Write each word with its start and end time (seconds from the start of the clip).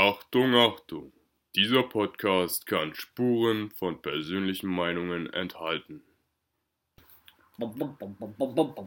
Achtung, 0.00 0.54
Achtung! 0.54 1.12
Dieser 1.56 1.82
Podcast 1.82 2.66
kann 2.66 2.94
Spuren 2.94 3.72
von 3.72 4.00
persönlichen 4.00 4.68
Meinungen 4.68 5.28
enthalten. 5.32 6.04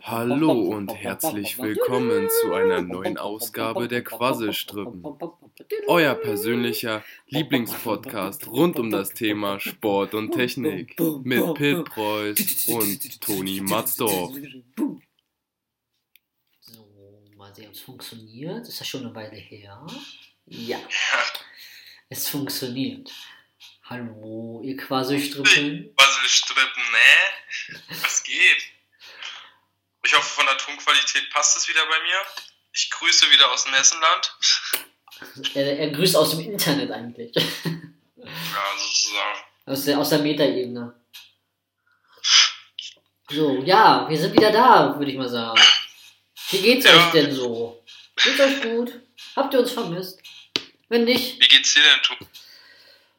Hallo 0.04 0.54
und 0.54 0.96
herzlich 0.96 1.58
willkommen 1.58 2.30
zu 2.30 2.54
einer 2.54 2.82
neuen 2.82 3.18
Ausgabe 3.18 3.90
der 3.90 4.06
Quasselstrippen. 4.06 5.04
Euer 5.88 6.16
persönlicher 6.16 7.04
Lieblingspodcast 7.28 8.48
rund 8.48 8.80
um 8.80 8.90
das 8.90 9.10
Thema 9.10 9.60
Sport 9.60 10.14
und 10.14 10.32
Technik 10.32 10.98
mit 11.26 11.56
Pit 11.56 11.84
Preuß 11.84 12.70
und 12.70 13.20
Toni 13.20 13.60
Matzdorf. 13.60 14.34
So, 16.62 16.88
mal 17.36 17.54
sehen, 17.54 17.68
ob 17.68 17.74
es 17.74 17.82
funktioniert. 17.82 18.66
Ist 18.66 18.80
ja 18.80 18.86
schon 18.86 19.02
eine 19.02 19.14
Weile 19.14 19.36
her. 19.36 19.86
Ja, 20.46 20.80
es 22.10 22.28
funktioniert. 22.28 23.12
Hallo, 23.86 24.62
ihr 24.64 24.78
Quasselstrippen. 24.78 25.94
Quasselstrippen, 25.96 26.84
ne? 26.92 27.80
Was 28.02 28.24
geht? 28.24 28.64
Ich 30.04 30.14
hoffe, 30.16 30.24
von 30.36 30.46
der 30.46 30.58
Tonqualität 30.58 31.30
passt 31.32 31.58
es 31.58 31.68
wieder 31.68 31.86
bei 31.86 32.02
mir. 32.04 32.22
Ich 32.74 32.90
grüße 32.90 33.30
wieder 33.32 33.52
aus 33.52 33.64
dem 33.66 33.74
Hessenland. 33.74 34.36
Er, 35.54 35.78
er 35.78 35.92
grüßt 35.92 36.16
aus 36.16 36.32
dem 36.32 36.40
Internet 36.40 36.90
eigentlich. 36.92 37.32
Ja, 38.16 38.78
sozusagen. 38.78 39.40
Aus 39.66 39.86
der, 39.86 40.00
aus 40.00 40.10
der 40.10 40.20
Metaebene. 40.20 40.94
So, 43.30 43.62
ja, 43.64 44.08
wir 44.10 44.18
sind 44.20 44.34
wieder 44.34 44.52
da, 44.52 44.96
würde 44.98 45.12
ich 45.12 45.18
mal 45.18 45.30
sagen. 45.30 45.60
Wie 46.50 46.62
geht's 46.62 46.86
Ja. 46.86 46.96
euch 46.96 47.12
denn 47.12 47.32
so? 47.34 47.84
Geht's 48.16 48.40
euch 48.40 48.62
gut? 48.62 49.00
Habt 49.36 49.54
ihr 49.54 49.60
uns 49.60 49.72
vermisst? 49.72 50.21
Wenn 50.92 51.06
nicht, 51.06 51.40
Wie 51.42 51.48
geht's 51.48 51.74
dir 51.74 51.80
denn, 51.84 52.02
Tu? 52.04 52.26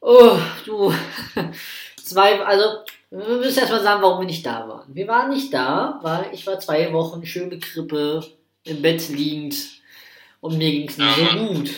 oh, 0.01 0.39
du. 0.67 0.95
Zwei, 2.05 2.38
also, 2.45 2.85
wir 3.10 3.37
müssen 3.37 3.60
erstmal 3.60 3.83
sagen, 3.83 4.02
warum 4.02 4.21
wir 4.21 4.27
nicht 4.27 4.45
da 4.45 4.69
waren. 4.69 4.95
Wir 4.95 5.09
waren 5.09 5.30
nicht 5.30 5.55
da, 5.55 5.99
weil 6.02 6.29
ich 6.35 6.46
war 6.46 6.61
zwei 6.61 6.93
Wochen 6.93 7.24
schöne 7.24 7.59
Krippe, 7.59 8.23
im 8.65 8.83
Bett 8.83 9.09
liegend 9.09 9.55
und 10.43 10.59
mir 10.59 10.71
ging's 10.71 10.99
nicht 10.99 11.16
Ja, 11.16 11.30
so 11.30 11.37
gut. 11.46 11.71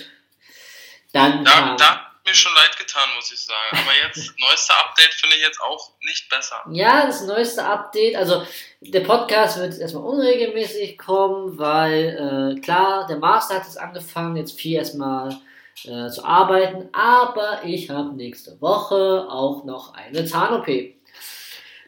Dann 1.12 1.44
Da, 1.44 1.50
kam, 1.52 1.76
da 1.76 1.90
hat 1.90 2.26
mir 2.26 2.34
schon 2.34 2.52
leid 2.56 2.76
getan, 2.76 3.08
muss 3.14 3.32
ich 3.32 3.40
sagen. 3.40 3.70
Aber 3.70 3.92
jetzt, 4.04 4.34
neueste 4.40 4.74
Update 4.74 5.14
finde 5.14 5.36
ich 5.36 5.42
jetzt 5.42 5.60
auch 5.60 5.92
nicht 6.04 6.28
besser. 6.28 6.56
Ja, 6.72 7.06
das 7.06 7.22
neueste 7.22 7.64
Update. 7.64 8.16
Also 8.16 8.44
der 8.80 9.00
Podcast 9.00 9.58
wird 9.58 9.70
jetzt 9.70 9.80
erstmal 9.80 10.02
unregelmäßig 10.04 10.98
kommen, 10.98 11.56
weil 11.56 12.56
äh, 12.56 12.60
klar, 12.60 13.06
der 13.06 13.18
Master 13.18 13.54
hat 13.54 13.64
jetzt 13.64 13.78
angefangen, 13.78 14.36
jetzt 14.36 14.58
viel 14.60 14.74
erstmal 14.76 15.38
äh, 15.84 16.08
zu 16.08 16.24
arbeiten, 16.24 16.88
aber 16.92 17.62
ich 17.64 17.90
habe 17.90 18.14
nächste 18.14 18.60
Woche 18.60 19.26
auch 19.28 19.64
noch 19.64 19.94
eine 19.94 20.24
Zahn-OP. 20.24 20.68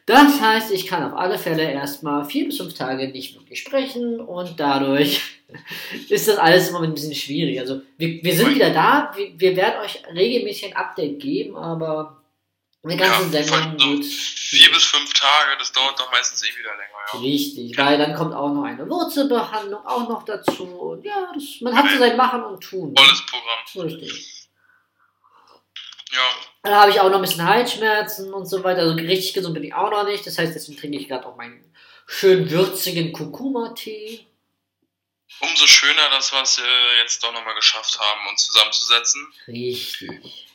Das 0.05 0.39
heißt, 0.39 0.71
ich 0.71 0.87
kann 0.87 1.03
auf 1.03 1.19
alle 1.19 1.37
Fälle 1.37 1.69
erstmal 1.69 2.23
vier 2.23 2.45
bis 2.45 2.57
fünf 2.57 2.73
Tage 2.73 3.09
nicht 3.09 3.35
wirklich 3.35 3.59
sprechen 3.59 4.21
und 4.21 4.57
dadurch 4.57 5.41
ist 6.09 6.29
das 6.29 6.37
alles 6.37 6.69
im 6.69 6.75
Moment 6.75 6.91
ein 6.91 6.95
bisschen 6.95 7.13
schwierig. 7.13 7.59
Also 7.59 7.81
wir, 7.97 8.23
wir 8.23 8.33
sind 8.33 8.55
wieder 8.55 8.69
da, 8.69 9.11
wir, 9.15 9.37
wir 9.37 9.55
werden 9.57 9.81
euch 9.83 10.01
regelmäßig 10.13 10.67
ein 10.67 10.77
Update 10.77 11.19
geben, 11.19 11.57
aber 11.57 12.21
eine 12.83 12.95
ganze 12.97 13.37
Ja, 13.37 13.43
Sendung 13.43 13.79
so 13.79 13.89
wird 13.89 14.05
vier 14.05 14.71
bis 14.71 14.83
fünf 14.85 15.13
Tage, 15.13 15.57
das 15.59 15.71
dauert 15.71 15.99
doch 15.99 16.09
meistens 16.11 16.43
eh 16.43 16.57
wieder 16.57 16.71
länger, 16.71 16.97
ja. 17.13 17.19
Richtig, 17.19 17.77
weil 17.77 17.97
dann 17.97 18.15
kommt 18.15 18.33
auch 18.33 18.49
noch 18.53 18.63
eine 18.63 18.87
Wurzelbehandlung 18.89 19.85
auch 19.85 20.07
noch 20.07 20.23
dazu. 20.23 20.63
Und 20.63 21.03
ja, 21.03 21.31
das, 21.33 21.43
man 21.61 21.75
hat 21.75 21.89
so 21.91 21.97
sein 21.97 22.15
Machen 22.15 22.43
und 22.43 22.61
Tun. 22.63 22.95
Volles 22.95 23.25
Programm. 23.25 23.87
Richtig. 23.87 24.33
Ja, 26.13 26.21
Dann 26.63 26.75
habe 26.75 26.91
ich 26.91 26.99
auch 27.01 27.09
noch 27.09 27.15
ein 27.17 27.21
bisschen 27.21 27.43
Halsschmerzen 27.45 28.33
und 28.33 28.45
so 28.45 28.63
weiter. 28.63 28.81
Also 28.81 28.93
richtig 28.95 29.33
gesund 29.33 29.53
bin 29.53 29.63
ich 29.65 29.73
auch 29.73 29.91
noch 29.91 30.05
nicht. 30.05 30.25
Das 30.25 30.37
heißt, 30.37 30.55
deswegen 30.55 30.79
trinke 30.79 30.97
ich 30.97 31.09
gerade 31.09 31.25
auch 31.25 31.35
meinen 31.35 31.73
schön 32.07 32.49
würzigen 32.49 33.11
Kurkuma-Tee. 33.11 34.25
umso 35.41 35.67
schöner, 35.67 36.09
dass 36.11 36.31
wir 36.31 36.41
es 36.41 36.57
äh, 36.59 37.01
jetzt 37.01 37.21
doch 37.21 37.33
nochmal 37.33 37.55
geschafft 37.55 37.99
haben, 37.99 38.29
uns 38.29 38.45
zusammenzusetzen. 38.45 39.27
Richtig. 39.47 40.46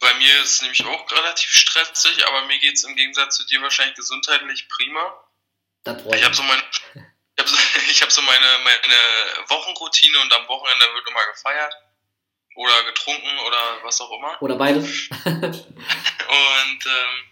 Bei 0.00 0.14
mir 0.14 0.42
ist 0.42 0.54
es 0.54 0.62
nämlich 0.62 0.84
auch 0.84 1.10
relativ 1.10 1.50
stressig, 1.50 2.26
aber 2.26 2.42
mir 2.46 2.58
geht 2.58 2.74
es 2.74 2.84
im 2.84 2.94
Gegensatz 2.94 3.36
zu 3.36 3.46
dir 3.46 3.60
wahrscheinlich 3.62 3.96
gesundheitlich 3.96 4.68
prima. 4.68 5.24
Ich 5.84 6.24
habe 6.24 6.34
so 6.34 6.42
meine, 6.42 6.62
ich 6.94 7.40
hab 7.40 7.48
so, 7.48 7.56
ich 7.90 8.02
hab 8.02 8.12
so 8.12 8.22
meine, 8.22 8.58
meine 8.62 9.48
Wochenroutine 9.48 10.20
und 10.20 10.32
am 10.32 10.46
Wochenende 10.48 10.94
wird 10.94 11.08
immer 11.08 11.26
gefeiert 11.26 11.74
oder 12.54 12.84
getrunken 12.84 13.38
oder 13.40 13.84
was 13.84 14.00
auch 14.00 14.10
immer. 14.10 14.42
Oder 14.42 14.56
beides. 14.56 15.08
Und 16.28 16.86
ähm, 16.86 17.24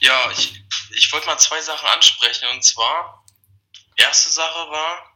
ja, 0.00 0.30
ich, 0.32 0.62
ich 0.90 1.12
wollte 1.12 1.26
mal 1.26 1.38
zwei 1.38 1.60
Sachen 1.62 1.88
ansprechen. 1.88 2.46
Und 2.50 2.62
zwar, 2.62 3.24
erste 3.96 4.28
Sache 4.28 4.70
war, 4.70 5.14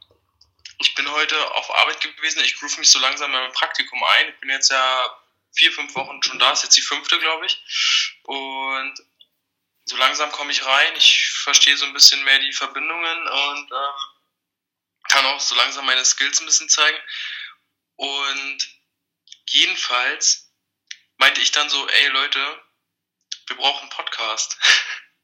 ich 0.79 0.95
bin 0.95 1.11
heute 1.13 1.55
auf 1.55 1.71
Arbeit 1.75 2.01
gewesen. 2.01 2.43
Ich 2.43 2.57
groove 2.59 2.79
mich 2.79 2.91
so 2.91 2.99
langsam 2.99 3.33
in 3.33 3.39
mein 3.39 3.53
Praktikum 3.53 4.03
ein. 4.03 4.31
Ich 4.31 4.41
bin 4.41 4.51
jetzt 4.51 4.71
ja 4.71 5.22
vier, 5.53 5.73
fünf 5.73 5.95
Wochen 5.95 6.23
schon 6.23 6.39
da. 6.39 6.53
Ist 6.53 6.65
jetzt 6.65 6.77
die 6.77 6.83
fünfte, 6.83 7.19
glaube 7.19 7.47
ich. 7.47 7.63
Und 8.25 8.95
so 9.85 9.97
langsam 9.97 10.31
komme 10.33 10.53
ich 10.53 10.65
rein. 10.65 10.93
Ich 10.97 11.31
verstehe 11.43 11.77
so 11.77 11.85
ein 11.85 11.93
bisschen 11.93 12.23
mehr 12.25 12.39
die 12.39 12.53
Verbindungen 12.53 13.29
und 13.29 13.71
ähm, 13.71 13.95
kann 15.09 15.27
auch 15.27 15.41
so 15.41 15.55
langsam 15.55 15.87
meine 15.87 16.05
Skills 16.05 16.41
ein 16.41 16.47
bisschen 16.47 16.69
zeigen. 16.69 16.99
Und 17.97 18.69
jedenfalls 19.49 20.53
meinte 21.19 21.41
ich 21.41 21.53
dann 21.53 21.69
so, 21.69 21.87
ey 21.89 22.09
Leute, 22.09 22.63
wir 23.47 23.57
brauchen 23.57 23.83
einen 23.83 23.91
Podcast. 23.91 24.57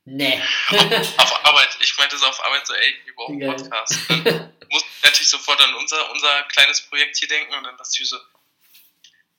Nee. 0.05 0.43
auf 1.17 1.45
Arbeit. 1.45 1.77
Ich 1.81 1.97
meinte 1.99 2.17
so 2.17 2.27
auf 2.27 2.43
Arbeit 2.45 2.67
so, 2.67 2.75
ey, 2.75 3.01
wir 3.05 3.15
brauchen 3.15 3.43
einen. 3.43 3.57
Podcast. 3.57 3.95
Dann 4.09 4.57
musste 4.71 4.89
ich 4.97 5.03
natürlich 5.03 5.29
sofort 5.29 5.61
an 5.61 5.75
unser, 5.75 6.11
unser 6.11 6.43
kleines 6.45 6.81
Projekt 6.83 7.17
hier 7.19 7.29
denken 7.29 7.55
und 7.55 7.65
dann 7.65 7.77
dachte 7.77 7.91
ich 8.01 8.09
so, 8.09 8.19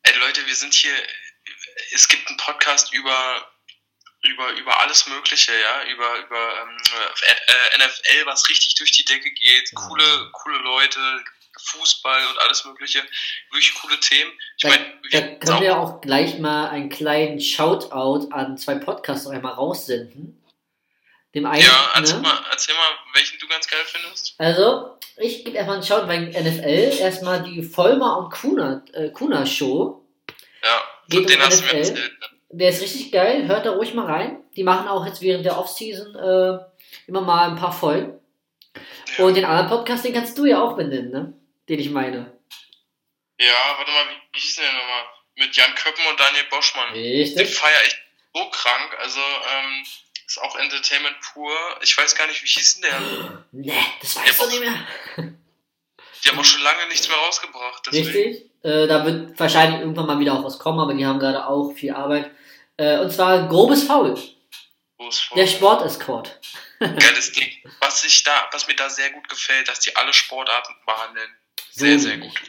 ey 0.03 0.17
Leute, 0.19 0.45
wir 0.45 0.55
sind 0.55 0.73
hier, 0.73 0.93
es 1.91 2.07
gibt 2.07 2.27
einen 2.27 2.37
Podcast 2.37 2.93
über 2.93 3.51
über 4.21 4.51
über 4.51 4.79
alles 4.81 5.07
Mögliche, 5.07 5.53
ja, 5.53 5.83
über 5.91 6.17
über 6.19 6.61
ähm, 6.61 6.77
äh, 7.21 7.77
NFL, 7.77 8.25
was 8.25 8.49
richtig 8.49 8.75
durch 8.75 8.91
die 8.91 9.05
Decke 9.05 9.31
geht, 9.31 9.73
coole 9.75 10.29
coole 10.33 10.57
Leute, 10.57 10.99
Fußball 11.57 12.27
und 12.27 12.39
alles 12.39 12.65
Mögliche, 12.65 12.99
wirklich 13.51 13.73
coole 13.75 13.99
Themen. 13.99 14.31
Ich 14.57 14.63
Da, 14.63 14.69
meine, 14.69 14.85
da 14.85 15.11
wir 15.11 15.39
können 15.39 15.61
wir 15.61 15.77
auch 15.77 16.01
gleich 16.01 16.37
mal 16.39 16.69
einen 16.69 16.89
kleinen 16.89 17.39
Shoutout 17.39 18.29
an 18.31 18.57
zwei 18.57 18.75
Podcasts 18.75 19.25
noch 19.25 19.31
einmal 19.31 19.53
raussenden. 19.53 20.38
Dem 21.39 21.45
einen, 21.45 21.61
ja, 21.61 21.89
erzähl, 21.95 22.17
ne? 22.17 22.21
mal, 22.23 22.39
erzähl 22.51 22.75
mal, 22.75 22.89
welchen 23.13 23.39
du 23.39 23.47
ganz 23.47 23.67
geil 23.67 23.79
findest. 23.85 24.35
Also, 24.37 24.97
ich 25.17 25.43
gebe 25.45 25.57
erstmal 25.57 25.77
einen 25.77 25.85
Shout 25.85 26.07
bei 26.07 26.17
NFL. 26.19 26.97
Erstmal 26.99 27.43
die 27.43 27.63
Vollmer 27.63 28.17
und 28.17 28.31
Kuna, 28.31 28.83
äh, 28.93 29.09
Kuna 29.09 29.45
Show. 29.45 30.05
Ja, 30.63 30.81
Geht 31.07 31.21
von 31.21 31.27
denen 31.27 31.41
um 31.41 31.47
hast 31.47 31.59
du 31.61 31.63
mir 31.65 31.69
NFL. 31.71 31.77
erzählt. 31.77 32.19
ne? 32.19 32.27
Der 32.51 32.69
ist 32.69 32.81
richtig 32.81 33.11
geil. 33.11 33.47
Hört 33.47 33.65
da 33.65 33.71
ruhig 33.71 33.93
mal 33.93 34.05
rein. 34.05 34.43
Die 34.55 34.63
machen 34.63 34.87
auch 34.87 35.05
jetzt 35.05 35.21
während 35.21 35.45
der 35.45 35.57
Offseason 35.57 36.15
äh, 36.15 36.59
immer 37.07 37.21
mal 37.21 37.49
ein 37.49 37.55
paar 37.55 37.71
Folgen. 37.71 38.19
Ja. 39.17 39.25
Und 39.25 39.35
den 39.35 39.45
anderen 39.45 39.69
Podcast, 39.69 40.03
den 40.05 40.13
kannst 40.13 40.37
du 40.37 40.45
ja 40.45 40.61
auch 40.61 40.75
benennen, 40.75 41.11
ne? 41.11 41.33
Den 41.67 41.79
ich 41.79 41.89
meine. 41.91 42.37
Ja, 43.39 43.75
warte 43.77 43.91
mal, 43.91 44.05
wie, 44.09 44.35
wie 44.35 44.39
hieß 44.39 44.55
der 44.55 44.65
denn 44.65 44.75
nochmal? 44.75 45.03
Mit 45.35 45.55
Jan 45.55 45.73
Köppen 45.75 46.05
und 46.09 46.19
Daniel 46.19 46.43
Boschmann. 46.49 46.93
Den 46.93 47.03
Richtig. 47.21 47.55
feier 47.55 47.81
ich 47.87 47.95
so 48.33 48.49
krank. 48.49 48.97
Also, 49.01 49.19
ähm, 49.19 49.85
ist 50.29 50.41
auch 50.41 50.55
Entertainment 50.57 51.15
pur. 51.21 51.51
Ich 51.81 51.97
weiß 51.97 52.13
gar 52.15 52.27
nicht, 52.27 52.43
wie 52.43 52.47
hieß 52.47 52.79
denn 52.79 52.91
der? 52.91 53.45
Ne, 53.51 53.85
das 53.99 54.15
weißt 54.15 54.41
du 54.41 54.47
nicht 54.47 54.59
mehr. 54.61 54.87
Die 56.23 56.29
haben 56.29 56.39
auch 56.39 56.45
schon 56.45 56.61
lange 56.61 56.87
nichts 56.87 57.07
mehr 57.07 57.17
rausgebracht. 57.17 57.83
Deswegen. 57.87 58.07
Richtig. 58.07 58.45
Äh, 58.63 58.87
da 58.87 59.05
wird 59.05 59.39
wahrscheinlich 59.39 59.79
irgendwann 59.79 60.05
mal 60.05 60.19
wieder 60.19 60.33
auch 60.33 60.43
was 60.43 60.59
kommen, 60.59 60.79
aber 60.79 60.93
die 60.93 61.05
haben 61.05 61.19
gerade 61.19 61.45
auch 61.47 61.71
viel 61.71 61.93
Arbeit. 61.93 62.29
Äh, 62.77 62.99
und 62.99 63.11
zwar 63.11 63.47
grobes 63.47 63.83
Faul. 63.83 64.15
Groß 64.97 65.19
vor. 65.19 65.37
Der 65.37 65.47
Sport-Escort. 65.47 66.39
Geiles 66.79 67.31
Ding. 67.31 67.51
Was, 67.79 68.03
ich 68.03 68.23
da, 68.23 68.47
was 68.51 68.67
mir 68.67 68.75
da 68.75 68.89
sehr 68.89 69.09
gut 69.11 69.27
gefällt, 69.29 69.67
dass 69.67 69.79
die 69.79 69.95
alle 69.95 70.13
Sportarten 70.13 70.75
behandeln. 70.85 71.35
Sehr, 71.71 71.97
So 71.97 72.07
sehr 72.07 72.17
gut. 72.17 72.39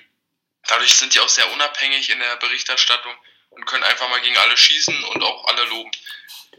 Dadurch 0.68 0.94
sind 0.94 1.14
die 1.14 1.20
auch 1.20 1.28
sehr 1.28 1.50
unabhängig 1.52 2.10
in 2.10 2.18
der 2.18 2.36
Berichterstattung 2.36 3.12
und 3.50 3.64
können 3.66 3.84
einfach 3.84 4.08
mal 4.10 4.20
gegen 4.20 4.36
alle 4.36 4.56
schießen 4.56 5.04
und 5.04 5.22
auch 5.22 5.46
alle 5.46 5.64
loben. 5.64 5.90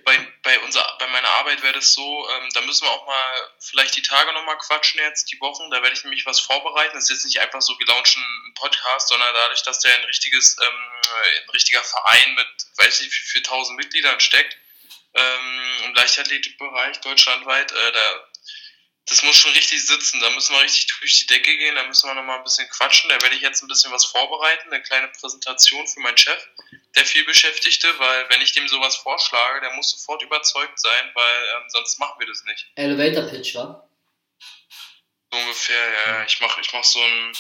Bei, 0.04 0.18
bei, 0.44 0.60
unser, 0.62 0.96
bei 1.00 1.08
meiner 1.08 1.30
Arbeit 1.30 1.62
wäre 1.62 1.74
das 1.74 1.94
so, 1.94 2.30
ähm, 2.30 2.50
da 2.54 2.62
müssen 2.62 2.86
wir 2.86 2.92
auch 2.92 3.06
mal 3.06 3.52
vielleicht 3.60 3.96
die 3.96 4.02
Tage 4.02 4.34
nochmal 4.34 4.58
quatschen 4.58 5.00
jetzt, 5.00 5.32
die 5.32 5.40
Wochen. 5.40 5.70
Da 5.70 5.82
werde 5.82 5.96
ich 5.96 6.04
nämlich 6.04 6.26
was 6.26 6.40
vorbereiten. 6.40 6.96
Das 6.96 7.04
ist 7.04 7.10
jetzt 7.10 7.26
nicht 7.26 7.40
einfach 7.42 7.62
so, 7.62 7.78
wir 7.78 7.88
launchen 7.88 8.24
einen 8.24 8.54
Podcast, 8.56 9.10
sondern 9.10 9.34
dadurch, 9.34 9.64
dass 9.64 9.80
der 9.80 9.96
ein 9.96 10.06
richtiges, 10.06 10.58
ähm, 10.62 11.02
ein 11.44 11.50
richtiger 11.52 11.84
Verein 11.84 12.34
mit, 12.36 12.48
weiß 12.78 13.02
nicht, 13.02 13.12
wie 13.12 13.30
viel 13.32 13.44
tausend 13.44 13.78
Mitgliedern 13.78 14.20
steckt, 14.20 14.58
ähm, 15.14 15.84
im 15.86 15.94
Leichtathletikbereich 15.94 17.02
deutschlandweit, 17.02 17.72
äh, 17.72 17.92
da 17.92 18.31
das 19.12 19.24
muss 19.24 19.36
schon 19.36 19.52
richtig 19.52 19.86
sitzen. 19.86 20.22
Da 20.22 20.30
müssen 20.30 20.56
wir 20.56 20.62
richtig 20.62 20.88
durch 20.88 21.20
die 21.20 21.26
Decke 21.26 21.58
gehen. 21.58 21.76
Da 21.76 21.84
müssen 21.84 22.08
wir 22.08 22.14
nochmal 22.14 22.38
ein 22.38 22.46
bisschen 22.46 22.70
quatschen. 22.70 23.10
Da 23.10 23.22
werde 23.22 23.36
ich 23.36 23.42
jetzt 23.42 23.62
ein 23.62 23.68
bisschen 23.68 23.92
was 23.92 24.06
vorbereiten. 24.06 24.72
Eine 24.72 24.82
kleine 24.82 25.10
Präsentation 25.10 25.86
für 25.86 26.00
meinen 26.00 26.18
Chef, 26.18 26.48
der 26.96 27.06
viel 27.06 27.26
Beschäftigte, 27.26 27.88
weil 28.00 28.30
wenn 28.30 28.42
ich 28.42 28.54
dem 28.54 28.70
sowas 28.70 28.96
vorschlage, 28.96 29.60
der 29.60 29.74
muss 29.74 29.92
sofort 29.92 30.24
überzeugt 30.24 30.80
sein, 30.80 31.12
weil 31.14 31.44
ähm, 31.56 31.64
sonst 31.68 32.00
machen 32.00 32.20
wir 32.20 32.28
das 32.28 32.42
nicht. 32.46 32.72
Elevator 32.76 33.30
Pitch, 33.30 33.54
wa? 33.54 33.86
So 35.30 35.38
ungefähr, 35.38 35.92
ja. 36.06 36.24
Ich 36.24 36.40
mache 36.40 36.62
ich 36.62 36.72
mach 36.72 36.84
so 36.86 37.02
einen, 37.02 37.38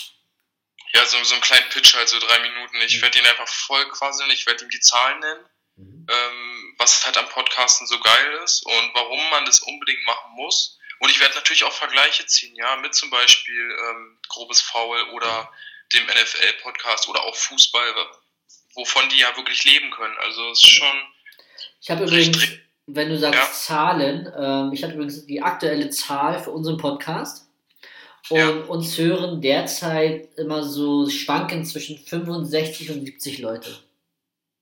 ja, 0.93 1.05
so, 1.05 1.23
so 1.23 1.35
einen 1.35 1.41
kleinen 1.41 1.69
Pitch, 1.69 1.93
halt 1.93 2.09
so 2.09 2.19
drei 2.19 2.39
Minuten. 2.39 2.81
Ich 2.81 3.01
werde 3.01 3.17
ihn 3.17 3.25
einfach 3.25 3.47
voll 3.47 3.87
quasseln. 3.91 4.29
Ich 4.31 4.45
werde 4.45 4.65
ihm 4.65 4.69
die 4.69 4.81
Zahlen 4.81 5.19
nennen. 5.19 5.45
Mhm. 5.77 6.07
Ähm, 6.09 6.75
was 6.79 7.05
halt 7.05 7.15
am 7.15 7.29
Podcasten 7.29 7.87
so 7.87 7.97
geil 8.01 8.33
ist 8.43 8.65
und 8.65 8.93
warum 8.93 9.29
man 9.29 9.45
das 9.45 9.61
unbedingt 9.61 10.03
machen 10.03 10.31
muss 10.33 10.79
und 11.01 11.09
ich 11.09 11.19
werde 11.19 11.33
natürlich 11.33 11.63
auch 11.63 11.73
Vergleiche 11.73 12.27
ziehen, 12.27 12.55
ja, 12.55 12.75
mit 12.75 12.93
zum 12.93 13.09
Beispiel 13.09 13.75
ähm, 13.89 14.19
Grobes 14.29 14.61
Foul 14.61 15.01
oder 15.13 15.51
dem 15.93 16.05
NFL-Podcast 16.05 17.09
oder 17.09 17.23
auch 17.23 17.35
Fußball, 17.35 17.95
wovon 18.75 19.09
die 19.09 19.17
ja 19.17 19.35
wirklich 19.35 19.65
leben 19.65 19.89
können. 19.89 20.15
Also 20.19 20.51
es 20.51 20.59
ist 20.59 20.69
schon. 20.69 21.01
Ich 21.81 21.89
habe 21.89 22.03
übrigens, 22.03 22.37
wenn 22.85 23.09
du 23.09 23.17
sagst 23.17 23.39
ja. 23.39 23.51
Zahlen, 23.51 24.31
ähm, 24.37 24.73
ich 24.73 24.83
habe 24.83 24.93
übrigens 24.93 25.25
die 25.25 25.41
aktuelle 25.41 25.89
Zahl 25.89 26.41
für 26.41 26.51
unseren 26.51 26.77
Podcast. 26.77 27.47
Und 28.29 28.37
ja. 28.37 28.49
uns 28.49 28.95
hören 28.99 29.41
derzeit 29.41 30.29
immer 30.37 30.63
so 30.63 31.09
schwanken 31.09 31.65
zwischen 31.65 31.97
65 31.97 32.91
und 32.91 33.03
70 33.03 33.39
Leute. 33.39 33.71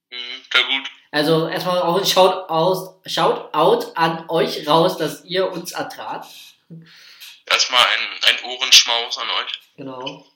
Mhm, 0.09 0.41
sehr 0.51 0.63
gut. 0.63 0.89
Also 1.11 1.47
erstmal 1.47 1.81
auch 1.81 1.97
ein 1.97 2.05
Shoutout, 2.05 3.01
Shoutout 3.05 3.93
an 3.95 4.29
euch 4.29 4.67
raus, 4.67 4.97
dass 4.97 5.23
ihr 5.25 5.51
uns 5.51 5.71
ertragt. 5.71 6.27
Erstmal 7.45 7.83
ein, 7.83 8.23
ein 8.23 8.43
Ohrenschmaus 8.43 9.17
an 9.17 9.29
euch. 9.31 9.59
Genau. 9.75 10.27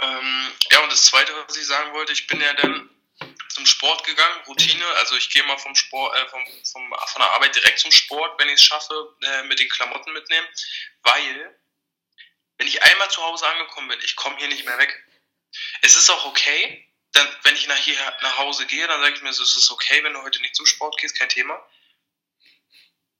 Ähm, 0.00 0.52
ja, 0.70 0.80
und 0.80 0.92
das 0.92 1.06
Zweite, 1.06 1.32
was 1.46 1.56
ich 1.56 1.66
sagen 1.66 1.92
wollte, 1.94 2.12
ich 2.12 2.26
bin 2.28 2.40
ja 2.40 2.52
dann 2.54 2.88
zum 3.48 3.66
Sport 3.66 4.04
gegangen, 4.04 4.44
Routine. 4.46 4.86
Also 4.98 5.16
ich 5.16 5.30
gehe 5.30 5.42
mal 5.44 5.58
vom 5.58 5.74
Sport, 5.74 6.14
äh, 6.16 6.28
vom, 6.28 6.44
vom, 6.70 6.94
von 7.06 7.22
der 7.22 7.30
Arbeit 7.32 7.56
direkt 7.56 7.80
zum 7.80 7.90
Sport, 7.90 8.38
wenn 8.38 8.48
ich 8.48 8.56
es 8.56 8.64
schaffe, 8.64 9.16
äh, 9.22 9.42
mit 9.44 9.58
den 9.58 9.68
Klamotten 9.68 10.12
mitnehmen. 10.12 10.46
Weil, 11.02 11.58
wenn 12.58 12.68
ich 12.68 12.82
einmal 12.82 13.10
zu 13.10 13.22
Hause 13.22 13.46
angekommen 13.48 13.88
bin, 13.88 13.98
ich 14.04 14.14
komme 14.14 14.36
hier 14.36 14.48
nicht 14.48 14.66
mehr 14.66 14.78
weg. 14.78 15.02
Es 15.80 15.96
ist 15.96 16.10
auch 16.10 16.26
okay, 16.26 16.85
dann, 17.16 17.28
wenn 17.42 17.54
ich 17.54 17.66
nach 17.66 17.76
hier 17.76 17.96
nach 18.22 18.38
Hause 18.38 18.66
gehe, 18.66 18.86
dann 18.86 19.00
sage 19.00 19.14
ich 19.14 19.22
mir 19.22 19.32
so, 19.32 19.42
es 19.42 19.56
ist 19.56 19.70
okay, 19.70 20.02
wenn 20.04 20.12
du 20.12 20.22
heute 20.22 20.40
nicht 20.40 20.54
zum 20.54 20.66
Sport 20.66 20.98
gehst, 20.98 21.18
kein 21.18 21.28
Thema. 21.28 21.64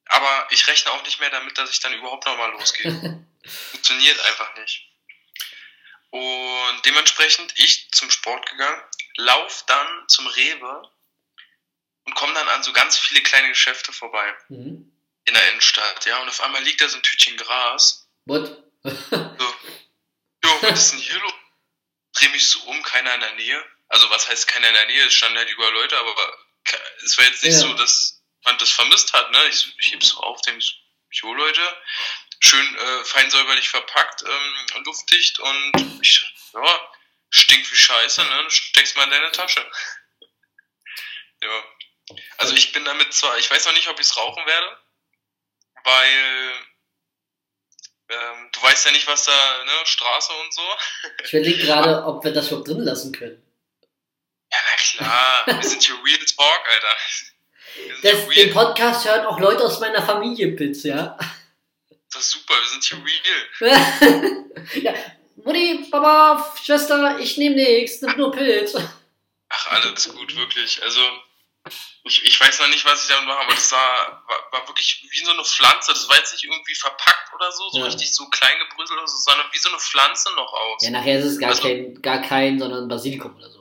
Aber 0.06 0.48
ich 0.50 0.66
rechne 0.66 0.92
auch 0.92 1.02
nicht 1.04 1.18
mehr 1.18 1.30
damit, 1.30 1.58
dass 1.58 1.70
ich 1.70 1.80
dann 1.80 1.92
überhaupt 1.92 2.26
nochmal 2.26 2.52
losgehe. 2.52 2.92
Funktioniert 3.70 4.20
einfach 4.20 4.54
nicht. 4.56 4.88
Und 6.10 6.86
dementsprechend 6.86 7.52
ich 7.58 7.90
zum 7.90 8.10
Sport 8.10 8.48
gegangen, 8.48 8.82
lauf 9.16 9.64
dann 9.66 10.08
zum 10.08 10.26
Rewe 10.26 10.90
und 12.04 12.14
komme 12.14 12.34
dann 12.34 12.48
an 12.48 12.62
so 12.62 12.72
ganz 12.72 12.98
viele 12.98 13.22
kleine 13.22 13.48
Geschäfte 13.48 13.92
vorbei. 13.92 14.34
Mhm. 14.48 14.92
In 15.24 15.34
der 15.34 15.50
Innenstadt, 15.50 16.06
ja. 16.06 16.18
Und 16.18 16.28
auf 16.28 16.40
einmal 16.40 16.62
liegt 16.62 16.80
da 16.80 16.88
so 16.88 16.96
ein 16.96 17.02
Tütchen 17.02 17.36
Gras. 17.36 18.08
What? 18.26 18.62
so. 18.84 19.54
Jo, 20.44 20.58
was 20.62 20.78
ist 20.78 20.92
denn 20.92 21.00
hier 21.00 21.18
los? 21.18 21.34
Dreh 22.12 22.28
mich 22.28 22.48
so 22.48 22.60
um, 22.60 22.82
keiner 22.82 23.14
in 23.14 23.20
der 23.20 23.34
Nähe 23.34 23.75
also 23.96 24.10
was 24.10 24.28
heißt 24.28 24.46
keiner 24.46 24.68
in 24.68 24.74
der 24.74 24.86
Nähe, 24.86 25.06
es 25.06 25.14
standen 25.14 25.38
halt 25.38 25.50
überall 25.50 25.72
Leute, 25.72 25.96
aber 25.96 26.38
es 27.02 27.16
war 27.16 27.24
jetzt 27.24 27.42
nicht 27.42 27.54
ja. 27.54 27.60
so, 27.60 27.72
dass 27.74 28.22
man 28.44 28.58
das 28.58 28.70
vermisst 28.70 29.12
hat, 29.14 29.30
ne? 29.30 29.38
Ich, 29.48 29.74
ich 29.78 29.92
heb's 29.92 30.08
so 30.08 30.18
auf, 30.18 30.40
denke 30.42 30.62
jo 31.12 31.32
Leute, 31.32 31.62
schön 32.40 32.76
äh, 32.76 33.04
fein 33.04 33.30
säuberlich 33.30 33.70
verpackt, 33.70 34.22
ähm, 34.22 34.84
luftdicht 34.84 35.38
und 35.38 36.00
ich, 36.02 36.30
ja, 36.52 36.90
stinkt 37.30 37.72
wie 37.72 37.76
Scheiße, 37.76 38.22
ne? 38.22 38.44
Steckst 38.50 38.96
mal 38.96 39.04
in 39.04 39.10
deine 39.10 39.32
Tasche. 39.32 39.64
ja. 41.42 41.64
Also 42.36 42.54
ich 42.54 42.72
bin 42.72 42.84
damit 42.84 43.14
zwar, 43.14 43.38
ich 43.38 43.50
weiß 43.50 43.64
noch 43.64 43.72
nicht, 43.72 43.88
ob 43.88 43.98
ich 43.98 44.06
es 44.06 44.16
rauchen 44.16 44.44
werde, 44.44 44.78
weil 45.84 46.66
ähm, 48.10 48.50
du 48.52 48.62
weißt 48.62 48.84
ja 48.84 48.92
nicht, 48.92 49.06
was 49.08 49.24
da, 49.24 49.64
ne, 49.64 49.72
Straße 49.84 50.32
und 50.34 50.52
so. 50.52 50.62
Ich 51.24 51.32
überlege 51.32 51.64
gerade, 51.64 52.04
ob 52.06 52.22
wir 52.22 52.32
das 52.32 52.48
überhaupt 52.48 52.68
drin 52.68 52.80
lassen 52.80 53.12
können. 53.12 53.42
Klar. 54.96 55.44
Wir 55.46 55.62
sind 55.62 55.82
hier 55.82 55.94
Real 55.94 56.24
Talk, 56.36 56.62
Alter. 56.72 56.96
Das, 58.02 58.28
den 58.34 58.52
Podcast 58.52 59.04
hören 59.04 59.26
auch 59.26 59.38
Leute 59.38 59.64
aus 59.64 59.80
meiner 59.80 60.02
Familie, 60.02 60.52
Pitz, 60.52 60.84
ja. 60.84 61.18
Das 62.12 62.22
ist 62.22 62.30
super, 62.30 62.54
wir 62.54 62.68
sind 62.68 62.84
hier 62.84 63.68
real. 63.68 64.44
ja, 64.82 64.94
Mutti, 65.44 65.86
Papa, 65.90 66.54
Schwester, 66.62 67.18
ich 67.18 67.36
nehme 67.36 67.56
nichts, 67.56 68.00
nimm 68.00 68.16
nur 68.16 68.32
Pilz. 68.32 68.74
Ach, 69.48 69.70
alles 69.72 70.08
gut, 70.14 70.34
wirklich. 70.36 70.82
Also, 70.82 71.00
ich, 72.04 72.24
ich 72.24 72.40
weiß 72.40 72.60
noch 72.60 72.68
nicht, 72.68 72.84
was 72.86 73.02
ich 73.02 73.08
damit 73.08 73.28
mache, 73.28 73.40
aber 73.40 73.54
das 73.54 73.70
war, 73.72 74.24
war, 74.26 74.52
war, 74.52 74.68
wirklich 74.68 75.06
wie 75.10 75.24
so 75.24 75.32
eine 75.32 75.44
Pflanze. 75.44 75.92
Das 75.92 76.08
war 76.08 76.16
jetzt 76.16 76.32
nicht 76.32 76.44
irgendwie 76.44 76.74
verpackt 76.74 77.34
oder 77.34 77.52
so, 77.52 77.68
so 77.68 77.78
ja. 77.80 77.84
richtig 77.84 78.14
so 78.14 78.26
klein 78.30 78.58
gebröselt 78.60 78.98
oder 78.98 79.06
so, 79.06 79.18
sondern 79.18 79.46
wie 79.52 79.58
so 79.58 79.68
eine 79.68 79.78
Pflanze 79.78 80.32
noch 80.34 80.52
aus. 80.52 80.82
Ja, 80.82 80.90
nachher 80.90 81.18
ist 81.18 81.26
es 81.26 81.38
gar, 81.38 81.50
also, 81.50 81.62
kein, 81.62 82.00
gar 82.00 82.22
kein, 82.22 82.58
sondern 82.58 82.88
Basilikum 82.88 83.36
oder 83.36 83.50
so. 83.50 83.55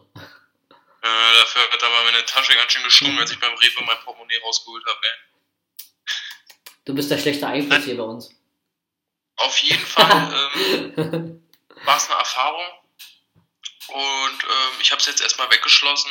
Äh, 1.06 1.34
dafür 1.40 1.62
hat 1.72 1.84
aber 1.84 2.04
meine 2.04 2.26
Tasche 2.26 2.56
ganz 2.56 2.72
schön 2.72 2.84
geschwungen, 2.84 3.20
als 3.20 3.30
ich 3.30 3.40
beim 3.40 3.54
Rewe 3.54 3.84
mein 3.86 4.00
Portemonnaie 4.00 4.40
rausgeholt 4.40 4.84
habe, 4.88 5.00
ey. 5.04 5.86
Du 6.84 6.96
bist 6.96 7.12
der 7.12 7.20
schlechte 7.20 7.46
Einfluss 7.46 7.84
hier 7.84 7.98
bei 7.98 8.04
uns. 8.04 8.32
Auf 9.36 9.56
jeden 9.60 9.86
Fall 9.86 10.50
ähm, 10.98 11.48
war 11.84 11.98
es 11.98 12.10
eine 12.10 12.18
Erfahrung. 12.18 12.66
Und 13.88 14.44
ähm, 14.44 14.82
ich 14.82 14.90
habe 14.92 15.00
es 15.00 15.06
jetzt 15.06 15.22
erstmal 15.22 15.52
weggeschlossen. 15.52 16.10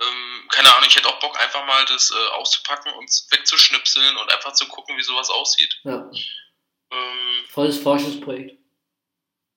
Ähm, 0.00 0.48
keine 0.48 0.74
Ahnung, 0.74 0.88
ich 0.88 0.96
hätte 0.96 1.08
auch 1.08 1.20
Bock, 1.20 1.38
einfach 1.38 1.64
mal 1.64 1.84
das 1.84 2.10
äh, 2.10 2.28
auszupacken 2.32 2.92
und 2.94 3.08
wegzuschnipseln 3.30 4.16
und 4.16 4.32
einfach 4.32 4.52
zu 4.54 4.66
gucken, 4.66 4.96
wie 4.96 5.02
sowas 5.02 5.30
aussieht. 5.30 5.80
Ja. 5.84 6.10
Ähm, 6.90 7.44
Volles 7.50 7.78
Forschungsprojekt. 7.78 8.58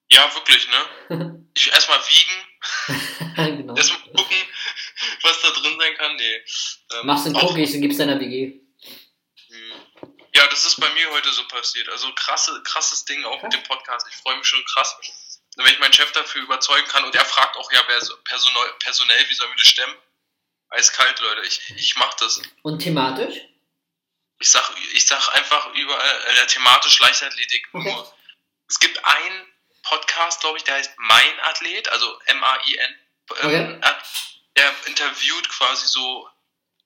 Ja, 0.08 0.32
wirklich, 0.36 0.68
ne? 0.68 1.42
Ich 1.56 1.72
erstmal 1.72 1.98
wiegen, 1.98 2.46
genau. 3.36 3.76
erstmal 3.76 4.00
gucken, 4.00 4.36
was 5.22 5.40
da 5.42 5.50
drin 5.50 5.76
sein 5.78 5.94
kann. 5.96 6.16
Nee. 6.16 6.44
Ähm, 6.94 7.06
Machst 7.06 7.26
du 7.26 7.30
einen 7.30 7.48
Cookies 7.48 7.74
und 7.74 7.82
gibst 7.82 8.00
deiner 8.00 8.18
WG. 8.20 8.60
Hm. 9.48 9.72
Ja, 10.34 10.46
das 10.48 10.64
ist 10.64 10.80
bei 10.80 10.88
mir 10.90 11.10
heute 11.10 11.32
so 11.32 11.46
passiert. 11.48 11.88
Also 11.88 12.12
krasse, 12.14 12.62
krasses 12.64 13.04
Ding 13.04 13.24
auch 13.24 13.42
mit 13.42 13.52
dem 13.52 13.62
Podcast. 13.62 14.06
Ich 14.10 14.16
freue 14.16 14.36
mich 14.38 14.46
schon 14.46 14.64
krass, 14.64 14.96
wenn 15.56 15.72
ich 15.72 15.78
meinen 15.78 15.92
Chef 15.92 16.12
dafür 16.12 16.42
überzeugen 16.42 16.86
kann. 16.88 17.04
Und 17.04 17.14
er 17.14 17.24
fragt 17.24 17.56
auch, 17.56 17.70
ja, 17.72 17.82
wer 17.86 18.00
personell, 18.24 18.72
personell 18.78 19.24
wie 19.28 19.34
sollen 19.34 19.50
wir 19.50 19.58
das 19.58 19.68
stemmen? 19.68 19.94
Eiskalt, 20.68 21.20
Leute. 21.20 21.42
Ich, 21.46 21.70
ich 21.76 21.96
mach 21.96 22.14
das. 22.14 22.42
Und 22.62 22.80
thematisch? 22.80 23.40
Ich 24.38 24.50
sag, 24.50 24.70
ich 24.92 25.06
sag 25.06 25.34
einfach 25.34 25.72
überall 25.74 26.24
äh, 26.42 26.46
thematisch 26.46 26.98
Leichtathletik. 26.98 27.68
Okay. 27.72 27.90
Nur, 27.90 28.14
es 28.68 28.78
gibt 28.78 29.02
einen 29.04 29.46
Podcast, 29.86 30.40
glaube 30.40 30.58
ich, 30.58 30.64
der 30.64 30.74
heißt 30.74 30.94
Mein 30.98 31.40
Athlet, 31.40 31.88
also 31.88 32.20
M-A-I-N. 32.26 33.00
Ähm, 33.42 33.80
okay. 33.80 33.80
Der 34.56 34.86
interviewt 34.86 35.48
quasi 35.48 35.86
so 35.86 36.28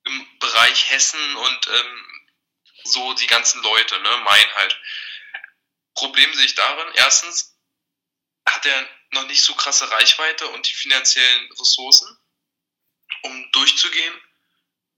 im 0.04 0.38
Bereich 0.38 0.90
Hessen 0.90 1.37
und 1.37 1.69
ähm, 1.69 2.23
so 2.85 3.12
die 3.14 3.26
ganzen 3.26 3.62
Leute, 3.62 3.99
ne, 4.00 4.16
mein 4.25 4.54
halt. 4.54 4.80
Problem 5.95 6.33
sehe 6.35 6.47
ich 6.47 6.54
darin, 6.54 6.88
erstens 6.95 7.59
hat 8.49 8.64
er 8.64 8.88
noch 9.11 9.26
nicht 9.26 9.42
so 9.42 9.54
krasse 9.54 9.90
Reichweite 9.90 10.47
und 10.49 10.66
die 10.69 10.73
finanziellen 10.73 11.52
Ressourcen, 11.52 12.19
um 13.23 13.52
durchzugehen 13.52 14.21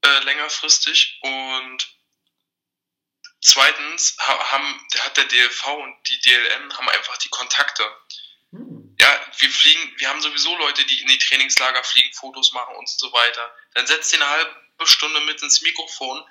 äh, 0.03 0.19
längerfristig 0.19 1.19
und 1.21 1.92
Zweitens 3.43 4.15
haben, 4.19 4.87
hat 4.99 5.17
der 5.17 5.25
DLV 5.25 5.67
und 5.67 5.95
die 6.07 6.19
DLM 6.21 6.77
haben 6.77 6.89
einfach 6.89 7.17
die 7.17 7.29
Kontakte. 7.29 7.83
Hm. 8.51 8.95
Ja, 8.97 9.19
wir 9.37 9.49
fliegen, 9.49 9.93
wir 9.97 10.07
haben 10.07 10.21
sowieso 10.21 10.55
Leute, 10.55 10.85
die 10.85 11.01
in 11.01 11.07
die 11.07 11.17
Trainingslager 11.17 11.83
fliegen, 11.83 12.13
Fotos 12.13 12.53
machen 12.53 12.73
und 12.77 12.87
so 12.87 13.11
weiter. 13.11 13.53
Dann 13.73 13.85
setzt 13.85 14.13
ihr 14.13 14.21
eine 14.21 14.29
halbe 14.29 14.87
Stunde 14.87 15.19
mit 15.21 15.41
ins 15.41 15.61
Mikrofon 15.61 16.23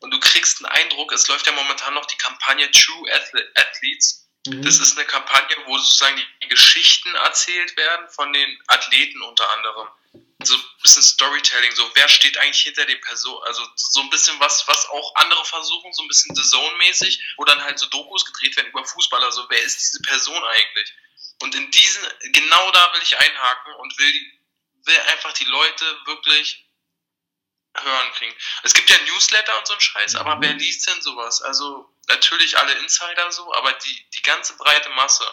und 0.00 0.12
du 0.12 0.20
kriegst 0.20 0.64
einen 0.64 0.72
Eindruck, 0.72 1.10
es 1.10 1.26
läuft 1.26 1.46
ja 1.48 1.52
momentan 1.52 1.94
noch 1.94 2.06
die 2.06 2.16
Kampagne 2.16 2.70
True 2.70 3.12
Athletes. 3.56 4.28
Mhm. 4.46 4.62
Das 4.62 4.78
ist 4.78 4.96
eine 4.96 5.06
Kampagne, 5.06 5.56
wo 5.66 5.76
sozusagen 5.78 6.20
die 6.44 6.48
Geschichten 6.48 7.12
erzählt 7.16 7.76
werden 7.76 8.08
von 8.08 8.32
den 8.32 8.62
Athleten 8.68 9.20
unter 9.22 9.50
anderem 9.50 9.88
so 10.44 10.54
ein 10.54 10.62
bisschen 10.82 11.02
Storytelling, 11.02 11.74
so 11.74 11.88
wer 11.94 12.08
steht 12.08 12.36
eigentlich 12.38 12.62
hinter 12.62 12.84
den 12.84 13.00
Personen, 13.00 13.42
also 13.44 13.66
so 13.76 14.00
ein 14.00 14.10
bisschen 14.10 14.38
was, 14.40 14.66
was 14.66 14.88
auch 14.88 15.14
andere 15.16 15.44
versuchen, 15.44 15.92
so 15.92 16.02
ein 16.02 16.08
bisschen 16.08 16.34
The 16.34 16.42
Zone-mäßig, 16.42 17.22
wo 17.36 17.44
dann 17.44 17.62
halt 17.62 17.78
so 17.78 17.86
Dokus 17.86 18.24
gedreht 18.24 18.56
werden 18.56 18.68
über 18.68 18.84
Fußballer, 18.84 19.30
so 19.32 19.48
wer 19.48 19.62
ist 19.62 19.80
diese 19.80 20.02
Person 20.02 20.42
eigentlich? 20.42 20.92
Und 21.42 21.54
in 21.54 21.70
diesen, 21.70 22.02
genau 22.32 22.70
da 22.72 22.92
will 22.92 23.02
ich 23.02 23.18
einhaken 23.18 23.74
und 23.76 23.98
will, 23.98 24.14
will 24.84 25.00
einfach 25.12 25.32
die 25.32 25.44
Leute 25.44 25.84
wirklich 26.06 26.64
hören 27.74 28.12
kriegen. 28.12 28.34
Es 28.64 28.74
gibt 28.74 28.90
ja 28.90 28.98
Newsletter 29.06 29.58
und 29.58 29.66
so 29.66 29.74
ein 29.74 29.80
Scheiß, 29.80 30.16
aber 30.16 30.40
wer 30.40 30.52
liest 30.54 30.86
denn 30.88 31.00
sowas? 31.00 31.40
Also, 31.40 31.88
natürlich 32.06 32.58
alle 32.58 32.72
Insider 32.74 33.32
so, 33.32 33.52
aber 33.54 33.72
die, 33.72 34.10
die 34.10 34.22
ganze 34.22 34.56
breite 34.56 34.90
Masse, 34.90 35.24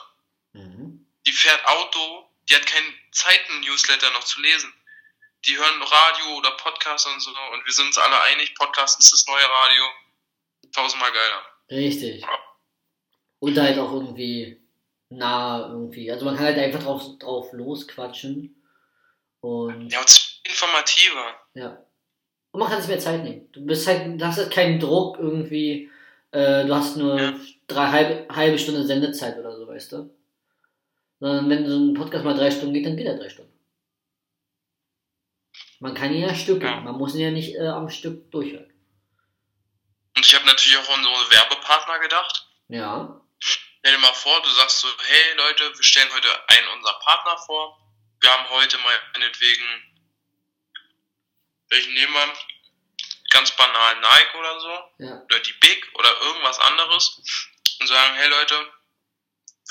mhm. 0.53 1.05
die 1.25 1.33
fährt 1.33 1.65
Auto, 1.65 2.28
die 2.49 2.55
hat 2.55 2.65
keine 2.65 2.87
Zeit, 3.11 3.41
einen 3.49 3.61
Newsletter 3.61 4.11
noch 4.11 4.23
zu 4.23 4.41
lesen. 4.41 4.73
Die 5.45 5.57
hören 5.57 5.81
Radio 5.81 6.37
oder 6.37 6.51
Podcast 6.51 7.07
und 7.07 7.21
so 7.21 7.29
und 7.29 7.65
wir 7.65 7.71
sind 7.71 7.87
uns 7.87 7.97
alle 7.97 8.21
einig, 8.23 8.53
Podcast 8.55 8.99
ist 8.99 9.13
das 9.13 9.25
neue 9.27 9.45
Radio. 9.45 9.83
Tausendmal 10.73 11.11
geiler. 11.11 11.43
Richtig. 11.71 12.21
Ja. 12.21 12.39
Und 13.39 13.57
halt 13.57 13.79
auch 13.79 13.93
irgendwie 13.93 14.59
nah 15.09 15.67
irgendwie. 15.69 16.11
Also 16.11 16.25
man 16.25 16.35
kann 16.35 16.45
halt 16.45 16.57
einfach 16.57 16.83
drauf, 16.83 17.03
drauf 17.19 17.53
losquatschen. 17.53 18.61
Und 19.41 19.89
ja, 19.89 19.99
und 19.99 20.09
es 20.09 20.15
ist 20.15 20.41
informativer. 20.43 21.35
Ja. 21.53 21.85
Und 22.51 22.59
man 22.59 22.69
kann 22.69 22.81
sich 22.81 22.89
mehr 22.89 22.99
Zeit 22.99 23.23
nehmen. 23.23 23.51
Du 23.51 23.65
bist 23.65 23.87
halt, 23.87 24.19
du 24.19 24.25
hast 24.25 24.37
halt 24.37 24.51
keinen 24.51 24.79
Druck 24.79 25.17
irgendwie, 25.19 25.89
äh, 26.31 26.65
du 26.65 26.75
hast 26.75 26.97
nur 26.97 27.19
ja. 27.19 27.33
drei 27.67 27.87
halbe, 27.87 28.35
halbe 28.35 28.59
Stunde 28.59 28.85
Sendezeit 28.85 29.37
oder 29.37 29.55
so, 29.55 29.67
weißt 29.67 29.91
du? 29.93 30.18
Sondern 31.19 31.49
wenn 31.49 31.69
so 31.69 31.77
ein 31.77 31.93
Podcast 31.93 32.23
mal 32.23 32.35
drei 32.35 32.49
Stunden 32.49 32.73
geht, 32.73 32.85
dann 32.85 32.97
geht 32.97 33.07
er 33.07 33.17
drei 33.17 33.29
Stunden. 33.29 33.49
Man 35.79 35.93
kann 35.93 36.13
ihn 36.13 36.21
ja 36.21 36.35
stücken, 36.35 36.65
ja. 36.65 36.81
man 36.81 36.97
muss 36.97 37.15
ihn 37.15 37.21
ja 37.21 37.31
nicht 37.31 37.55
äh, 37.55 37.67
am 37.67 37.89
Stück 37.89 38.29
durchhören. 38.31 38.71
Und 40.15 40.25
ich 40.25 40.35
habe 40.35 40.45
natürlich 40.45 40.77
auch 40.77 40.89
an 40.89 41.05
unsere 41.05 41.31
Werbepartner 41.31 41.99
gedacht. 41.99 42.47
Ja. 42.67 43.21
Stell 43.39 43.93
dir 43.93 43.97
mal 43.99 44.13
vor, 44.13 44.41
du 44.41 44.49
sagst 44.49 44.81
so, 44.81 44.87
hey 45.07 45.37
Leute, 45.37 45.73
wir 45.73 45.83
stellen 45.83 46.09
heute 46.13 46.27
einen 46.49 46.67
unserer 46.75 46.99
Partner 46.99 47.37
vor. 47.37 47.79
Wir 48.19 48.29
haben 48.29 48.49
heute 48.49 48.77
meinetwegen, 49.13 49.63
welchen 51.69 51.93
nehmen 51.93 52.13
wir? 52.13 52.33
Ganz 53.29 53.55
banal 53.55 53.95
Nike 54.01 54.37
oder 54.37 54.59
so. 54.59 54.69
Ja. 54.97 55.21
Oder 55.23 55.39
die 55.39 55.53
Big 55.61 55.89
oder 55.93 56.09
irgendwas 56.21 56.59
anderes. 56.59 57.21
Und 57.79 57.87
sagen, 57.87 58.15
hey 58.15 58.27
Leute, 58.27 58.73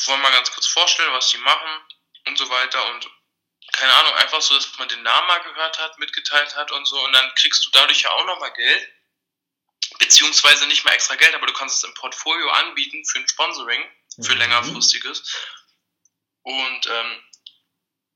wollen 0.07 0.21
mal 0.21 0.33
ganz 0.33 0.51
kurz 0.51 0.67
vorstellen, 0.67 1.13
was 1.13 1.31
die 1.31 1.39
machen 1.39 1.83
und 2.27 2.39
so 2.39 2.49
weiter. 2.49 2.87
Und 2.91 3.09
keine 3.73 3.93
Ahnung, 3.95 4.15
einfach 4.15 4.41
so, 4.41 4.55
dass 4.55 4.79
man 4.79 4.89
den 4.89 5.03
Namen 5.03 5.27
mal 5.27 5.41
gehört 5.41 5.79
hat, 5.79 5.99
mitgeteilt 5.99 6.55
hat 6.57 6.71
und 6.73 6.87
so. 6.87 7.03
Und 7.05 7.13
dann 7.13 7.35
kriegst 7.35 7.67
du 7.67 7.71
dadurch 7.73 8.03
ja 8.03 8.11
auch 8.11 8.25
nochmal 8.27 8.53
Geld 8.53 8.89
beziehungsweise 9.99 10.67
nicht 10.67 10.85
mal 10.85 10.93
extra 10.93 11.17
Geld, 11.17 11.35
aber 11.35 11.47
du 11.47 11.53
kannst 11.53 11.79
es 11.79 11.89
im 11.89 11.95
Portfolio 11.95 12.49
anbieten 12.51 13.05
für 13.05 13.19
ein 13.19 13.29
Sponsoring, 13.29 13.85
für 14.23 14.33
mhm. 14.33 14.39
längerfristiges. 14.39 15.23
Und 16.43 16.87
ähm, 16.87 17.23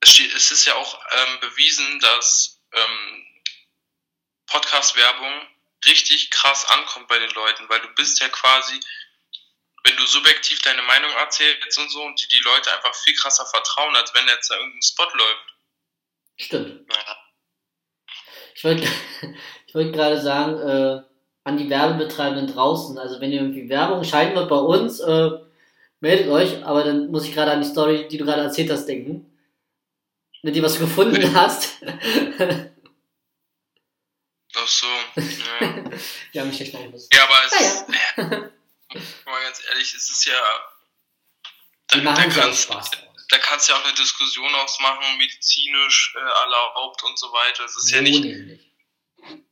es, 0.00 0.12
steht, 0.12 0.34
es 0.34 0.50
ist 0.50 0.64
ja 0.66 0.74
auch 0.74 1.00
ähm, 1.10 1.40
bewiesen, 1.40 2.00
dass 2.00 2.60
ähm, 2.72 3.26
Podcast-Werbung 4.46 5.48
richtig 5.86 6.30
krass 6.30 6.64
ankommt 6.66 7.08
bei 7.08 7.18
den 7.18 7.30
Leuten, 7.30 7.68
weil 7.68 7.80
du 7.80 7.88
bist 7.94 8.20
ja 8.20 8.28
quasi, 8.28 8.78
wenn 9.84 9.96
du 9.96 10.06
subjektiv 10.06 10.60
deine 10.62 10.82
Meinung 10.82 11.10
erzählst 11.12 11.78
und 11.78 11.90
so, 11.90 12.02
und 12.02 12.20
die, 12.20 12.28
die 12.28 12.42
Leute 12.44 12.72
einfach 12.72 12.94
viel 12.94 13.14
krasser 13.14 13.46
vertrauen, 13.46 13.94
als 13.96 14.14
wenn 14.14 14.26
jetzt 14.28 14.50
da 14.50 14.56
irgendein 14.56 14.82
Spot 14.82 15.08
läuft. 15.14 15.54
Stimmt. 16.36 16.88
Naja. 16.88 17.16
Ich 18.54 18.64
wollte 18.64 18.82
ich 19.66 19.74
wollt 19.74 19.92
gerade 19.92 20.20
sagen, 20.20 20.58
äh, 20.58 21.02
an 21.44 21.56
die 21.56 21.68
Werbebetreibenden 21.68 22.54
draußen. 22.54 22.98
Also 22.98 23.20
wenn 23.20 23.32
ihr 23.32 23.40
irgendwie 23.40 23.68
Werbung 23.68 24.04
schalten 24.04 24.36
wird 24.36 24.48
bei 24.48 24.56
uns, 24.56 25.00
äh, 25.00 25.30
meldet 26.00 26.28
euch, 26.28 26.64
aber 26.64 26.84
dann 26.84 27.10
muss 27.10 27.26
ich 27.26 27.34
gerade 27.34 27.52
an 27.52 27.62
die 27.62 27.68
Story, 27.68 28.06
die 28.08 28.18
du 28.18 28.24
gerade 28.24 28.42
erzählt 28.42 28.70
hast, 28.70 28.86
denken. 28.86 29.28
Wenn 30.42 30.54
du 30.54 30.62
was 30.62 30.78
gefunden 30.78 31.34
hast. 31.34 31.82
Ach 34.54 34.68
so, 34.68 34.86
ja. 36.32 36.40
Haben 36.40 36.48
mich 36.48 36.76
Einfluss. 36.76 37.08
Ja, 37.12 37.24
aber 37.24 37.34
es 37.46 37.60
ist, 37.60 37.86
ja. 38.16 38.50
Mal 39.24 39.42
ganz 39.42 39.62
ehrlich, 39.68 39.94
es 39.94 40.10
ist 40.10 40.24
ja. 40.26 40.40
Da, 41.88 41.96
Die 41.96 42.02
machen 42.02 42.30
da 42.30 42.40
kannst, 42.40 42.62
Spaß. 42.64 42.90
Da 43.28 43.38
kannst 43.38 43.68
du 43.68 43.72
ja 43.72 43.78
auch 43.78 43.84
eine 43.84 43.94
Diskussion 43.94 44.54
ausmachen, 44.54 45.16
medizinisch 45.18 46.14
äh, 46.16 46.18
erlaubt 46.20 47.02
und 47.02 47.18
so 47.18 47.32
weiter. 47.32 47.64
Es 47.64 47.76
ist 47.76 47.88
so 47.88 47.96
ja 47.96 48.02
nicht. 48.02 48.22
Nämlich 48.22 48.72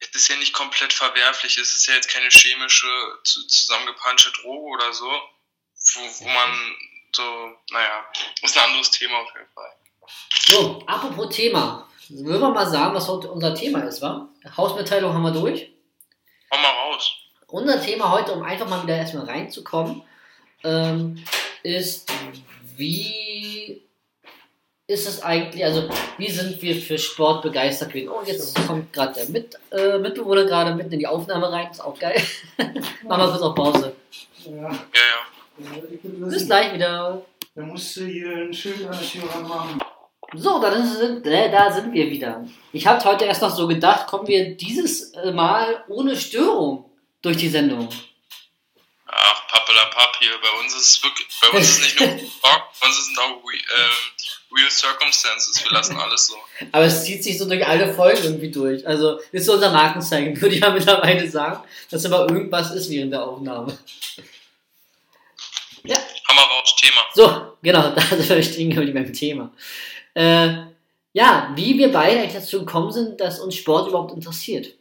es 0.01 0.09
ist 0.15 0.29
ja 0.29 0.37
nicht 0.37 0.53
komplett 0.53 0.93
verwerflich. 0.93 1.57
Es 1.59 1.73
ist 1.73 1.87
ja 1.87 1.95
jetzt 1.95 2.09
keine 2.09 2.29
chemische, 2.29 2.89
zusammengepanschte 3.23 4.33
Droge 4.33 4.67
oder 4.67 4.93
so, 4.93 5.07
wo, 5.07 6.01
wo 6.01 6.29
man 6.29 6.77
so, 7.13 7.57
naja, 7.71 8.05
ist 8.43 8.57
ein 8.57 8.65
anderes 8.65 8.91
Thema 8.91 9.19
auf 9.19 9.33
jeden 9.35 9.51
Fall. 9.53 9.73
So, 10.47 10.83
apropos 10.87 11.35
Thema. 11.35 11.89
Würden 12.09 12.41
wir 12.41 12.51
mal 12.51 12.69
sagen, 12.69 12.95
was 12.95 13.07
heute 13.07 13.31
unser 13.31 13.55
Thema 13.55 13.81
ist, 13.83 14.03
wa? 14.03 14.29
Hausmitteilung 14.57 15.15
haben 15.15 15.23
wir 15.23 15.31
durch. 15.31 15.71
Hau 16.51 16.59
mal 16.59 16.71
raus. 16.71 17.13
Unser 17.51 17.81
Thema 17.81 18.13
heute, 18.13 18.33
um 18.33 18.43
einfach 18.43 18.69
mal 18.69 18.83
wieder 18.83 18.97
erstmal 18.97 19.25
reinzukommen, 19.25 20.03
ähm, 20.63 21.23
ist, 21.63 22.11
wie 22.77 23.83
ist 24.87 25.09
es 25.09 25.23
eigentlich, 25.23 25.65
also 25.65 25.89
wie 26.19 26.31
sind 26.31 26.61
wir 26.63 26.75
für 26.77 26.99
Sport 26.99 27.43
begeistert 27.43 27.93
gewesen? 27.93 28.11
Oh, 28.11 28.23
jetzt 28.25 28.55
kommt 28.67 28.93
gerade 28.93 29.15
der 29.15 29.29
Mit, 29.29 29.59
äh, 29.71 29.99
Mitbewohner 29.99 30.45
gerade 30.45 30.75
mitten 30.75 30.93
in 30.93 30.99
die 30.99 31.07
Aufnahme 31.07 31.51
rein, 31.51 31.71
ist 31.71 31.81
auch 31.81 31.99
geil. 31.99 32.21
Machen 33.05 33.23
wir 33.23 33.31
kurz 33.31 33.43
auf 33.43 33.55
Pause. 33.55 33.93
Ja, 34.45 34.53
ja. 34.53 34.71
ja. 35.59 36.27
Bis 36.29 36.47
gleich 36.47 36.75
wieder. 36.75 37.23
Da 37.55 37.63
musst 37.63 37.97
du 37.97 38.05
hier 38.05 38.31
einen 38.31 38.55
schönen 38.55 38.87
Anführer 38.87 39.41
machen. 39.41 39.81
So, 40.35 40.61
dann 40.61 40.87
sind, 40.87 41.27
äh, 41.27 41.51
da 41.51 41.71
sind 41.73 41.93
wir 41.93 42.09
wieder. 42.11 42.45
Ich 42.73 42.87
habe 42.87 43.05
heute 43.05 43.25
erst 43.25 43.43
noch 43.43 43.55
so 43.55 43.67
gedacht, 43.67 44.07
kommen 44.07 44.29
wir 44.29 44.57
dieses 44.57 45.13
äh, 45.15 45.33
Mal 45.33 45.85
ohne 45.89 46.17
Störung 46.17 46.90
durch 47.23 47.37
die 47.37 47.49
Sendung. 47.49 47.89
Ach, 49.07 49.49
Pappelapapp 49.49 50.17
hier. 50.21 50.33
Bei 50.41 50.61
uns 50.61 50.75
ist 50.75 51.03
wirklich, 51.03 51.27
bei 51.41 51.49
uns 51.57 51.69
ist 51.69 51.83
nicht 51.83 52.01
nur 52.01 52.09
bei 52.43 52.87
uns 52.87 52.99
ist 52.99 53.19
auch 53.19 53.31
ähm, 53.31 54.57
Real 54.57 54.71
Circumstances. 54.71 55.63
Wir 55.65 55.73
lassen 55.73 55.97
alles 55.97 56.27
so. 56.27 56.37
Aber 56.73 56.85
es 56.85 57.05
zieht 57.05 57.23
sich 57.23 57.39
so 57.39 57.47
durch 57.47 57.67
alle 57.67 57.93
Folgen 57.93 58.23
irgendwie 58.23 58.51
durch. 58.51 58.87
Also, 58.87 59.21
ist 59.33 59.47
so 59.47 59.55
unser 59.55 59.71
Markenzeichen, 59.71 60.41
würde 60.41 60.55
ich 60.55 60.61
ja 60.61 60.71
mittlerweile 60.71 61.29
sagen, 61.29 61.63
dass 61.91 62.05
immer 62.05 62.21
irgendwas 62.21 62.71
ist 62.73 62.91
während 62.91 63.13
der 63.13 63.25
Aufnahme. 63.25 63.79
Ja. 65.85 65.97
Hammer 66.29 66.43
raus, 66.43 66.77
Thema. 66.77 67.01
So, 67.15 67.57
genau, 67.63 67.91
da 67.95 68.01
sind 68.01 68.29
wir 68.29 68.43
stehen 68.43 68.71
geblieben 68.71 69.05
beim 69.05 69.13
Thema. 69.13 69.53
Äh, 70.15 70.71
ja, 71.13 71.53
wie 71.55 71.77
wir 71.79 71.91
beide 71.91 72.21
eigentlich 72.21 72.35
dazu 72.35 72.61
gekommen 72.61 72.93
sind, 72.93 73.21
dass 73.21 73.41
uns 73.41 73.57
Sport 73.57 73.89
überhaupt 73.89 74.13
interessiert. 74.13 74.75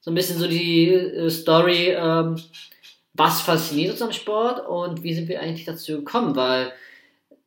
So 0.00 0.10
ein 0.10 0.14
bisschen 0.14 0.38
so 0.38 0.46
die 0.46 0.88
äh, 0.88 1.30
Story, 1.30 1.90
ähm, 1.90 2.40
was 3.12 3.42
fasziniert 3.42 3.92
uns 3.92 4.02
am 4.02 4.12
Sport 4.12 4.66
und 4.66 5.02
wie 5.02 5.14
sind 5.14 5.28
wir 5.28 5.40
eigentlich 5.40 5.66
dazu 5.66 5.96
gekommen? 5.96 6.36
Weil 6.36 6.72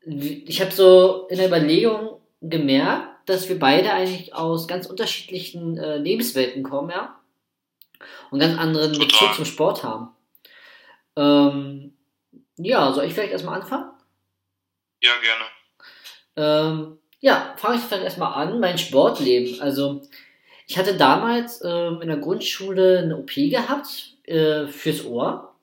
ich 0.05 0.61
habe 0.61 0.71
so 0.71 1.27
in 1.29 1.37
der 1.37 1.47
Überlegung 1.47 2.21
gemerkt, 2.41 3.29
dass 3.29 3.47
wir 3.47 3.57
beide 3.57 3.91
eigentlich 3.93 4.35
aus 4.35 4.67
ganz 4.67 4.85
unterschiedlichen 4.85 5.77
äh, 5.77 5.97
Lebenswelten 5.97 6.63
kommen, 6.63 6.89
ja. 6.89 7.19
Und 8.31 8.39
ganz 8.39 8.57
anderen. 8.57 8.91
Bezug 8.99 9.33
zum 9.33 9.45
Sport 9.45 9.83
haben. 9.83 10.09
Ähm, 11.15 11.93
ja, 12.57 12.91
soll 12.91 13.05
ich 13.05 13.13
vielleicht 13.13 13.31
erstmal 13.31 13.61
anfangen? 13.61 13.91
Ja, 15.01 15.11
gerne. 15.21 15.45
Ähm, 16.35 16.99
ja, 17.19 17.53
fange 17.57 17.77
ich 17.77 17.81
vielleicht 17.81 18.03
erstmal 18.03 18.33
an, 18.33 18.59
mein 18.59 18.77
Sportleben. 18.77 19.61
Also, 19.61 20.01
ich 20.67 20.77
hatte 20.77 20.95
damals 20.97 21.61
ähm, 21.63 22.01
in 22.01 22.07
der 22.07 22.17
Grundschule 22.17 22.99
eine 22.99 23.17
OP 23.17 23.33
gehabt 23.33 24.15
äh, 24.23 24.67
fürs 24.67 25.05
Ohr. 25.05 25.55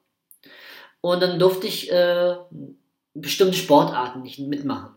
Und 1.00 1.23
dann 1.23 1.38
durfte 1.38 1.66
ich 1.66 1.90
äh, 1.90 2.37
bestimmte 3.14 3.57
Sportarten 3.57 4.23
nicht 4.23 4.38
mitmachen. 4.38 4.95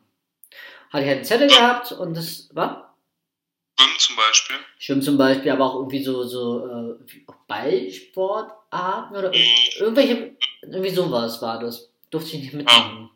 Hatte 0.91 1.03
ich 1.03 1.07
halt 1.09 1.17
einen 1.17 1.25
Zettel 1.25 1.47
gehabt 1.47 1.91
und 1.93 2.15
das 2.15 2.49
war. 2.53 2.95
Schwimmen 3.79 3.99
zum 3.99 4.15
Beispiel. 4.15 4.55
Schwimmen 4.77 5.01
zum 5.01 5.17
Beispiel, 5.17 5.51
aber 5.51 5.65
auch 5.65 5.75
irgendwie 5.75 6.03
so, 6.03 6.23
so 6.23 6.67
äh, 6.67 6.95
Ballsportarten 7.47 9.15
oder 9.15 9.29
mhm. 9.29 9.35
irgendwelche, 9.79 10.35
irgendwie 10.61 10.89
sowas 10.89 11.41
war 11.41 11.59
das. 11.59 11.89
Durfte 12.11 12.35
ich 12.35 12.43
nicht 12.43 12.53
mitmachen. 12.53 13.09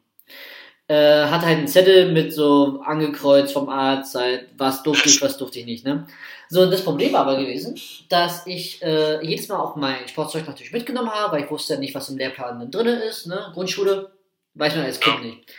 Äh, 0.90 1.26
hatte 1.26 1.46
halt 1.46 1.58
einen 1.58 1.68
Zettel 1.68 2.14
mit 2.14 2.34
so 2.34 2.82
angekreuzt 2.82 3.52
vom 3.52 3.68
Arzt, 3.68 4.16
halt, 4.16 4.48
was 4.58 4.84
durfte 4.84 5.10
ich, 5.10 5.22
was 5.22 5.38
durfte 5.38 5.60
ich 5.60 5.66
nicht, 5.66 5.84
ne? 5.84 6.08
So, 6.48 6.66
das 6.70 6.82
Problem 6.82 7.12
war 7.12 7.22
aber 7.22 7.36
gewesen, 7.36 7.78
dass 8.08 8.48
ich 8.48 8.82
äh, 8.82 9.22
jedes 9.26 9.50
Mal 9.50 9.60
auch 9.60 9.76
mein 9.76 10.08
Sportzeug 10.08 10.48
natürlich 10.48 10.72
mitgenommen 10.72 11.10
habe, 11.10 11.34
weil 11.34 11.44
ich 11.44 11.52
wusste 11.52 11.74
ja 11.74 11.80
nicht, 11.80 11.94
was 11.94 12.08
im 12.08 12.18
Lehrplan 12.18 12.72
drin 12.72 12.88
ist, 12.88 13.28
ne? 13.28 13.52
Grundschule, 13.54 14.12
weiß 14.54 14.78
man 14.78 14.86
als 14.86 15.02
Kind 15.02 15.24
nicht. 15.24 15.54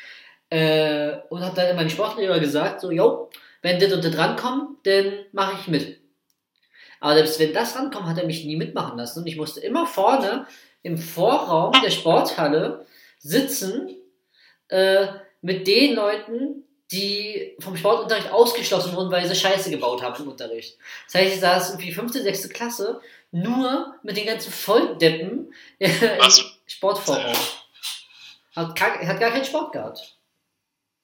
Äh, 0.48 1.18
und 1.28 1.44
habe 1.44 1.54
dann 1.54 1.76
meinem 1.76 1.90
Sportlehrer 1.90 2.40
gesagt, 2.40 2.80
so, 2.80 2.90
yo, 2.90 3.28
wenn 3.60 3.78
das 3.78 3.92
und 3.92 4.02
das 4.02 4.16
rankommt, 4.16 4.86
dann 4.86 5.12
mache 5.32 5.58
ich 5.60 5.68
mit. 5.68 5.98
Aber 7.00 7.14
selbst 7.14 7.38
wenn 7.38 7.52
das 7.52 7.76
rankommt, 7.76 8.06
hat 8.06 8.16
er 8.16 8.26
mich 8.26 8.46
nie 8.46 8.56
mitmachen 8.56 8.96
lassen 8.96 9.20
und 9.20 9.26
ich 9.26 9.36
musste 9.36 9.60
immer 9.60 9.86
vorne 9.86 10.46
im 10.82 10.96
Vorraum 10.96 11.72
der 11.84 11.90
Sporthalle 11.90 12.86
sitzen 13.18 13.90
äh, 14.68 15.06
mit 15.42 15.66
den 15.66 15.94
Leuten, 15.94 16.64
die 16.90 17.54
vom 17.60 17.76
Sportunterricht 17.76 18.30
ausgeschlossen 18.30 18.94
wurden, 18.94 19.10
weil 19.10 19.26
sie 19.26 19.34
Scheiße 19.34 19.70
gebaut 19.70 20.02
haben 20.02 20.22
im 20.22 20.30
Unterricht. 20.30 20.78
Das 21.06 21.14
heißt, 21.20 21.34
ich 21.34 21.40
saß 21.40 21.70
irgendwie 21.70 21.92
fünfte, 21.92 22.22
sechste 22.22 22.48
Klasse 22.48 23.00
nur 23.30 23.94
mit 24.02 24.16
den 24.16 24.26
ganzen 24.26 24.52
Volldeppen 24.52 25.52
in, 25.78 25.92
Sportform 26.66 27.18
auch. 27.18 27.56
Hat, 28.56 28.76
gar- 28.78 29.06
hat 29.06 29.20
gar 29.20 29.30
keinen 29.30 29.44
Sport 29.44 29.72
gehabt. 29.72 30.16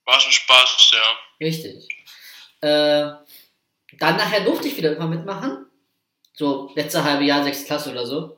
War 0.07 0.21
schon 0.21 0.33
Spaß, 0.33 0.91
ja. 0.93 1.47
Richtig. 1.47 1.89
Äh, 2.61 3.13
dann 3.99 4.17
nachher 4.17 4.41
durfte 4.41 4.69
ich 4.69 4.77
wieder 4.77 4.97
immer 4.97 5.07
mitmachen. 5.07 5.67
So, 6.35 6.73
letzte 6.75 7.05
halbe 7.05 7.25
Jahr, 7.25 7.45
sechste 7.45 7.67
Klasse 7.67 7.91
oder 7.93 8.07
so. 8.07 8.37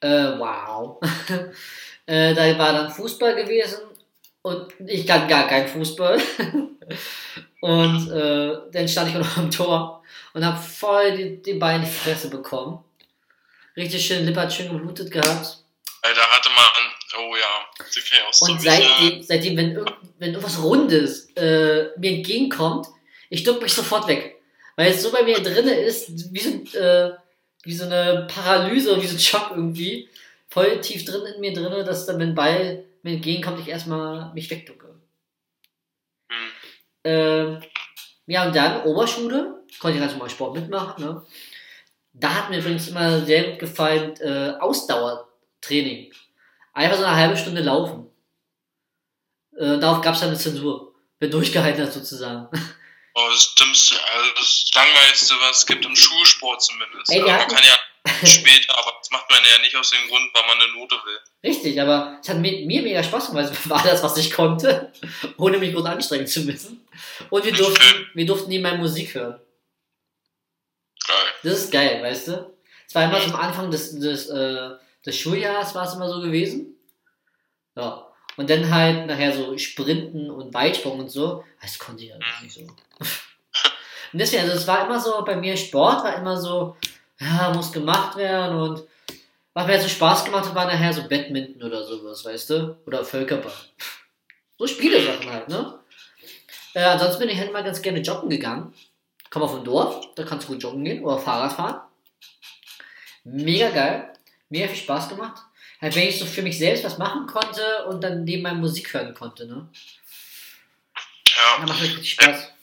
Äh, 0.00 0.38
wow. 0.38 1.00
äh, 2.06 2.34
da 2.34 2.58
war 2.58 2.72
dann 2.72 2.90
Fußball 2.90 3.34
gewesen 3.36 3.80
und 4.44 4.74
ich 4.86 5.06
kann 5.06 5.26
gar 5.26 5.48
keinen 5.48 5.66
Fußball. 5.66 6.20
und 7.60 8.10
äh, 8.10 8.52
dann 8.70 8.88
stand 8.88 9.08
ich 9.08 9.14
noch 9.14 9.36
am 9.38 9.50
Tor 9.50 10.02
und 10.34 10.44
habe 10.44 10.60
voll 10.60 11.16
die, 11.16 11.42
die 11.42 11.54
Beine 11.54 11.84
in 11.84 11.90
die 11.90 11.96
Fresse 11.96 12.28
bekommen. 12.28 12.84
Richtig 13.74 14.06
schön, 14.06 14.24
Lippe 14.24 14.42
hat 14.42 14.52
schön 14.52 14.70
geblutet 14.70 15.10
gehabt. 15.10 15.58
Da 16.02 16.10
hatte 16.10 16.50
man, 16.50 17.24
oh 17.24 17.34
ja, 17.34 17.86
die 17.94 18.00
kann 18.00 18.26
auch 18.28 18.34
so 18.34 18.52
Und 18.52 18.60
seitdem, 18.60 19.22
seitdem 19.22 19.56
wenn, 19.56 19.72
irgend, 19.72 19.96
wenn 20.18 20.30
irgendwas 20.32 20.62
Rundes 20.62 21.30
äh, 21.36 21.86
mir 21.96 22.16
entgegenkommt, 22.16 22.88
ich 23.30 23.44
duck 23.44 23.62
mich 23.62 23.72
sofort 23.72 24.06
weg. 24.08 24.42
Weil 24.76 24.90
es 24.90 25.02
so 25.02 25.10
bei 25.10 25.22
mir 25.22 25.42
drinne 25.42 25.72
ist, 25.72 26.34
wie 26.34 26.40
so, 26.40 26.78
äh, 26.78 27.12
wie 27.62 27.74
so 27.74 27.86
eine 27.86 28.26
Paralyse, 28.32 29.00
wie 29.00 29.06
so 29.06 29.16
ein 29.16 29.20
Schock 29.20 29.52
irgendwie. 29.52 30.10
Voll 30.48 30.82
tief 30.82 31.06
drin 31.06 31.22
in 31.34 31.40
mir 31.40 31.54
drinne, 31.54 31.82
dass 31.82 32.04
dann, 32.04 32.18
wenn 32.18 32.34
Ball 32.34 32.84
mir 33.04 33.14
entgegenkommt, 33.14 33.60
ich 33.60 33.68
erstmal 33.68 34.32
mich 34.34 34.50
wegducke. 34.50 35.00
Hm. 36.28 36.50
Ähm, 37.04 37.62
ja, 38.26 38.46
und 38.46 38.56
dann 38.56 38.82
Oberschule, 38.82 39.62
konnte 39.78 39.96
ich 39.96 40.00
ganz 40.00 40.12
normal 40.12 40.30
Sport 40.30 40.54
mitmachen. 40.54 41.04
Ne? 41.04 41.26
Da 42.14 42.34
hat 42.34 42.50
mir 42.50 42.58
übrigens 42.58 42.88
immer 42.88 43.20
sehr 43.24 43.50
gut 43.50 43.58
gefallen 43.58 44.16
äh, 44.20 44.54
Ausdauertraining. 44.58 46.12
Einfach 46.72 46.98
so 46.98 47.04
eine 47.04 47.16
halbe 47.16 47.36
Stunde 47.36 47.60
laufen. 47.60 48.10
Äh, 49.56 49.78
darauf 49.78 50.00
gab 50.00 50.14
es 50.14 50.20
dann 50.20 50.30
eine 50.30 50.38
Zensur. 50.38 50.94
Wer 51.18 51.28
durchgehalten 51.28 51.84
hat 51.84 51.92
sozusagen. 51.92 52.48
Oh, 53.16 53.28
das 53.30 53.54
Dümmste, 53.54 53.94
also 54.12 54.30
das 54.34 54.70
Langweiligste, 54.74 55.34
was 55.40 55.58
es 55.58 55.66
gibt 55.66 55.84
im 55.84 55.94
Schulsport 55.94 56.60
zumindest. 56.60 57.12
Ey, 57.12 57.20
aber 57.20 57.30
man 57.30 57.46
kann 57.46 57.62
ja 57.62 57.78
später, 58.24 58.76
aber 58.78 58.94
das 58.98 59.10
macht 59.10 59.30
man 59.30 59.40
ja 59.44 59.60
nicht 59.60 59.76
aus 59.76 59.90
dem 59.90 60.08
Grund, 60.08 60.30
weil 60.32 60.42
man 60.46 60.60
eine 60.60 60.72
Note 60.72 60.96
will. 61.04 61.18
Richtig, 61.50 61.80
aber 61.80 62.18
es 62.22 62.28
hat 62.28 62.38
mir, 62.38 62.64
mir 62.66 62.82
mega 62.82 63.02
Spaß 63.02 63.28
gemacht, 63.28 63.46
weil 63.46 63.52
es 63.52 63.70
war 63.70 63.82
das, 63.82 64.02
was 64.02 64.16
ich 64.16 64.32
konnte, 64.32 64.92
ohne 65.38 65.58
mich 65.58 65.74
groß 65.74 65.84
anstrengen 65.84 66.26
zu 66.26 66.40
müssen. 66.40 66.86
Und 67.30 67.44
wir 67.44 67.52
durften, 67.52 68.06
wir 68.14 68.26
durften 68.26 68.48
nebenbei 68.48 68.76
Musik 68.76 69.14
hören. 69.14 69.40
Geil. 71.06 71.26
Das 71.42 71.52
ist 71.54 71.72
geil, 71.72 72.02
weißt 72.02 72.28
du? 72.28 72.54
Es 72.86 72.94
war 72.94 73.04
immer 73.04 73.20
zum 73.20 73.36
Anfang 73.36 73.70
des, 73.70 73.98
des, 73.98 74.28
äh, 74.28 74.70
des 75.04 75.18
Schuljahres 75.18 75.74
war 75.74 75.86
es 75.86 75.94
immer 75.94 76.08
so 76.08 76.20
gewesen. 76.20 76.76
Ja. 77.76 78.08
Und 78.36 78.50
dann 78.50 78.72
halt 78.72 79.06
nachher 79.06 79.32
so 79.32 79.56
Sprinten 79.58 80.30
und 80.30 80.54
Weitsprung 80.54 80.98
und 80.98 81.08
so. 81.08 81.44
Das 81.60 81.78
konnte 81.78 82.04
ich 82.04 82.10
ja 82.10 82.16
nicht 82.18 82.54
so. 82.54 82.60
Und 84.14 84.20
deswegen, 84.20 84.44
also 84.44 84.54
es 84.54 84.66
war 84.68 84.86
immer 84.86 85.00
so, 85.00 85.24
bei 85.24 85.34
mir 85.34 85.56
Sport 85.56 86.04
war 86.04 86.14
immer 86.14 86.40
so, 86.40 86.76
ja, 87.20 87.52
muss 87.54 87.72
gemacht 87.72 88.16
werden 88.16 88.56
und 88.56 88.84
was 89.52 89.66
mir 89.66 89.80
so 89.80 89.88
Spaß 89.88 90.24
gemacht 90.24 90.46
hat, 90.46 90.54
war 90.54 90.66
nachher 90.66 90.92
so 90.92 91.08
Badminton 91.08 91.62
oder 91.62 91.84
sowas, 91.84 92.24
weißt 92.24 92.50
du? 92.50 92.76
Oder 92.86 93.04
Völkerball. 93.04 93.52
So 94.58 94.66
Spielesachen 94.66 95.30
halt, 95.30 95.48
ne? 95.48 95.78
Äh, 96.74 96.82
ansonsten 96.82 97.20
bin 97.20 97.28
ich 97.28 97.38
halt 97.38 97.50
immer 97.50 97.62
ganz 97.62 97.80
gerne 97.80 98.00
joggen 98.00 98.30
gegangen. 98.30 98.74
Komm 99.30 99.42
auf 99.42 99.54
ein 99.54 99.64
Dorf, 99.64 100.14
da 100.16 100.24
kannst 100.24 100.48
du 100.48 100.52
gut 100.52 100.62
joggen 100.62 100.84
gehen 100.84 101.04
oder 101.04 101.18
Fahrrad 101.18 101.52
fahren. 101.52 101.80
Mega 103.24 103.70
geil. 103.70 104.12
Mega 104.48 104.68
viel 104.68 104.76
Spaß 104.76 105.08
gemacht. 105.08 105.42
Halt, 105.80 105.94
wenn 105.96 106.08
ich 106.08 106.18
so 106.18 106.26
für 106.26 106.42
mich 106.42 106.58
selbst 106.58 106.84
was 106.84 106.98
machen 106.98 107.26
konnte 107.26 107.86
und 107.88 108.02
dann 108.02 108.24
nebenbei 108.24 108.54
Musik 108.54 108.92
hören 108.92 109.14
konnte, 109.14 109.46
ne? 109.46 109.68
Ja. 111.36 111.58
Da 111.58 111.66
macht 111.66 111.80
mir 111.80 111.88
richtig 111.88 112.12
Spaß. 112.12 112.53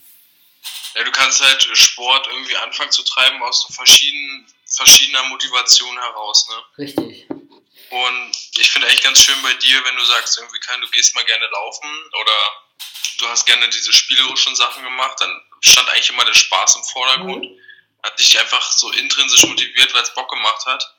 Ja, 1.01 1.05
du 1.05 1.11
kannst 1.11 1.41
halt 1.41 1.77
Sport 1.77 2.27
irgendwie 2.27 2.55
anfangen 2.57 2.91
zu 2.91 3.03
treiben 3.03 3.41
aus 3.43 3.63
so 3.63 3.73
verschiedenen, 3.73 4.45
verschiedener 4.65 5.23
Motivation 5.23 5.97
heraus, 5.99 6.47
ne? 6.49 6.63
Richtig. 6.85 7.27
Und 7.29 8.31
ich 8.57 8.71
finde 8.71 8.87
echt 8.87 9.03
ganz 9.03 9.21
schön 9.21 9.41
bei 9.41 9.53
dir, 9.55 9.83
wenn 9.83 9.97
du 9.97 10.05
sagst, 10.05 10.37
irgendwie 10.37 10.59
kann, 10.59 10.79
du 10.79 10.89
gehst 10.91 11.13
mal 11.15 11.25
gerne 11.25 11.45
laufen 11.47 11.89
oder 12.21 12.31
du 13.19 13.27
hast 13.27 13.45
gerne 13.45 13.67
diese 13.69 13.91
spielerischen 13.91 14.55
Sachen 14.55 14.83
gemacht, 14.83 15.19
dann 15.19 15.41
stand 15.59 15.89
eigentlich 15.89 16.09
immer 16.09 16.23
der 16.25 16.33
Spaß 16.33 16.77
im 16.77 16.83
Vordergrund. 16.83 17.47
Hat 18.03 18.17
dich 18.17 18.39
einfach 18.39 18.71
so 18.71 18.89
intrinsisch 18.91 19.45
motiviert, 19.45 19.93
weil 19.93 20.03
es 20.03 20.13
Bock 20.13 20.29
gemacht 20.29 20.65
hat. 20.65 20.95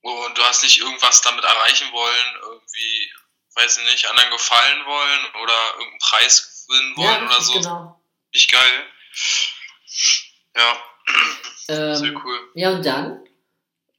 Und 0.00 0.38
du 0.38 0.42
hast 0.44 0.62
nicht 0.62 0.78
irgendwas 0.78 1.20
damit 1.20 1.44
erreichen 1.44 1.92
wollen, 1.92 2.36
irgendwie, 2.42 3.12
weiß 3.54 3.78
ich 3.78 3.84
nicht, 3.84 4.06
anderen 4.06 4.30
gefallen 4.30 4.86
wollen 4.86 5.26
oder 5.42 5.66
irgendeinen 5.72 5.98
Preis 5.98 6.64
gewinnen 6.66 6.96
wollen 6.96 7.22
Ja, 7.22 7.26
oder 7.26 7.42
so. 7.42 7.52
genau. 7.52 8.02
Nicht 8.32 8.50
geil. 8.50 8.92
Ja, 10.54 10.76
sehr 11.66 12.02
Ähm, 12.02 12.20
cool. 12.24 12.38
ja, 12.54 12.70
und 12.70 12.84
dann, 12.86 13.20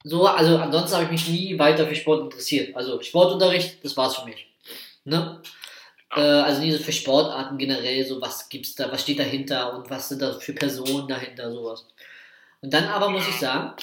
so, 0.04 0.26
also 0.26 0.56
ansonsten 0.58 0.94
habe 0.96 1.04
ich 1.04 1.10
mich 1.10 1.28
nie 1.28 1.58
weiter 1.58 1.86
für 1.86 1.94
Sport 1.94 2.24
interessiert. 2.24 2.74
Also 2.76 3.00
Sportunterricht, 3.02 3.84
das 3.84 3.96
war's 3.96 4.16
für 4.16 4.24
mich. 4.24 4.46
Ne? 5.04 5.40
Äh, 6.14 6.20
also 6.20 6.60
nie 6.60 6.72
so 6.72 6.82
für 6.82 6.92
Sportarten 6.92 7.58
generell, 7.58 8.04
so 8.06 8.20
was 8.20 8.48
gibt's 8.48 8.74
da, 8.74 8.90
was 8.90 9.02
steht 9.02 9.18
dahinter 9.18 9.74
und 9.74 9.90
was 9.90 10.08
sind 10.08 10.22
da 10.22 10.38
für 10.38 10.52
Personen 10.54 11.06
dahinter, 11.08 11.52
sowas. 11.52 11.86
Und 12.60 12.72
dann 12.72 12.86
aber 12.86 13.10
muss 13.10 13.28
ich 13.28 13.36
sagen, 13.36 13.74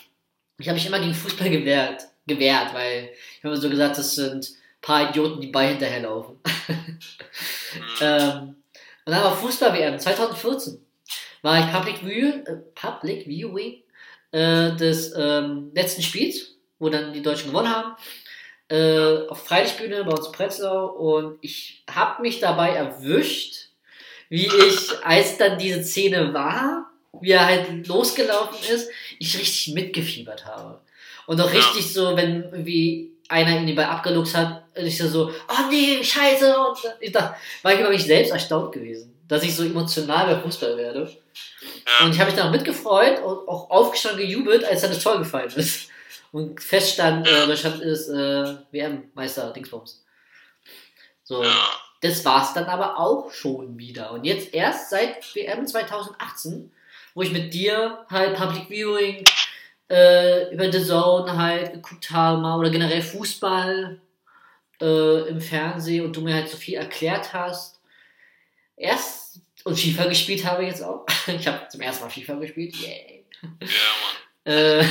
ich 0.58 0.67
habe 0.67 0.76
mich 0.76 0.86
immer 0.86 1.00
gegen 1.00 1.13
Fußball 1.13 1.50
gewehrt, 1.50 2.04
gewehrt, 2.26 2.74
weil 2.74 3.12
ich 3.13 3.43
habe 3.43 3.54
immer 3.54 3.58
so 3.58 3.69
gesagt, 3.69 3.98
das 3.98 4.15
sind 4.15 4.50
ein 4.50 4.56
paar 4.82 5.10
Idioten, 5.10 5.41
die 5.41 5.48
bei 5.48 5.67
hinterherlaufen. 5.69 6.39
Mhm. 7.76 7.82
Ähm, 8.00 8.56
und 9.04 9.12
dann 9.12 9.21
war 9.24 9.36
Fußball-WM 9.36 10.00
2014. 10.00 10.85
War 11.45 11.60
ich 11.60 11.71
Public 11.71 11.99
Viewing, 12.03 12.43
äh, 12.47 12.55
Public 12.73 13.27
Viewing 13.27 13.84
äh, 14.31 14.75
des 14.77 15.13
ähm, 15.15 15.69
letzten 15.75 16.01
Spiels, 16.01 16.55
wo 16.79 16.89
dann 16.89 17.13
die 17.13 17.21
Deutschen 17.21 17.51
gewonnen 17.51 17.69
haben. 17.69 17.95
Äh, 18.67 19.27
auf 19.29 19.45
Freilichtbühne 19.45 20.03
bei 20.05 20.12
uns 20.12 20.25
in 20.25 20.31
Prenzlau 20.31 20.88
und 20.88 21.38
ich 21.41 21.84
habe 21.88 22.23
mich 22.23 22.39
dabei 22.39 22.71
erwischt, 22.71 23.67
wie 24.27 24.47
ich, 24.47 25.05
als 25.05 25.38
dann 25.38 25.60
diese 25.60 25.84
Szene 25.84 26.34
war, 26.34 26.89
wie 27.21 27.34
er 27.34 27.45
halt 27.45 27.86
losgelaufen 27.86 28.58
ist, 28.73 28.89
ich 29.19 29.38
richtig 29.38 29.75
mitgefiebert 29.75 30.47
habe. 30.47 30.81
Und 31.27 31.39
auch 31.39 31.53
richtig 31.53 31.93
so, 31.93 32.17
wenn 32.17 32.41
irgendwie 32.41 33.12
einer 33.29 33.60
ihn 33.60 33.67
den 33.67 33.75
Ball 33.75 33.86
abgeluchst 33.86 34.36
hat, 34.36 34.64
ich 34.75 34.97
so, 34.97 35.29
oh 35.29 35.69
nee, 35.69 36.03
scheiße. 36.03 36.57
Und 36.57 36.77
ich 36.99 37.11
dachte, 37.11 37.35
war 37.61 37.73
ich 37.73 37.79
über 37.79 37.89
mich 37.89 38.05
selbst 38.05 38.31
erstaunt 38.31 38.71
gewesen, 38.71 39.15
dass 39.27 39.43
ich 39.43 39.55
so 39.55 39.63
emotional 39.63 40.35
bei 40.35 40.41
Fußball 40.41 40.77
werde. 40.77 41.09
Ja. 41.99 42.05
Und 42.05 42.13
ich 42.13 42.19
habe 42.19 42.29
mich 42.31 42.39
dann 42.39 42.47
auch 42.47 42.51
mitgefreut 42.51 43.19
und 43.23 43.47
auch 43.47 43.69
aufgestanden 43.69 44.21
gejubelt, 44.21 44.63
als 44.65 44.81
dann 44.81 44.91
das 44.91 45.01
Tor 45.03 45.17
gefallen 45.17 45.51
ist. 45.55 45.89
Und 46.31 46.61
feststand, 46.61 47.27
äh, 47.27 47.47
Deutschland 47.47 47.81
ist 47.81 48.09
äh, 48.09 48.55
WM-Meister, 48.71 49.51
Dingsbums. 49.53 50.03
So, 51.23 51.43
Ja. 51.43 51.55
das 52.01 52.23
war's 52.25 52.53
dann 52.53 52.65
aber 52.65 52.99
auch 52.99 53.31
schon 53.31 53.77
wieder. 53.77 54.11
Und 54.11 54.25
jetzt 54.25 54.53
erst 54.53 54.89
seit 54.89 55.33
WM 55.35 55.65
2018, 55.65 56.71
wo 57.13 57.21
ich 57.21 57.31
mit 57.31 57.53
dir 57.53 58.05
halt 58.09 58.35
Public 58.35 58.67
Viewing 58.69 59.23
äh, 59.89 60.53
über 60.53 60.71
The 60.71 60.83
Zone 60.83 61.38
halt 61.38 61.73
geguckt 61.73 62.11
habe, 62.11 62.41
mal, 62.41 62.59
oder 62.59 62.69
generell 62.69 63.01
Fußball 63.01 63.99
äh, 64.81 65.29
im 65.29 65.41
Fernsehen 65.41 66.05
und 66.05 66.15
du 66.15 66.21
mir 66.21 66.33
halt 66.33 66.49
so 66.49 66.57
viel 66.57 66.75
erklärt 66.75 67.33
hast. 67.33 67.81
Erst 68.77 69.39
und 69.63 69.79
FIFA 69.79 70.05
gespielt 70.05 70.45
habe 70.45 70.63
jetzt 70.63 70.83
auch. 70.83 71.05
Ich 71.27 71.47
habe 71.47 71.67
zum 71.69 71.81
ersten 71.81 72.03
Mal 72.03 72.09
FIFA 72.09 72.35
gespielt. 72.35 72.75
Yay. 72.75 73.25
Ja, 73.41 73.47
Mann. 73.59 74.15
Äh, 74.47 74.85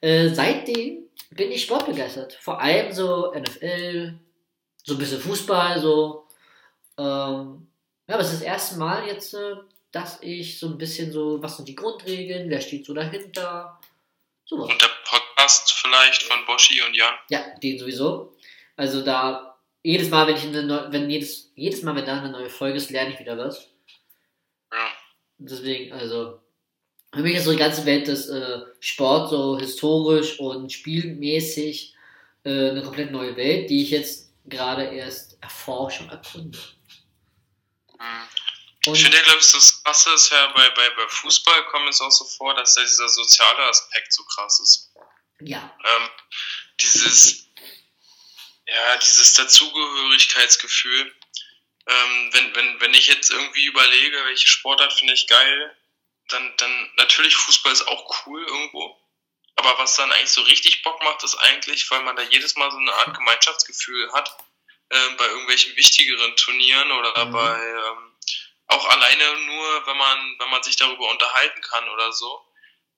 äh, 0.00 0.34
seitdem 0.34 1.02
bin 1.30 1.52
ich 1.52 1.64
sportbegeistert. 1.64 2.32
Vor 2.32 2.58
allem 2.58 2.90
so 2.90 3.30
NFL, 3.34 4.14
so 4.82 4.94
ein 4.94 4.98
bisschen 4.98 5.20
Fußball, 5.20 5.78
so. 5.78 6.26
Ähm, 6.96 7.66
ja, 8.06 8.14
aber 8.14 8.20
es 8.20 8.32
ist 8.32 8.40
das 8.40 8.46
erste 8.46 8.78
Mal 8.78 9.06
jetzt, 9.06 9.34
äh, 9.34 9.56
dass 9.90 10.22
ich 10.22 10.58
so 10.58 10.68
ein 10.68 10.78
bisschen 10.78 11.12
so, 11.12 11.42
was 11.42 11.56
sind 11.56 11.68
die 11.68 11.74
Grundregeln, 11.74 12.48
wer 12.48 12.62
steht 12.62 12.86
so 12.86 12.94
dahinter, 12.94 13.78
sowas. 14.46 14.70
Und 14.70 14.80
der 14.80 14.90
Podcast 15.04 15.72
vielleicht 15.72 16.22
von 16.22 16.44
Boschi 16.46 16.80
und 16.82 16.96
Jan. 16.96 17.14
Ja, 17.28 17.44
den 17.62 17.78
sowieso. 17.78 18.34
Also 18.76 19.02
da, 19.02 19.58
jedes 19.82 20.10
Mal, 20.10 20.26
wenn 20.26 20.36
ich 20.36 20.44
eine 20.44 20.62
neue, 20.62 20.92
wenn 20.92 21.10
jedes, 21.10 21.52
jedes 21.54 21.82
Mal, 21.82 21.94
wenn 21.96 22.06
da 22.06 22.18
eine 22.18 22.30
neue 22.30 22.50
Folge 22.50 22.76
ist, 22.76 22.90
lerne 22.90 23.12
ich 23.12 23.20
wieder 23.20 23.36
was. 23.38 23.68
Ja. 24.72 24.92
Deswegen, 25.38 25.92
also, 25.92 26.40
für 27.12 27.20
mich 27.20 27.36
ist 27.36 27.44
so 27.44 27.52
die 27.52 27.58
ganze 27.58 27.84
Welt 27.84 28.06
des 28.06 28.28
äh, 28.28 28.60
Sport 28.80 29.30
so 29.30 29.58
historisch 29.58 30.38
und 30.40 30.72
spielmäßig 30.72 31.94
äh, 32.44 32.70
eine 32.70 32.82
komplett 32.82 33.10
neue 33.10 33.36
Welt, 33.36 33.68
die 33.68 33.82
ich 33.82 33.90
jetzt 33.90 34.32
gerade 34.46 34.84
erst 34.84 35.36
erforsche 35.42 36.04
und 36.04 36.10
erkunde. 36.10 36.58
Mhm. 37.98 38.28
Und 38.86 38.94
Ich 38.96 39.02
finde 39.02 39.16
ja, 39.16 39.22
glaube 39.22 39.38
ich, 39.40 39.52
das 39.52 39.82
Krasse 39.84 40.12
ist 40.14 40.30
ja, 40.30 40.52
bei, 40.56 40.68
bei, 40.70 40.88
bei 40.96 41.08
Fußball 41.08 41.66
kommt 41.66 41.88
es 41.88 42.00
auch 42.00 42.10
so 42.10 42.24
vor, 42.24 42.54
dass 42.54 42.74
da 42.74 42.82
dieser 42.82 43.08
soziale 43.08 43.62
Aspekt 43.68 44.12
so 44.12 44.24
krass 44.24 44.58
ist. 44.60 44.92
ja, 45.40 45.72
Ähm, 45.84 46.08
dieses, 46.80 47.48
ja, 48.66 48.96
dieses 48.96 49.34
Dazugehörigkeitsgefühl. 49.34 51.14
Ähm, 51.86 52.30
wenn, 52.32 52.54
wenn, 52.54 52.80
wenn 52.80 52.94
ich 52.94 53.08
jetzt 53.08 53.30
irgendwie 53.30 53.66
überlege, 53.66 54.24
welche 54.24 54.46
Sportart 54.46 54.92
finde 54.92 55.14
ich 55.14 55.26
geil, 55.26 55.76
dann, 56.28 56.56
dann 56.56 56.92
natürlich 56.96 57.34
Fußball 57.36 57.72
ist 57.72 57.88
auch 57.88 58.26
cool 58.26 58.44
irgendwo. 58.44 58.98
Aber 59.56 59.78
was 59.78 59.96
dann 59.96 60.10
eigentlich 60.12 60.30
so 60.30 60.42
richtig 60.42 60.82
Bock 60.82 61.02
macht, 61.02 61.22
ist 61.24 61.34
eigentlich, 61.36 61.90
weil 61.90 62.02
man 62.02 62.16
da 62.16 62.22
jedes 62.22 62.56
Mal 62.56 62.70
so 62.70 62.78
eine 62.78 62.92
Art 62.94 63.14
Gemeinschaftsgefühl 63.14 64.12
hat, 64.12 64.36
äh, 64.88 65.08
bei 65.16 65.26
irgendwelchen 65.26 65.76
wichtigeren 65.76 66.36
Turnieren 66.36 66.90
oder 66.92 67.26
Mhm. 67.26 67.32
bei 67.32 67.60
ähm, 67.60 68.16
auch 68.68 68.88
alleine 68.88 69.38
nur, 69.40 69.86
wenn 69.86 69.96
man, 69.96 70.36
wenn 70.38 70.50
man 70.50 70.62
sich 70.62 70.76
darüber 70.76 71.10
unterhalten 71.10 71.60
kann 71.60 71.88
oder 71.90 72.12
so. 72.12 72.40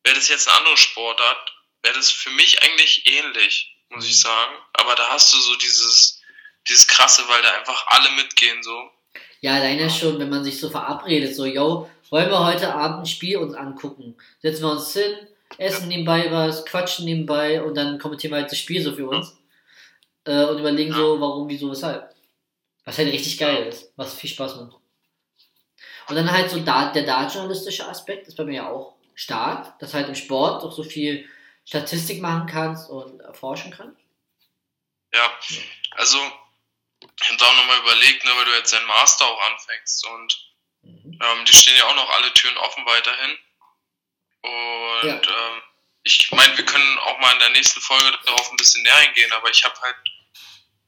Wäre 0.04 0.16
das 0.16 0.28
jetzt 0.28 0.48
eine 0.48 0.58
andere 0.58 0.76
Sportart, 0.76 1.54
wäre 1.82 1.94
das 1.96 2.10
für 2.12 2.30
mich 2.30 2.62
eigentlich 2.62 3.06
ähnlich, 3.06 3.73
muss 3.94 4.06
ich 4.06 4.20
sagen. 4.20 4.54
Aber 4.72 4.94
da 4.94 5.08
hast 5.10 5.32
du 5.32 5.38
so 5.38 5.56
dieses, 5.56 6.20
dieses 6.68 6.86
krasse, 6.86 7.22
weil 7.28 7.42
da 7.42 7.50
einfach 7.58 7.86
alle 7.88 8.10
mitgehen 8.16 8.62
so. 8.62 8.90
Ja, 9.40 9.54
alleine 9.54 9.90
schon, 9.90 10.18
wenn 10.18 10.30
man 10.30 10.44
sich 10.44 10.58
so 10.58 10.70
verabredet, 10.70 11.36
so, 11.36 11.44
yo, 11.44 11.90
wollen 12.10 12.30
wir 12.30 12.44
heute 12.44 12.74
Abend 12.74 13.00
ein 13.00 13.06
Spiel 13.06 13.36
uns 13.36 13.54
angucken? 13.54 14.16
Setzen 14.40 14.62
wir 14.62 14.70
uns 14.70 14.92
hin, 14.92 15.14
essen 15.58 15.88
nebenbei 15.88 16.30
was, 16.30 16.64
quatschen 16.64 17.04
nebenbei 17.04 17.62
und 17.62 17.74
dann 17.74 17.98
kommentieren 17.98 18.32
wir 18.32 18.40
halt 18.40 18.50
das 18.50 18.58
Spiel 18.58 18.82
so 18.82 18.92
für 18.92 19.08
uns. 19.08 19.36
Äh, 20.24 20.44
und 20.44 20.58
überlegen 20.58 20.94
so, 20.94 21.20
warum, 21.20 21.48
wieso, 21.48 21.70
weshalb. 21.70 22.14
Was 22.86 22.98
halt 22.98 23.12
richtig 23.12 23.38
geil 23.38 23.66
ist, 23.66 23.92
was 23.96 24.14
viel 24.14 24.30
Spaß 24.30 24.56
macht. 24.56 24.76
Und 26.08 26.16
dann 26.16 26.30
halt 26.30 26.50
so 26.50 26.60
da, 26.60 26.92
der 26.92 27.04
da-journalistische 27.04 27.88
Aspekt 27.88 28.28
ist 28.28 28.36
bei 28.36 28.44
mir 28.44 28.54
ja 28.54 28.70
auch 28.70 28.94
stark, 29.14 29.78
dass 29.78 29.94
halt 29.94 30.08
im 30.08 30.14
Sport 30.14 30.62
auch 30.62 30.72
so 30.72 30.82
viel 30.82 31.26
Statistik 31.66 32.20
machen 32.20 32.46
kannst 32.46 32.90
und 32.90 33.20
erforschen 33.20 33.70
kannst. 33.72 34.00
Ja, 35.12 35.38
also 35.92 36.18
ich 37.20 37.28
habe 37.28 37.36
da 37.38 37.46
auch 37.46 37.56
nochmal 37.56 37.78
überlegt, 37.80 38.24
ne, 38.24 38.30
weil 38.36 38.44
du 38.46 38.54
jetzt 38.56 38.72
dein 38.72 38.84
Master 38.86 39.26
auch 39.26 39.40
anfängst 39.50 40.06
und 40.06 40.50
Mhm. 40.82 41.18
ähm, 41.22 41.44
die 41.46 41.56
stehen 41.56 41.76
ja 41.76 41.86
auch 41.86 41.94
noch 41.94 42.10
alle 42.10 42.32
Türen 42.34 42.56
offen 42.58 42.84
weiterhin. 42.84 43.38
Und 44.42 45.04
Ja. 45.08 45.14
ähm, 45.22 45.62
ich 46.02 46.30
meine, 46.32 46.54
wir 46.58 46.66
können 46.66 46.98
auch 46.98 47.18
mal 47.20 47.32
in 47.32 47.38
der 47.38 47.48
nächsten 47.50 47.80
Folge 47.80 48.18
darauf 48.26 48.50
ein 48.50 48.56
bisschen 48.58 48.82
näher 48.82 48.96
eingehen, 48.96 49.32
aber 49.32 49.48
ich 49.48 49.64
habe 49.64 49.80
halt 49.80 49.96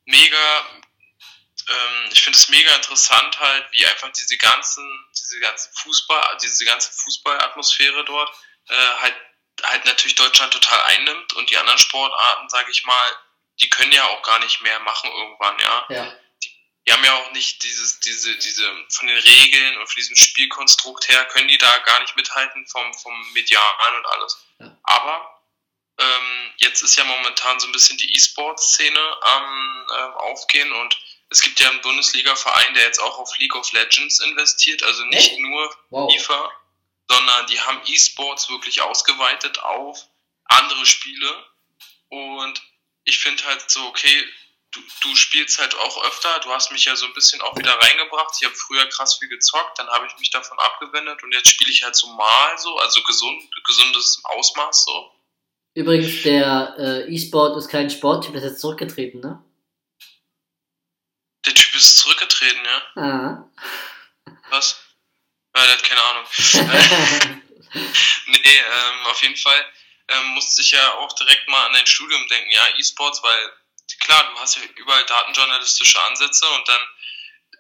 mega, 0.05 0.67
ähm, 1.69 2.11
ich 2.13 2.23
finde 2.23 2.39
es 2.39 2.49
mega 2.51 2.75
interessant 2.75 3.39
halt, 3.41 3.67
wie 3.73 3.87
einfach 3.87 4.13
diese 4.13 4.37
ganzen, 4.37 4.87
diese 5.17 5.41
ganze 5.41 5.71
Fußball, 5.73 6.37
diese 6.43 6.65
ganze 6.67 6.93
Fußballatmosphäre 6.93 8.05
dort 8.05 8.31
äh, 8.69 8.75
halt 9.01 9.15
halt 9.63 9.85
natürlich 9.85 10.15
Deutschland 10.15 10.53
total 10.53 10.81
einnimmt 10.83 11.33
und 11.35 11.51
die 11.51 11.57
anderen 11.57 11.79
Sportarten, 11.79 12.49
sage 12.49 12.71
ich 12.71 12.85
mal, 12.85 13.17
die 13.61 13.71
können 13.71 13.93
ja 13.93 14.07
auch 14.09 14.23
gar 14.23 14.39
nicht 14.41 14.61
mehr 14.61 14.79
machen 14.81 15.11
irgendwann, 15.11 15.59
ja. 15.59 15.87
Ja. 15.89 16.13
Die 16.87 16.93
haben 16.93 17.05
ja 17.05 17.15
auch 17.15 17.33
nicht 17.33 17.65
dieses, 17.65 17.99
diese, 18.01 18.37
diese, 18.37 18.63
von 18.91 19.09
den 19.09 19.19
Regeln 19.19 19.79
und 19.79 19.87
von 19.89 19.97
diesem 19.97 20.15
Spielkonstrukt 20.15 21.09
her, 21.09 21.25
können 21.27 21.49
die 21.49 21.59
da 21.59 21.79
gar 21.79 22.01
nicht 22.01 22.15
mithalten 22.15 22.65
vom, 22.69 22.95
vom 22.95 23.33
Medialen 23.33 23.97
und 23.97 24.07
alles. 24.07 24.47
Ja. 24.61 24.79
Aber 24.85 25.43
ähm, 25.99 26.53
jetzt 26.59 26.83
ist 26.83 26.97
ja 26.97 27.05
momentan 27.05 27.59
so 27.59 27.67
ein 27.67 27.73
bisschen 27.73 27.99
die 27.99 28.15
E-Sport-Szene 28.15 29.17
am 29.23 29.87
ähm, 29.99 30.15
Aufgehen 30.15 30.71
und 30.73 30.97
es 31.31 31.41
gibt 31.41 31.59
ja 31.59 31.69
einen 31.71 31.81
Bundesliga-Verein, 31.81 32.75
der 32.75 32.85
jetzt 32.85 33.01
auch 33.01 33.19
auf 33.19 33.37
League 33.39 33.57
of 33.57 33.73
Legends 33.73 34.21
investiert, 34.21 34.83
also 34.85 35.05
nicht 35.07 35.33
Echt? 35.33 35.41
nur 35.41 35.77
Wow. 35.91 36.13
FIFA, 36.13 36.53
sondern 37.09 37.47
die 37.47 37.61
haben 37.61 37.81
E-Sports 37.87 38.49
wirklich 38.51 38.83
ausgeweitet 38.83 39.59
auf 39.61 40.07
andere 40.45 40.87
Spiele. 40.87 41.45
Und 42.09 42.63
ich 43.05 43.19
finde 43.19 43.45
halt 43.45 43.71
so, 43.71 43.87
okay, 43.87 44.25
du, 44.73 44.81
du 45.03 45.17
spielst 45.17 45.59
halt 45.59 45.75
auch 45.77 46.05
öfter, 46.05 46.41
du 46.41 46.51
hast 46.51 46.73
mich 46.73 46.85
ja 46.85 46.97
so 46.97 47.07
ein 47.07 47.15
bisschen 47.15 47.41
auch 47.43 47.57
wieder 47.57 47.73
reingebracht. 47.73 48.35
Ich 48.39 48.45
habe 48.45 48.55
früher 48.55 48.87
krass 48.89 49.17
viel 49.19 49.29
gezockt, 49.29 49.79
dann 49.79 49.89
habe 49.89 50.07
ich 50.07 50.19
mich 50.19 50.31
davon 50.31 50.59
abgewendet 50.59 51.23
und 51.23 51.33
jetzt 51.33 51.49
spiele 51.49 51.71
ich 51.71 51.83
halt 51.83 51.97
so 51.97 52.09
mal 52.09 52.59
so, 52.59 52.77
also 52.79 53.03
gesund, 53.03 53.43
gesundes 53.65 54.21
Ausmaß 54.25 54.85
so. 54.85 55.13
Übrigens, 55.75 56.23
der 56.23 56.75
äh, 56.79 57.15
E-Sport 57.15 57.59
ist 57.59 57.69
kein 57.69 57.91
Sporttyp, 57.91 58.33
der 58.33 58.43
ist 58.43 58.51
jetzt 58.51 58.61
zurückgetreten, 58.61 59.21
ne? 59.21 59.45
Der 61.45 61.55
Typ 61.55 61.75
ist 61.75 61.99
zurückgetreten, 61.99 62.65
ja? 62.65 63.03
Ah. 63.03 63.51
Was? 64.49 64.86
Ja, 65.57 65.65
der 65.65 65.73
hat 65.73 65.83
keine 65.83 66.03
Ahnung. 66.03 66.27
Nee, 68.27 68.59
ähm, 68.59 69.07
auf 69.07 69.21
jeden 69.23 69.37
Fall 69.37 69.73
ähm, 70.09 70.27
musste 70.29 70.63
ich 70.63 70.71
ja 70.71 70.95
auch 70.95 71.13
direkt 71.15 71.47
mal 71.49 71.67
an 71.67 71.73
dein 71.75 71.87
Studium 71.87 72.27
denken, 72.29 72.51
ja, 72.51 72.67
E-Sports, 72.79 73.23
weil 73.23 73.53
klar, 74.01 74.25
du 74.33 74.41
hast 74.41 74.57
ja 74.57 74.63
überall 74.77 75.05
datenjournalistische 75.05 76.01
Ansätze 76.03 76.49
und 76.49 76.67
dann 76.69 76.83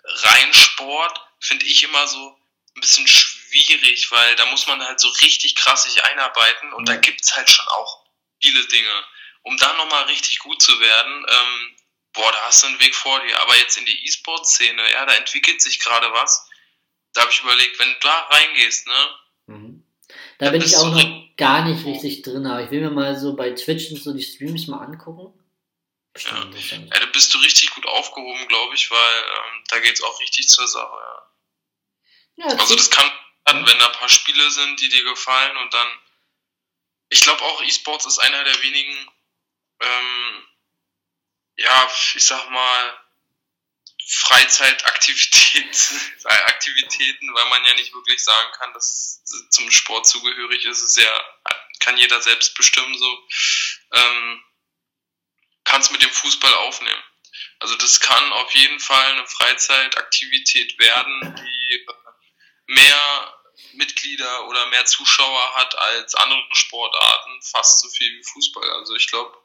rein 0.04 0.54
Sport 0.54 1.20
finde 1.40 1.66
ich 1.66 1.82
immer 1.82 2.06
so 2.06 2.38
ein 2.76 2.80
bisschen 2.80 3.06
schwierig, 3.08 4.10
weil 4.10 4.36
da 4.36 4.46
muss 4.46 4.66
man 4.66 4.82
halt 4.82 5.00
so 5.00 5.08
richtig 5.08 5.54
krass 5.56 5.82
sich 5.82 6.02
einarbeiten 6.04 6.72
und 6.72 6.88
da 6.88 6.94
Ja. 6.94 7.00
gibt's 7.00 7.36
halt 7.36 7.50
schon 7.50 7.66
auch 7.68 8.04
viele 8.40 8.64
Dinge. 8.68 9.04
Um 9.42 9.56
da 9.58 9.72
nochmal 9.74 10.04
richtig 10.04 10.38
gut 10.38 10.62
zu 10.62 10.78
werden, 10.80 11.26
ähm, 11.28 11.76
boah, 12.12 12.32
da 12.32 12.40
hast 12.42 12.62
du 12.62 12.68
einen 12.68 12.80
Weg 12.80 12.94
vor 12.94 13.20
dir. 13.20 13.38
Aber 13.42 13.56
jetzt 13.56 13.76
in 13.76 13.84
die 13.86 14.06
E-Sport-Szene, 14.06 14.92
ja, 14.92 15.04
da 15.04 15.14
entwickelt 15.14 15.60
sich 15.62 15.78
gerade 15.80 16.10
was. 16.12 16.45
Da 17.16 17.22
habe 17.22 17.32
ich 17.32 17.40
überlegt, 17.40 17.78
wenn 17.78 17.88
du 17.88 17.98
da 18.00 18.20
reingehst, 18.30 18.86
ne, 18.86 19.16
Mhm. 19.48 19.84
Da 20.38 20.50
bin 20.50 20.60
ich 20.60 20.76
auch 20.76 20.92
noch 20.92 21.36
gar 21.36 21.64
nicht 21.64 21.84
richtig 21.84 22.22
drin, 22.22 22.46
aber 22.46 22.62
ich 22.62 22.70
will 22.70 22.80
mir 22.80 22.90
mal 22.90 23.18
so 23.18 23.34
bei 23.34 23.50
Twitch 23.50 23.90
und 23.90 24.02
so 24.02 24.12
die 24.12 24.22
Streams 24.22 24.66
mal 24.66 24.84
angucken. 24.84 25.32
Bestimmt 26.12 26.54
Ja. 26.54 26.76
Ja, 26.78 27.00
da 27.00 27.06
bist 27.06 27.32
du 27.34 27.38
richtig 27.38 27.70
gut 27.70 27.86
aufgehoben, 27.86 28.48
glaube 28.48 28.74
ich, 28.74 28.90
weil 28.90 29.22
ähm, 29.22 29.64
da 29.68 29.78
geht's 29.80 30.02
auch 30.02 30.20
richtig 30.20 30.48
zur 30.48 30.68
Sache. 30.68 30.96
Ja. 32.36 32.46
Ja, 32.48 32.56
Also 32.58 32.76
das 32.76 32.90
kann, 32.90 33.10
dann, 33.44 33.66
wenn 33.66 33.78
da 33.78 33.86
ein 33.86 33.98
paar 33.98 34.08
Spiele 34.08 34.50
sind, 34.50 34.80
die 34.80 34.88
dir 34.88 35.04
gefallen 35.04 35.56
und 35.58 35.72
dann, 35.72 35.88
ich 37.08 37.22
glaube 37.22 37.42
auch 37.42 37.62
E-Sports 37.62 38.06
ist 38.06 38.18
einer 38.18 38.44
der 38.44 38.62
wenigen, 38.62 39.10
ähm, 39.80 40.46
ja, 41.56 41.88
ich 42.14 42.26
sag 42.26 42.50
mal, 42.50 42.98
Freizeitaktivitäten, 44.08 46.00
Aktivitäten, 46.24 47.34
weil 47.34 47.46
man 47.46 47.64
ja 47.64 47.74
nicht 47.74 47.92
wirklich 47.92 48.22
sagen 48.22 48.52
kann, 48.52 48.72
dass 48.72 49.22
es 49.24 49.48
zum 49.50 49.70
Sport 49.70 50.06
zugehörig 50.06 50.64
ist. 50.64 50.78
Es 50.78 50.96
ist 50.96 51.04
ja, 51.04 51.24
kann 51.80 51.96
jeder 51.98 52.20
selbst 52.22 52.54
bestimmen, 52.54 52.96
so. 52.96 53.28
Ähm, 53.92 54.44
kannst 55.64 55.90
mit 55.90 56.02
dem 56.02 56.10
Fußball 56.10 56.54
aufnehmen. 56.54 57.02
Also 57.58 57.74
das 57.76 58.00
kann 58.00 58.32
auf 58.32 58.54
jeden 58.54 58.78
Fall 58.78 59.12
eine 59.12 59.26
Freizeitaktivität 59.26 60.78
werden, 60.78 61.34
die 61.36 61.74
äh, 61.74 61.92
mehr 62.66 63.34
Mitglieder 63.72 64.46
oder 64.46 64.66
mehr 64.66 64.84
Zuschauer 64.84 65.54
hat 65.54 65.76
als 65.76 66.14
andere 66.14 66.42
Sportarten, 66.52 67.42
fast 67.42 67.80
so 67.80 67.88
viel 67.88 68.18
wie 68.18 68.24
Fußball. 68.24 68.70
Also 68.70 68.94
ich 68.94 69.08
glaube, 69.08 69.36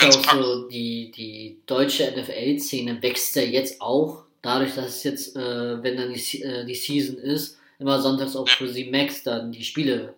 die 0.00 0.06
auch 0.06 0.22
packen. 0.22 0.42
so, 0.42 0.68
die, 0.68 1.10
die 1.10 1.60
deutsche 1.66 2.10
NFL-Szene 2.16 3.00
wächst 3.02 3.34
ja 3.36 3.42
jetzt 3.42 3.80
auch, 3.80 4.24
dadurch, 4.42 4.74
dass 4.74 4.96
es 4.96 5.02
jetzt, 5.04 5.36
äh, 5.36 5.82
wenn 5.82 5.96
dann 5.96 6.12
die, 6.12 6.42
äh, 6.42 6.64
die 6.64 6.74
Season 6.74 7.16
ist, 7.18 7.58
immer 7.78 8.00
sonntags 8.00 8.36
auch 8.36 8.48
Ja. 8.48 8.54
für 8.54 8.68
die 8.72 8.90
Max 8.90 9.22
dann 9.22 9.52
die 9.52 9.64
Spiele 9.64 10.14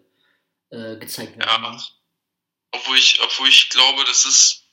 äh, 0.71 0.97
gezeigt 0.97 1.39
werden. 1.39 1.63
Ja. 1.65 1.79
Obwohl 2.73 2.97
ich, 2.97 3.19
obwohl 3.23 3.49
ich 3.49 3.71
glaube, 3.71 4.05
das 4.07 4.27
ist, 4.27 4.65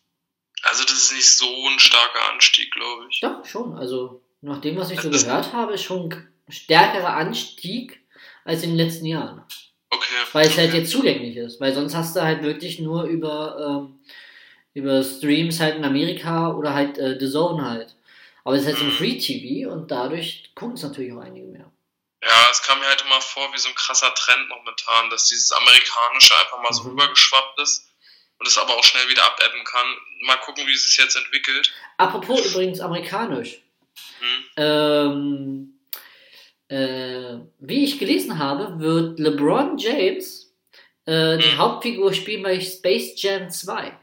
also 0.63 0.83
das 0.83 0.93
ist 0.93 1.13
nicht 1.13 1.29
so 1.29 1.45
ein 1.67 1.79
starker 1.79 2.31
Anstieg, 2.33 2.71
glaube 2.71 3.05
ich. 3.09 3.19
Doch, 3.21 3.45
schon. 3.45 3.77
Also, 3.77 4.21
nach 4.41 4.59
dem, 4.59 4.75
was 4.75 4.91
ich 4.91 4.99
so 4.99 5.09
Das 5.09 5.23
gehört 5.25 5.53
habe, 5.53 5.73
ist 5.73 5.83
schon 5.83 6.11
ein 6.11 6.51
stärkerer 6.51 7.15
Anstieg 7.15 8.01
als 8.43 8.63
in 8.63 8.71
den 8.71 8.77
letzten 8.77 9.05
Jahren. 9.05 9.43
Okay. 9.89 10.15
Weil 10.33 10.47
es 10.47 10.57
halt 10.57 10.73
jetzt 10.73 10.91
zugänglich 10.91 11.37
ist. 11.37 11.61
Weil 11.61 11.73
sonst 11.73 11.95
hast 11.95 12.15
du 12.15 12.21
halt 12.21 12.41
wirklich 12.43 12.79
nur 12.79 13.03
über, 13.03 13.85
ähm, 13.87 13.99
über 14.73 15.03
Streams 15.03 15.59
halt 15.59 15.75
in 15.75 15.85
Amerika 15.85 16.51
oder 16.53 16.73
halt 16.73 16.97
äh, 16.97 17.17
The 17.19 17.29
Zone 17.29 17.63
halt. 17.69 17.95
Aber 18.43 18.55
es 18.55 18.61
ist 18.61 18.67
halt 18.67 18.77
so 18.77 18.83
ein 18.85 18.89
Mhm. 18.91 18.97
Free 18.97 19.17
TV 19.17 19.71
und 19.71 19.89
dadurch 19.91 20.51
gucken 20.55 20.75
es 20.75 20.83
natürlich 20.83 21.13
auch 21.13 21.21
einige 21.21 21.45
mehr. 21.47 21.71
Ja, 22.23 22.47
es 22.51 22.61
kam 22.63 22.79
mir 22.79 22.85
halt 22.87 23.01
immer 23.05 23.19
vor 23.21 23.51
wie 23.53 23.57
so 23.59 23.69
ein 23.69 23.75
krasser 23.75 24.13
Trend 24.15 24.47
momentan, 24.49 25.09
dass 25.09 25.27
dieses 25.27 25.51
Amerikanische 25.51 26.33
einfach 26.39 26.61
mal 26.61 26.73
so 26.73 26.83
Mhm. 26.83 26.89
rübergeschwappt 26.91 27.59
ist 27.61 27.89
und 28.39 28.47
es 28.47 28.57
aber 28.57 28.75
auch 28.77 28.83
schnell 28.83 29.07
wieder 29.09 29.23
abebben 29.25 29.63
kann. 29.65 29.85
Mal 30.25 30.37
gucken, 30.37 30.65
wie 30.67 30.73
es 30.73 30.85
sich 30.87 30.97
jetzt 30.97 31.15
entwickelt. 31.17 31.71
Apropos 31.97 32.45
übrigens 32.45 32.79
amerikanisch. 32.79 33.61
Hm? 34.19 34.43
Ähm, 34.57 35.79
äh, 36.69 37.37
wie 37.59 37.83
ich 37.83 37.99
gelesen 37.99 38.39
habe, 38.39 38.79
wird 38.79 39.19
LeBron 39.19 39.77
James 39.77 40.53
äh, 41.05 41.37
die 41.37 41.51
Mhm. 41.51 41.57
Hauptfigur 41.57 42.13
spielen 42.13 42.43
bei 42.43 42.59
Space 42.61 43.21
Jam 43.21 43.49
2, 43.49 43.97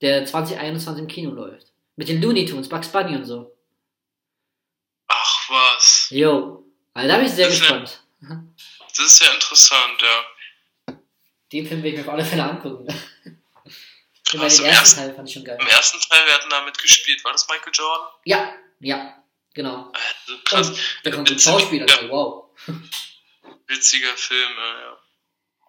der 0.00 0.24
2021 0.26 1.02
im 1.02 1.08
Kino 1.08 1.30
läuft. 1.30 1.68
Mit 1.96 2.08
den 2.08 2.20
Looney 2.20 2.44
Tunes, 2.46 2.68
Bugs 2.68 2.88
Bunny 2.88 3.16
und 3.16 3.24
so. 3.24 3.56
Ach 5.08 5.50
was. 5.50 6.08
Jo, 6.10 6.64
also 6.94 7.08
da 7.08 7.16
bin 7.16 7.26
ich 7.26 7.32
sehr 7.32 7.46
Das 7.48 7.54
ist 7.56 7.68
ja- 7.68 7.78
gespannt. 7.78 8.02
Das 8.96 8.98
ist 9.06 9.20
ja 9.22 9.32
interessant, 9.32 10.02
ja. 10.02 10.96
Den 11.52 11.66
Film 11.66 11.82
will 11.82 11.92
ich 11.92 11.96
mir 11.98 12.02
auf 12.06 12.12
alle 12.12 12.24
Fälle 12.24 12.44
angucken. 12.44 12.86
Ja, 14.32 14.40
Krass, 14.40 14.56
dem 14.56 14.64
im 14.64 14.70
ersten 14.70 14.80
ersten- 14.80 14.96
Teil 15.00 15.14
fand 15.14 15.28
ich 15.28 15.34
schon 15.34 15.44
geil. 15.44 15.58
Im 15.60 15.66
ersten 15.68 16.00
Teil, 16.00 16.20
wer 16.26 16.34
hat 16.34 16.42
denn 16.42 16.50
da 16.50 16.64
mitgespielt? 16.64 17.24
War 17.24 17.32
das 17.32 17.46
Michael 17.48 17.72
Jordan? 17.72 18.08
Ja, 18.24 18.54
ja, 18.80 19.22
genau. 19.54 19.92
Also, 19.92 20.38
krass. 20.44 20.68
Und 20.70 20.78
der 21.04 21.12
kommt 21.12 21.30
ein 21.30 21.38
Schauspieler, 21.38 21.86
ja. 21.86 22.08
wow. 22.10 22.50
Witziger 23.68 24.16
Film, 24.16 24.50
äh, 24.58 24.80
ja. 24.82 24.98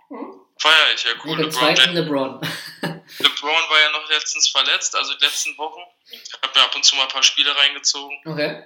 Mhm. 0.10 0.37
Feier 0.60 0.94
ich, 0.96 1.04
ja 1.04 1.12
cool. 1.24 1.36
beim 1.38 1.46
LeBron, 1.46 1.52
zweiten. 1.52 1.94
LeBron. 1.94 2.42
LeBron 3.20 3.70
war 3.70 3.80
ja 3.82 3.92
noch 3.92 4.10
letztens 4.10 4.48
verletzt, 4.50 4.96
also 4.96 5.14
die 5.14 5.24
letzten 5.26 5.58
Wochen. 5.58 5.82
Ich 6.12 6.34
habe 6.42 6.58
mir 6.58 6.66
ab 6.66 6.76
und 6.76 6.84
zu 6.84 6.96
mal 6.96 7.04
ein 7.04 7.10
paar 7.10 7.24
Spiele 7.24 7.56
reingezogen. 7.56 8.18
Okay. 8.26 8.64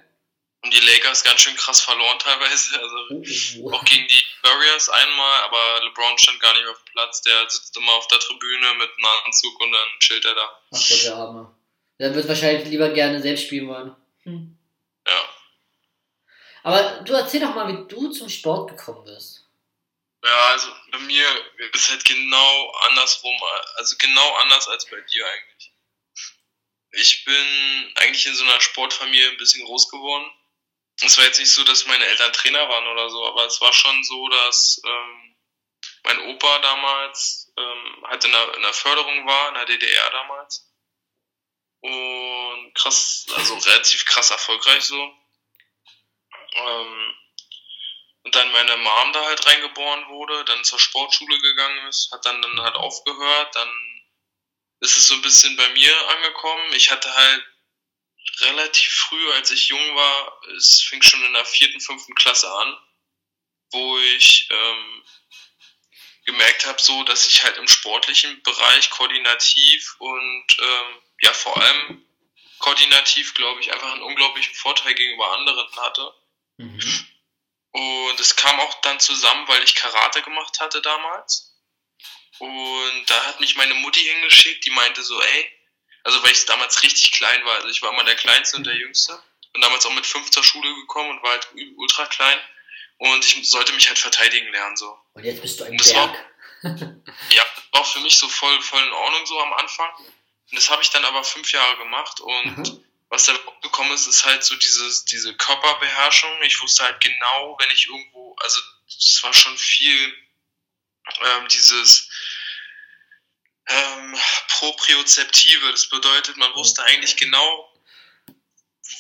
Und 0.64 0.72
die 0.74 0.80
Lakers 0.80 1.24
ganz 1.24 1.42
schön 1.42 1.56
krass 1.56 1.82
verloren 1.82 2.20
teilweise. 2.20 2.80
Also 2.82 3.62
Oh. 3.64 3.72
auch 3.74 3.84
gegen 3.86 4.08
die 4.08 4.24
Warriors 4.44 4.90
einmal, 4.90 5.42
aber 5.44 5.84
LeBron 5.86 6.18
stand 6.18 6.40
gar 6.40 6.54
nicht 6.54 6.66
auf 6.68 6.78
dem 6.84 6.92
Platz. 6.94 7.22
Der 7.24 7.50
sitzt 7.50 7.76
immer 7.76 7.92
auf 7.94 8.08
der 8.08 8.20
Tribüne 8.20 8.74
mit 8.76 8.90
einem 8.90 9.06
Anzug 9.26 9.60
und 9.60 9.72
dann 9.72 9.88
chillt 10.00 10.24
er 10.26 10.36
da. 10.36 10.62
Ach 10.72 10.80
Gott, 10.90 11.04
der 11.04 11.16
Arme. 11.16 11.56
Der 12.00 12.16
wird 12.16 12.28
wahrscheinlich 12.28 12.68
lieber 12.68 12.90
gerne 12.90 13.22
selbst 13.22 13.46
spielen 13.46 13.68
wollen. 13.68 13.96
Hm. 14.24 14.58
Ja. 15.08 15.22
Aber 16.64 17.02
du 17.04 17.14
erzähl 17.14 17.42
doch 17.42 17.56
mal, 17.56 17.68
wie 17.68 17.88
du 17.88 18.10
zum 18.12 18.30
Sport 18.30 18.70
gekommen 18.70 19.04
bist. 19.06 19.48
Ja, 20.24 20.48
also 20.50 20.72
bei 20.92 21.00
mir 21.00 21.26
ist 21.74 21.90
halt 21.90 22.06
genau 22.06 22.72
andersrum, 22.90 23.36
also 23.76 23.96
genau 23.98 24.36
anders 24.36 24.68
als 24.68 24.86
bei 24.88 25.02
dir 25.02 25.28
eigentlich. 25.28 25.72
Ich 26.92 27.26
bin 27.26 27.94
eigentlich 27.96 28.26
in 28.26 28.36
so 28.36 28.44
einer 28.44 28.62
Sportfamilie 28.62 29.30
ein 29.30 29.38
bisschen 29.38 29.66
groß 29.66 29.90
geworden. 29.90 30.30
Es 31.02 31.18
war 31.18 31.26
jetzt 31.26 31.40
nicht 31.40 31.52
so, 31.52 31.64
dass 31.64 31.88
meine 31.88 32.06
Eltern 32.06 32.34
Trainer 32.34 32.70
waren 32.70 32.88
oder 32.88 33.10
so, 33.10 33.26
aber 33.26 33.46
es 33.46 33.60
war 33.62 33.74
schon 33.74 34.04
so, 34.04 34.28
dass 34.28 34.82
ähm, 34.86 35.36
mein 36.04 36.20
Opa 36.20 36.60
damals 36.60 37.52
ähm, 37.58 38.06
halt 38.08 38.24
in 38.24 38.32
der, 38.32 38.56
in 38.56 38.62
der 38.62 38.74
Förderung 38.74 39.26
war, 39.26 39.50
in 39.50 39.56
der 39.56 39.66
DDR 39.66 40.10
damals. 40.12 40.68
Und 41.82 42.74
krass, 42.76 43.26
also 43.36 43.56
relativ 43.58 44.06
krass 44.06 44.30
erfolgreich 44.30 44.84
so. 44.84 45.18
Ähm, 46.54 47.16
und 48.24 48.36
dann 48.36 48.52
meine 48.52 48.78
Mom 48.78 49.14
da 49.14 49.26
halt 49.26 49.46
reingeboren 49.46 50.08
wurde, 50.10 50.46
dann 50.46 50.64
zur 50.64 50.80
Sportschule 50.80 51.40
gegangen 51.40 51.88
ist, 51.88 52.12
hat 52.12 52.26
dann, 52.26 52.42
dann 52.42 52.62
halt 52.62 52.76
aufgehört, 52.76 53.56
dann 53.56 54.02
ist 54.82 54.98
es 54.98 55.08
so 55.08 55.16
ein 55.16 55.22
bisschen 55.22 55.56
bei 55.58 55.70
mir 55.70 56.10
angekommen. 56.10 56.74
Ich 56.74 56.92
hatte 56.92 57.14
halt 57.14 57.44
relativ 58.42 58.92
früh, 58.94 59.32
als 59.34 59.52
ich 59.52 59.68
jung 59.70 59.96
war, 59.96 60.42
es 60.56 60.82
fing 60.82 61.02
schon 61.02 61.24
in 61.24 61.34
der 61.34 61.46
vierten, 61.46 61.80
fünften 61.80 62.16
Klasse 62.16 62.52
an, 62.52 62.78
wo 63.72 64.00
ich 64.00 64.48
ähm, 64.52 65.04
gemerkt 66.26 66.66
habe, 66.66 66.80
so, 66.80 67.04
dass 67.04 67.26
ich 67.26 67.44
halt 67.44 67.58
im 67.58 67.68
sportlichen 67.68 68.42
Bereich 68.44 68.90
koordinativ 68.90 69.96
und 70.00 70.46
ähm, 70.60 71.02
ja 71.22 71.34
vor 71.34 71.58
allem 71.58 72.06
koordinativ, 72.60 73.34
glaube 73.34 73.60
ich, 73.62 73.74
einfach 73.74 73.92
einen 73.92 74.04
unglaublichen 74.04 74.54
Vorteil 74.54 74.94
gegenüber 74.94 75.32
anderen 75.34 75.76
hatte. 75.78 76.14
Mhm. 76.58 77.08
Und 77.72 78.20
es 78.20 78.36
kam 78.36 78.60
auch 78.60 78.82
dann 78.82 79.00
zusammen, 79.00 79.48
weil 79.48 79.64
ich 79.64 79.76
Karate 79.76 80.22
gemacht 80.22 80.60
hatte 80.60 80.82
damals. 80.82 81.56
Und 82.40 83.04
da 83.10 83.26
hat 83.28 83.40
mich 83.40 83.56
meine 83.56 83.74
Mutti 83.76 84.02
hingeschickt, 84.02 84.66
die 84.66 84.72
meinte 84.72 85.04
so, 85.04 85.22
ey, 85.22 85.52
also 86.04 86.22
weil 86.24 86.32
ich 86.32 86.46
damals 86.46 86.82
richtig 86.84 87.12
klein 87.12 87.46
war, 87.46 87.56
also 87.56 87.68
ich 87.70 87.82
war 87.82 87.92
immer 87.94 88.04
der 88.04 88.16
Kleinste 88.16 88.58
und 88.58 88.66
der 88.66 88.76
Jüngste. 88.76 89.22
Und 89.54 89.62
damals 89.64 89.86
auch 89.86 89.94
mit 89.94 90.06
fünf 90.06 90.32
zur 90.32 90.44
Schule 90.44 90.74
gekommen 90.76 91.12
und 91.12 91.24
war 91.24 91.32
halt 91.32 91.48
ultra 91.76 92.06
klein. 92.08 92.40
Und 92.98 93.24
ich 93.26 93.50
sollte 93.50 93.74
mich 93.74 93.88
halt 93.88 94.00
verteidigen 94.00 94.48
lernen, 94.52 94.76
so. 94.78 94.98
Und 95.14 95.24
jetzt 95.24 95.42
bist 95.42 95.60
du 95.60 95.64
ein 95.66 95.78
Das 95.78 95.94
war- 95.94 96.08
Berg. 96.08 96.28
Ja, 97.30 97.44
das 97.56 97.64
war 97.74 97.82
auch 97.82 97.86
für 97.94 98.00
mich 98.02 98.18
so 98.18 98.28
voll, 98.30 98.62
voll 98.62 98.82
in 98.84 98.94
Ordnung 98.94 99.26
so 99.26 99.40
am 99.42 99.54
Anfang. 99.54 99.90
Und 99.98 100.56
das 100.58 100.70
habe 100.70 100.82
ich 100.84 100.90
dann 100.92 101.04
aber 101.06 101.24
fünf 101.24 101.52
Jahre 101.52 101.78
gemacht 101.78 102.20
und 102.22 102.58
Mhm. 102.58 102.86
Was 103.12 103.26
da 103.26 103.38
gekommen 103.62 103.92
ist, 103.92 104.08
ist 104.08 104.26
halt 104.26 104.42
so 104.44 104.56
dieses, 104.56 105.04
diese 105.04 105.36
Körperbeherrschung. 105.36 106.42
Ich 106.44 106.62
wusste 106.62 106.84
halt 106.84 107.02
genau, 107.02 107.58
wenn 107.60 107.70
ich 107.72 107.88
irgendwo, 107.88 108.36
also 108.40 108.62
es 108.88 109.20
war 109.22 109.34
schon 109.34 109.58
viel 109.58 110.16
ähm, 111.20 111.48
dieses 111.50 112.10
ähm, 113.68 114.18
Propriozeptive. 114.48 115.72
Das 115.72 115.90
bedeutet, 115.90 116.38
man 116.38 116.56
wusste 116.56 116.84
eigentlich 116.84 117.18
genau, 117.18 117.68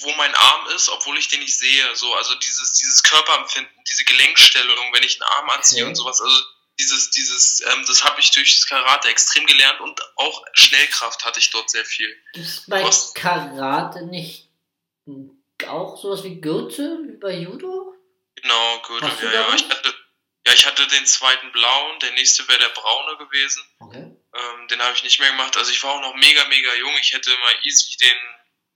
wo 0.01 0.11
mein 0.15 0.35
Arm 0.35 0.67
ist, 0.75 0.89
obwohl 0.89 1.17
ich 1.17 1.29
den 1.29 1.39
nicht 1.39 1.57
sehe. 1.57 1.95
So, 1.95 2.13
also 2.13 2.35
dieses, 2.35 2.73
dieses 2.73 3.03
Körperempfinden, 3.03 3.83
diese 3.85 4.03
Gelenkstellung, 4.03 4.93
wenn 4.93 5.03
ich 5.03 5.21
einen 5.21 5.31
Arm 5.31 5.49
anziehe 5.51 5.83
Okay. 5.83 5.89
und 5.89 5.95
sowas. 5.95 6.19
Also 6.19 6.43
dieses, 6.81 7.11
dieses, 7.11 7.61
ähm, 7.61 7.83
das 7.85 8.03
habe 8.03 8.19
ich 8.19 8.31
durch 8.31 8.59
das 8.59 8.67
Karate 8.67 9.07
extrem 9.07 9.45
gelernt 9.45 9.79
und 9.81 10.01
auch 10.15 10.43
Schnellkraft 10.53 11.23
hatte 11.23 11.39
ich 11.39 11.51
dort 11.51 11.69
sehr 11.69 11.85
viel. 11.85 12.09
Ist 12.33 12.67
bei 12.69 12.83
Was? 12.83 13.13
Karate 13.13 14.05
nicht 14.05 14.51
auch 15.67 15.97
sowas 15.97 16.23
wie 16.23 16.39
Gürtel 16.41 17.07
wie 17.07 17.17
bei 17.17 17.33
Judo? 17.33 17.95
Genau. 18.35 18.81
Hast 19.01 19.21
du 19.21 19.25
Ja, 19.25 19.33
ja, 19.33 19.55
ich 19.55 19.69
hatte, 19.69 19.93
ja, 20.47 20.53
ich 20.53 20.65
hatte 20.65 20.87
den 20.87 21.05
zweiten 21.05 21.51
blauen, 21.51 21.99
der 21.99 22.11
nächste 22.13 22.47
wäre 22.47 22.59
der 22.59 22.69
braune 22.69 23.17
gewesen. 23.17 23.63
Okay. 23.79 24.15
Ähm, 24.33 24.67
den 24.69 24.81
habe 24.81 24.95
ich 24.95 25.03
nicht 25.03 25.19
mehr 25.19 25.29
gemacht. 25.31 25.57
Also 25.57 25.71
ich 25.71 25.83
war 25.83 25.93
auch 25.93 26.01
noch 26.01 26.15
mega, 26.15 26.45
mega 26.45 26.73
jung. 26.75 26.93
Ich 26.99 27.13
hätte 27.13 27.29
mal 27.29 27.53
easy 27.63 27.97
den, 27.97 28.17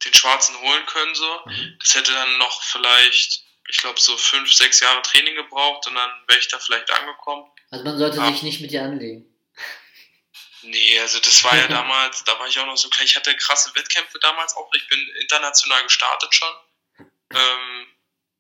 den 0.06 0.14
schwarzen 0.14 0.60
holen 0.60 0.86
können 0.86 1.16
so. 1.16 1.42
Mhm. 1.46 1.78
Das 1.80 1.96
hätte 1.96 2.12
dann 2.12 2.38
noch 2.38 2.62
vielleicht, 2.64 3.44
ich 3.70 3.78
glaube, 3.78 4.00
so 4.00 4.16
fünf, 4.18 4.54
sechs 4.54 4.80
Jahre 4.80 5.02
Training 5.02 5.36
gebraucht 5.36 5.88
und 5.88 5.96
dann 5.96 6.12
wäre 6.28 6.40
ich 6.40 6.48
da 6.50 6.60
vielleicht 6.60 6.92
angekommen. 6.92 7.50
Also 7.76 7.84
man 7.84 7.98
sollte 7.98 8.22
Ah. 8.22 8.32
sich 8.32 8.42
nicht 8.42 8.62
mit 8.62 8.72
dir 8.72 8.84
anlegen. 8.84 9.26
Nee, 10.62 10.98
also 11.02 11.20
das 11.20 11.44
war 11.44 11.56
ja 11.58 11.68
damals, 11.68 12.24
da 12.24 12.40
war 12.40 12.48
ich 12.48 12.58
auch 12.58 12.66
noch 12.66 12.78
so 12.78 12.90
klein. 12.90 13.06
Ich 13.06 13.16
hatte 13.18 13.36
krasse 13.36 13.76
Wettkämpfe 13.76 14.18
damals 14.20 14.56
auch. 14.56 14.72
Ich 14.74 14.88
bin 14.88 15.00
international 15.20 15.84
gestartet 15.84 16.34
schon. 16.34 16.56
Ähm, 17.34 17.88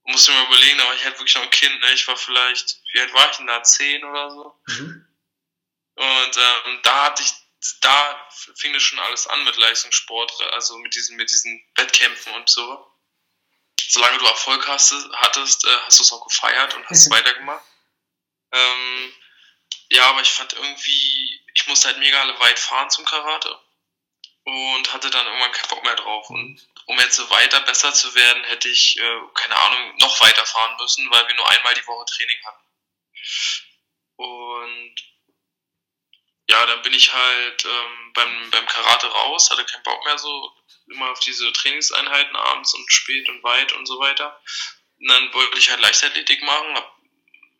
musste 0.05 0.31
mir 0.31 0.45
überlegen, 0.47 0.77
da 0.77 0.85
war 0.85 0.95
ich 0.95 1.03
halt 1.03 1.15
wirklich 1.19 1.35
noch 1.35 1.41
ein 1.43 1.49
Kind. 1.49 1.81
Ne? 1.81 1.91
Ich 1.93 2.07
war 2.07 2.15
vielleicht, 2.15 2.79
wie 2.93 2.99
alt 3.01 3.13
war 3.13 3.29
ich 3.29 3.37
denn 3.37 3.47
da? 3.47 3.61
Zehn 3.61 4.03
oder 4.05 4.31
so. 4.31 4.55
Mhm. 4.67 5.05
Und 5.95 6.37
ähm, 6.37 6.79
da 6.83 7.05
hatte 7.05 7.23
ich, 7.23 7.31
da 7.81 8.27
fing 8.55 8.71
das 8.71 8.83
schon 8.83 8.99
alles 8.99 9.27
an 9.27 9.43
mit 9.43 9.57
Leistungssport, 9.57 10.31
also 10.53 10.77
mit 10.77 10.95
diesen, 10.95 11.17
mit 11.17 11.29
diesen 11.29 11.61
Wettkämpfen 11.75 12.33
und 12.35 12.49
so. 12.49 12.89
Solange 13.89 14.17
du 14.17 14.25
Erfolg 14.27 14.65
hast, 14.67 14.93
hattest, 15.13 15.65
äh, 15.65 15.77
hast 15.85 15.99
du 15.99 16.03
es 16.03 16.11
auch 16.13 16.25
gefeiert 16.25 16.73
und 16.75 16.85
hast 16.87 16.99
es 16.99 17.09
weitergemacht. 17.09 17.65
Ähm, 18.51 19.13
ja, 19.95 20.09
aber 20.09 20.21
ich 20.21 20.31
fand 20.31 20.53
irgendwie, 20.53 21.41
ich 21.53 21.67
musste 21.67 21.87
halt 21.87 21.99
mega 21.99 22.39
weit 22.39 22.59
fahren 22.59 22.89
zum 22.89 23.05
Karate 23.05 23.59
und 24.43 24.93
hatte 24.93 25.09
dann 25.09 25.25
irgendwann 25.25 25.51
keinen 25.51 25.69
Bock 25.69 25.83
mehr 25.83 25.95
drauf. 25.95 26.29
Und 26.29 26.67
um 26.85 26.99
jetzt 26.99 27.15
so 27.15 27.29
weiter 27.29 27.61
besser 27.61 27.93
zu 27.93 28.13
werden, 28.13 28.43
hätte 28.43 28.69
ich, 28.69 28.97
äh, 28.99 29.21
keine 29.33 29.55
Ahnung, 29.55 29.95
noch 29.97 30.19
weiter 30.21 30.45
fahren 30.45 30.77
müssen, 30.77 31.09
weil 31.09 31.27
wir 31.27 31.35
nur 31.35 31.49
einmal 31.49 31.73
die 31.73 31.87
Woche 31.87 32.05
Training 32.05 32.37
hatten. 32.45 32.65
Und 34.17 34.95
ja, 36.47 36.65
dann 36.67 36.81
bin 36.83 36.93
ich 36.93 37.11
halt 37.11 37.65
ähm, 37.65 38.13
beim, 38.13 38.51
beim 38.51 38.67
Karate 38.67 39.07
raus, 39.07 39.49
hatte 39.49 39.65
keinen 39.65 39.83
Bock 39.83 40.03
mehr 40.05 40.17
so 40.17 40.55
immer 40.87 41.09
auf 41.09 41.19
diese 41.19 41.51
Trainingseinheiten 41.53 42.35
abends 42.35 42.73
und 42.75 42.91
spät 42.91 43.27
und 43.29 43.43
weit 43.43 43.73
und 43.73 43.87
so 43.87 43.97
weiter. 43.99 44.39
Und 44.99 45.07
dann 45.09 45.33
wollte 45.33 45.57
ich 45.57 45.69
halt 45.71 45.81
Leichtathletik 45.81 46.43
machen, 46.43 46.75
hab 46.75 46.94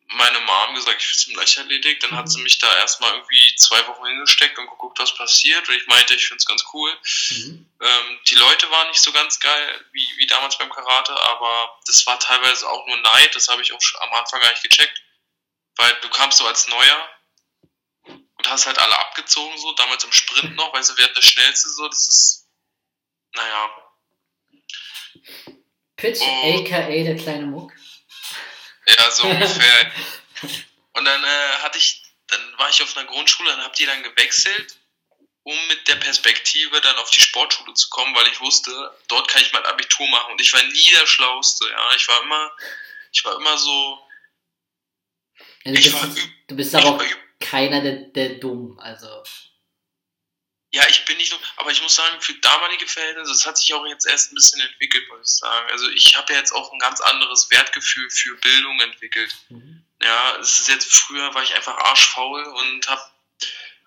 meine 0.08 0.39
Mom 0.39 0.76
gesagt, 0.76 1.02
ich 1.02 1.08
will 1.10 1.18
zum 1.18 1.36
Leichtathletik. 1.36 2.00
Dann 2.02 2.12
hat 2.12 2.30
sie 2.30 2.41
mich 2.41 2.60
da 2.60 2.78
erstmal 2.78 3.12
irgendwie 3.13 3.56
zwei 3.56 3.86
Wochen 3.88 4.06
hingesteckt 4.06 4.58
und 4.60 4.70
geguckt, 4.70 5.00
was 5.00 5.15
passiert. 5.15 5.68
Und 5.68 5.76
ich 5.76 5.88
meinte, 5.88 6.13
ich 6.15 6.28
finde 6.28 6.38
es 6.38 6.46
ganz 6.46 6.63
cool. 6.74 6.91
Mhm. 7.32 7.70
Ähm, 7.82 8.20
die 8.30 8.36
Leute 8.36 8.70
waren 8.72 8.88
nicht 8.89 9.02
so 9.02 9.12
ganz 9.12 9.39
geil 9.39 9.86
wie, 9.91 10.08
wie 10.18 10.28
damals 10.28 10.58
beim 10.58 10.70
Karate, 10.70 11.12
aber 11.12 11.80
das 11.88 12.06
war 12.06 12.20
teilweise 12.20 12.70
auch 12.70 12.86
nur 12.88 12.98
Neid. 12.98 13.36
Das 13.36 13.48
habe 13.48 13.62
ich 13.62 13.74
auch 13.74 13.82
am 14.02 14.13
Anfang 14.13 14.41
gar 14.41 14.52
nicht 14.52 14.63
gecheckt. 14.63 15.02
Weil 15.78 15.94
du 16.02 16.10
kamst 16.10 16.38
so 16.38 16.46
als 16.48 16.68
Neuer 16.68 17.10
und 18.06 18.48
hast 18.50 18.65
halt 18.68 18.80
alle 18.80 18.98
abgezogen, 19.00 19.58
so 19.58 19.74
damals 19.74 20.04
im 20.04 20.12
Sprint 20.12 20.56
noch, 20.56 20.72
weißt 20.74 20.91
du, 20.91 20.98
wer 20.98 21.06
hat 21.06 21.15
der 21.18 21.22
Schnellste 21.22 21.70
so, 21.70 21.88
das 21.88 22.08
ist, 22.08 22.48
naja, 23.34 23.70
Pitch, 25.98 26.20
Oh. 26.22 26.60
aka 26.60 26.88
der 26.88 27.15
kleine 27.15 27.46
Muck. 27.48 27.74
Ja, 28.97 29.12
so 29.12 29.23
ungefähr. 29.27 29.91
Und 30.93 31.05
dann 31.05 31.23
äh, 31.23 31.58
hatte 31.63 31.77
ich, 31.77 32.01
dann 32.27 32.58
war 32.58 32.69
ich 32.69 32.81
auf 32.81 32.95
einer 32.97 33.08
Grundschule, 33.08 33.49
dann 33.51 33.63
habt 33.63 33.79
ihr 33.79 33.88
dann 33.88 34.03
gewechselt, 34.03 34.77
um 35.43 35.55
mit 35.67 35.88
der 35.88 35.95
Perspektive 35.95 36.81
dann 36.81 36.95
auf 36.97 37.10
die 37.12 37.21
Sportschule 37.21 37.73
zu 37.73 37.89
kommen, 37.89 38.15
weil 38.15 38.27
ich 38.27 38.39
wusste, 38.39 38.71
dort 39.08 39.27
kann 39.27 39.41
ich 39.41 39.51
mein 39.53 39.65
Abitur 39.65 40.08
machen 40.10 40.31
und 40.31 40.41
ich 40.41 40.51
war 40.53 40.63
nie 40.63 40.91
der 40.99 41.05
Schlauste, 41.05 41.69
ja, 41.69 41.95
ich 41.95 42.08
war 42.08 42.21
immer, 42.23 42.51
ich 43.12 43.23
war 43.25 43.36
immer 43.36 43.58
so, 43.58 43.99
Also 45.65 45.81
du, 45.81 45.93
war, 45.93 46.08
bist, 46.08 46.17
üb- 46.17 46.31
du 46.47 46.55
bist 46.55 46.75
aber 46.75 46.86
auch 46.89 46.99
war 46.99 47.05
keiner, 47.39 47.81
der, 47.81 47.93
der 48.10 48.29
dumm. 48.39 48.79
Also. 48.79 49.23
Ja, 50.75 50.85
ich 50.89 51.05
bin 51.05 51.15
nicht 51.15 51.29
so, 51.29 51.39
aber 51.55 51.71
ich 51.71 51.81
muss 51.81 51.95
sagen, 51.95 52.19
für 52.19 52.33
damalige 52.33 52.85
Verhältnisse, 52.85 53.31
das 53.31 53.45
hat 53.45 53.57
sich 53.57 53.73
auch 53.73 53.85
jetzt 53.88 54.05
erst 54.05 54.33
ein 54.33 54.35
bisschen 54.35 54.59
entwickelt, 54.59 55.07
muss 55.07 55.31
ich 55.31 55.38
sagen. 55.38 55.71
Also 55.71 55.89
ich 55.91 56.17
habe 56.17 56.33
ja 56.33 56.39
jetzt 56.39 56.51
auch 56.51 56.69
ein 56.73 56.79
ganz 56.79 56.99
anderes 56.99 57.49
Wertgefühl 57.49 58.09
für 58.09 58.35
Bildung 58.35 58.81
entwickelt. 58.81 59.33
Mhm. 59.47 59.85
Ja, 60.01 60.35
es 60.35 60.59
ist 60.59 60.67
jetzt 60.67 60.93
früher 60.93 61.33
war 61.33 61.43
ich 61.43 61.55
einfach 61.55 61.77
arschfaul 61.77 62.43
und 62.43 62.89
habe 62.89 63.01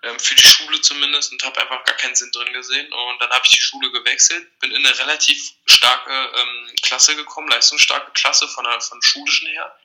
ähm, 0.01 0.19
für 0.19 0.33
die 0.33 0.41
Schule 0.41 0.81
zumindest 0.81 1.31
und 1.31 1.43
habe 1.43 1.61
einfach 1.61 1.83
gar 1.83 1.95
keinen 1.95 2.15
Sinn 2.15 2.31
drin 2.31 2.53
gesehen. 2.53 2.91
Und 2.91 3.21
dann 3.21 3.29
habe 3.29 3.45
ich 3.45 3.51
die 3.51 3.61
Schule 3.61 3.91
gewechselt, 3.91 4.57
bin 4.57 4.71
in 4.71 4.83
eine 4.83 4.97
relativ 4.97 5.37
starke 5.67 6.11
ähm, 6.11 6.75
Klasse 6.81 7.15
gekommen, 7.15 7.49
leistungsstarke 7.49 8.09
Klasse 8.13 8.47
von 8.47 8.63
der 8.63 8.81
von 8.81 8.99
schulischen 9.03 9.47
her. 9.49 9.79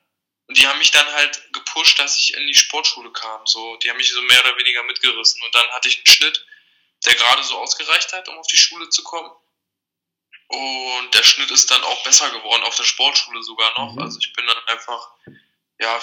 Und 0.46 0.56
die 0.56 0.66
haben 0.66 0.78
mich 0.78 0.90
dann 0.90 1.06
halt 1.12 1.52
gepusht, 1.52 1.98
dass 1.98 2.16
ich 2.18 2.32
in 2.32 2.46
die 2.46 2.54
Sportschule 2.54 3.12
kam. 3.12 3.46
So, 3.46 3.76
die 3.76 3.90
haben 3.90 3.98
mich 3.98 4.10
so 4.10 4.22
mehr 4.22 4.42
oder 4.46 4.56
weniger 4.56 4.82
mitgerissen. 4.84 5.42
Und 5.42 5.54
dann 5.54 5.68
hatte 5.72 5.88
ich 5.88 5.98
einen 5.98 6.06
Schnitt, 6.06 6.46
der 7.06 7.14
gerade 7.14 7.42
so 7.44 7.58
ausgereicht 7.58 8.12
hat, 8.12 8.28
um 8.28 8.38
auf 8.38 8.46
die 8.46 8.56
Schule 8.56 8.88
zu 8.88 9.02
kommen. 9.02 9.30
Und 10.48 11.14
der 11.14 11.22
Schnitt 11.22 11.50
ist 11.50 11.70
dann 11.70 11.82
auch 11.82 12.02
besser 12.04 12.30
geworden, 12.30 12.62
auf 12.64 12.76
der 12.76 12.84
Sportschule 12.84 13.42
sogar 13.42 13.70
noch. 13.78 13.94
Mhm. 13.94 14.00
Also 14.00 14.18
ich 14.18 14.32
bin 14.32 14.46
dann 14.46 14.68
einfach, 14.68 15.10
ja, 15.78 16.00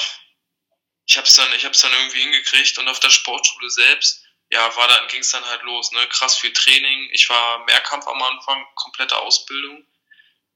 ich 1.06 1.18
hab's 1.18 1.36
dann, 1.36 1.52
ich 1.54 1.66
hab's 1.66 1.82
dann 1.82 1.94
irgendwie 1.94 2.22
hingekriegt 2.22 2.78
und 2.78 2.88
auf 2.88 3.00
der 3.00 3.10
Sportschule 3.10 3.70
selbst, 3.70 4.24
ja, 4.52 4.76
war 4.76 4.88
dann, 4.88 5.08
ging's 5.08 5.32
dann 5.32 5.46
halt 5.46 5.62
los, 5.64 5.92
ne, 5.92 6.08
krass 6.10 6.38
viel 6.38 6.52
Training. 6.52 7.10
Ich 7.14 7.30
war 7.30 7.60
Mehrkampf 7.66 8.06
am 8.08 8.22
Anfang, 8.22 8.66
komplette 8.76 9.18
Ausbildung. 9.18 9.86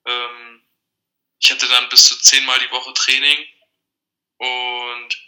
Ähm, 0.05 0.67
ich 1.39 1.51
hatte 1.51 1.67
dann 1.67 1.89
bis 1.89 2.05
zu 2.05 2.19
zehnmal 2.19 2.60
die 2.60 2.71
Woche 2.71 2.93
Training 2.93 3.47
und 4.38 5.25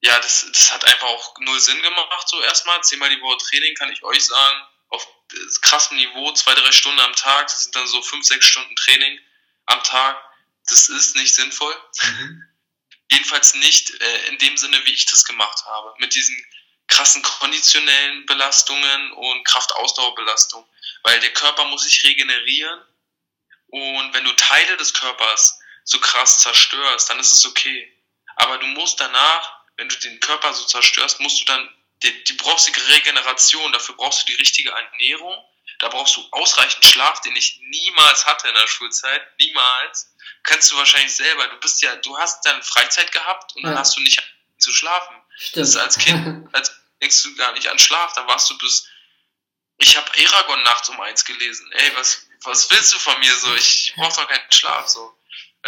ja, 0.00 0.16
das, 0.20 0.46
das 0.52 0.72
hat 0.72 0.84
einfach 0.84 1.08
auch 1.08 1.34
null 1.40 1.58
Sinn 1.58 1.82
gemacht, 1.82 2.28
so 2.28 2.40
erstmal. 2.42 2.82
Zehnmal 2.82 3.10
die 3.10 3.20
Woche 3.20 3.38
Training 3.38 3.74
kann 3.74 3.92
ich 3.92 4.02
euch 4.02 4.24
sagen, 4.24 4.66
auf 4.90 5.06
krassem 5.60 5.96
Niveau, 5.96 6.32
zwei, 6.32 6.54
drei 6.54 6.72
Stunden 6.72 7.00
am 7.00 7.14
Tag, 7.14 7.48
das 7.48 7.64
sind 7.64 7.74
dann 7.74 7.86
so 7.86 8.00
fünf, 8.02 8.24
sechs 8.24 8.46
Stunden 8.46 8.74
Training 8.76 9.18
am 9.66 9.82
Tag. 9.82 10.22
Das 10.68 10.88
ist 10.88 11.16
nicht 11.16 11.34
sinnvoll. 11.34 11.74
Mhm. 12.02 12.44
Jedenfalls 13.10 13.54
nicht 13.54 13.90
äh, 14.00 14.26
in 14.28 14.38
dem 14.38 14.56
Sinne, 14.56 14.84
wie 14.84 14.92
ich 14.92 15.06
das 15.06 15.24
gemacht 15.24 15.64
habe. 15.64 15.94
Mit 15.98 16.14
diesen 16.14 16.36
krassen 16.86 17.22
konditionellen 17.22 18.26
Belastungen 18.26 19.12
und 19.12 19.44
Kraftausdauerbelastung. 19.44 20.68
Weil 21.02 21.18
der 21.20 21.32
Körper 21.32 21.64
muss 21.66 21.84
sich 21.84 22.04
regenerieren. 22.04 22.80
Und 23.68 24.14
wenn 24.14 24.24
du 24.24 24.32
Teile 24.32 24.76
des 24.76 24.94
Körpers 24.94 25.58
so 25.84 25.98
krass 26.00 26.40
zerstörst, 26.40 27.08
dann 27.08 27.18
ist 27.18 27.32
es 27.32 27.46
okay. 27.46 27.92
Aber 28.36 28.58
du 28.58 28.66
musst 28.66 29.00
danach, 29.00 29.57
wenn 29.78 29.88
du 29.88 29.96
den 29.96 30.20
Körper 30.20 30.52
so 30.52 30.66
zerstörst, 30.66 31.20
musst 31.20 31.40
du 31.40 31.44
dann, 31.46 31.68
die, 32.02 32.24
die 32.24 32.34
brauchst 32.34 32.68
die 32.68 32.80
Regeneration, 32.92 33.72
dafür 33.72 33.96
brauchst 33.96 34.22
du 34.22 34.26
die 34.26 34.38
richtige 34.38 34.70
Ernährung, 34.70 35.42
da 35.78 35.88
brauchst 35.88 36.16
du 36.16 36.28
ausreichend 36.32 36.84
Schlaf, 36.84 37.20
den 37.22 37.34
ich 37.36 37.60
niemals 37.62 38.26
hatte 38.26 38.48
in 38.48 38.54
der 38.54 38.66
Schulzeit, 38.66 39.22
niemals. 39.38 40.12
Kannst 40.42 40.70
du 40.72 40.76
wahrscheinlich 40.76 41.14
selber, 41.14 41.46
du 41.46 41.56
bist 41.58 41.80
ja, 41.82 41.94
du 41.96 42.18
hast 42.18 42.44
dann 42.44 42.62
Freizeit 42.62 43.12
gehabt 43.12 43.54
und 43.54 43.62
ja. 43.62 43.70
dann 43.70 43.78
hast 43.78 43.96
du 43.96 44.00
nicht 44.00 44.20
zu 44.58 44.72
schlafen. 44.72 45.14
Stimmt. 45.36 45.56
Das 45.56 45.68
ist 45.68 45.76
als 45.76 45.98
Kind, 45.98 46.48
als 46.52 46.72
denkst 47.00 47.22
du 47.22 47.36
gar 47.36 47.52
nicht 47.52 47.68
an 47.68 47.78
Schlaf, 47.78 48.12
dann 48.14 48.26
warst 48.26 48.50
du 48.50 48.58
bis, 48.58 48.88
ich 49.78 49.96
habe 49.96 50.18
Eragon 50.18 50.62
nachts 50.64 50.88
um 50.88 51.00
eins 51.00 51.24
gelesen. 51.24 51.70
Ey, 51.70 51.92
was, 51.94 52.26
was 52.42 52.68
willst 52.72 52.92
du 52.92 52.98
von 52.98 53.18
mir 53.20 53.34
so? 53.36 53.54
Ich 53.54 53.94
brauch 53.96 54.14
doch 54.16 54.26
keinen 54.26 54.50
Schlaf 54.50 54.88
so 54.88 55.17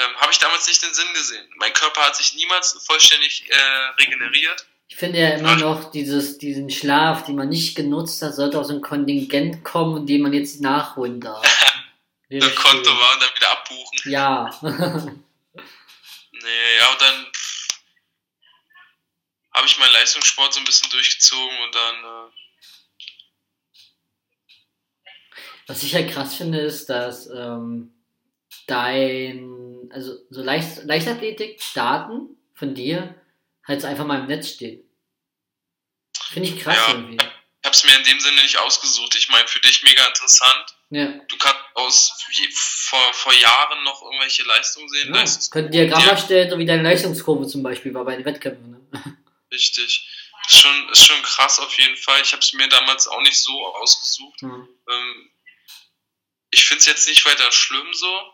ähm, 0.00 0.16
habe 0.16 0.32
ich 0.32 0.38
damals 0.38 0.66
nicht 0.66 0.82
den 0.82 0.94
Sinn 0.94 1.12
gesehen. 1.14 1.48
Mein 1.56 1.72
Körper 1.72 2.00
hat 2.02 2.16
sich 2.16 2.34
niemals 2.34 2.72
vollständig 2.84 3.48
äh, 3.50 3.54
regeneriert. 4.00 4.66
Ich 4.88 4.96
finde 4.96 5.20
ja 5.20 5.30
immer 5.30 5.56
noch, 5.56 5.92
dieses, 5.92 6.38
diesen 6.38 6.68
Schlaf, 6.70 7.24
den 7.24 7.36
man 7.36 7.48
nicht 7.48 7.76
genutzt 7.76 8.20
hat, 8.22 8.34
sollte 8.34 8.58
aus 8.58 8.70
einem 8.70 8.82
Kontingent 8.82 9.64
kommen, 9.64 10.06
den 10.06 10.22
man 10.22 10.32
jetzt 10.32 10.60
nachholen 10.60 11.20
darf. 11.20 11.46
Ein 12.30 12.40
Konto 12.40 12.90
war 12.90 13.14
und 13.14 13.22
dann 13.22 13.36
wieder 13.36 13.50
abbuchen. 13.50 13.98
Ja. 14.04 14.50
nee, 14.62 14.70
ja, 16.78 16.92
und 16.92 17.00
dann 17.00 17.26
habe 19.52 19.66
ich 19.66 19.78
meinen 19.78 19.92
Leistungssport 19.92 20.54
so 20.54 20.60
ein 20.60 20.64
bisschen 20.64 20.90
durchgezogen 20.90 21.58
und 21.64 21.74
dann. 21.74 22.04
Äh 22.04 22.30
Was 25.66 25.82
ich 25.82 25.92
ja 25.92 26.02
krass 26.04 26.34
finde, 26.34 26.60
ist, 26.60 26.88
dass 26.88 27.28
ähm, 27.28 27.99
dein, 28.70 29.90
also 29.92 30.14
so 30.30 30.42
Leicht, 30.42 30.84
Leichtathletik-Daten 30.84 32.36
von 32.54 32.74
dir 32.74 33.14
halt 33.66 33.80
so 33.80 33.86
einfach 33.86 34.06
mal 34.06 34.20
im 34.20 34.26
Netz 34.26 34.50
stehen. 34.50 34.82
Finde 36.32 36.48
ich 36.48 36.60
krass 36.60 36.76
ja, 36.76 36.94
irgendwie. 36.94 37.16
Ich 37.16 37.66
habe 37.66 37.74
es 37.74 37.84
mir 37.84 37.96
in 37.96 38.04
dem 38.04 38.20
Sinne 38.20 38.42
nicht 38.42 38.58
ausgesucht. 38.58 39.14
Ich 39.16 39.28
meine, 39.28 39.46
für 39.48 39.60
dich 39.60 39.82
mega 39.82 40.06
interessant. 40.06 40.76
Ja. 40.90 41.06
Du 41.06 41.36
kannst 41.36 41.60
aus 41.74 42.24
vor, 42.52 43.12
vor 43.12 43.32
Jahren 43.34 43.84
noch 43.84 44.02
irgendwelche 44.02 44.44
Leistungen 44.44 44.88
sehen. 44.88 45.14
Ja, 45.14 45.24
Könnt 45.50 45.74
Diagramm 45.74 46.08
erstellen, 46.08 46.50
so 46.50 46.58
wie 46.58 46.66
deine 46.66 46.82
Leistungskurve 46.82 47.46
zum 47.46 47.62
Beispiel 47.62 47.92
war 47.94 48.04
bei 48.04 48.16
den 48.16 48.24
Wettkämpfen. 48.24 48.70
Ne? 48.70 49.16
Richtig. 49.52 50.08
Ist 50.46 50.58
schon, 50.58 50.88
ist 50.90 51.04
schon 51.04 51.22
krass 51.22 51.60
auf 51.60 51.78
jeden 51.78 51.96
Fall. 51.96 52.20
Ich 52.22 52.32
habe 52.32 52.42
es 52.42 52.52
mir 52.54 52.68
damals 52.68 53.06
auch 53.06 53.20
nicht 53.22 53.38
so 53.38 53.52
ausgesucht. 53.76 54.42
Mhm. 54.42 54.68
Ähm, 54.88 55.30
ich 56.50 56.64
finde 56.64 56.80
es 56.80 56.86
jetzt 56.86 57.08
nicht 57.08 57.24
weiter 57.26 57.50
schlimm 57.52 57.92
so. 57.92 58.32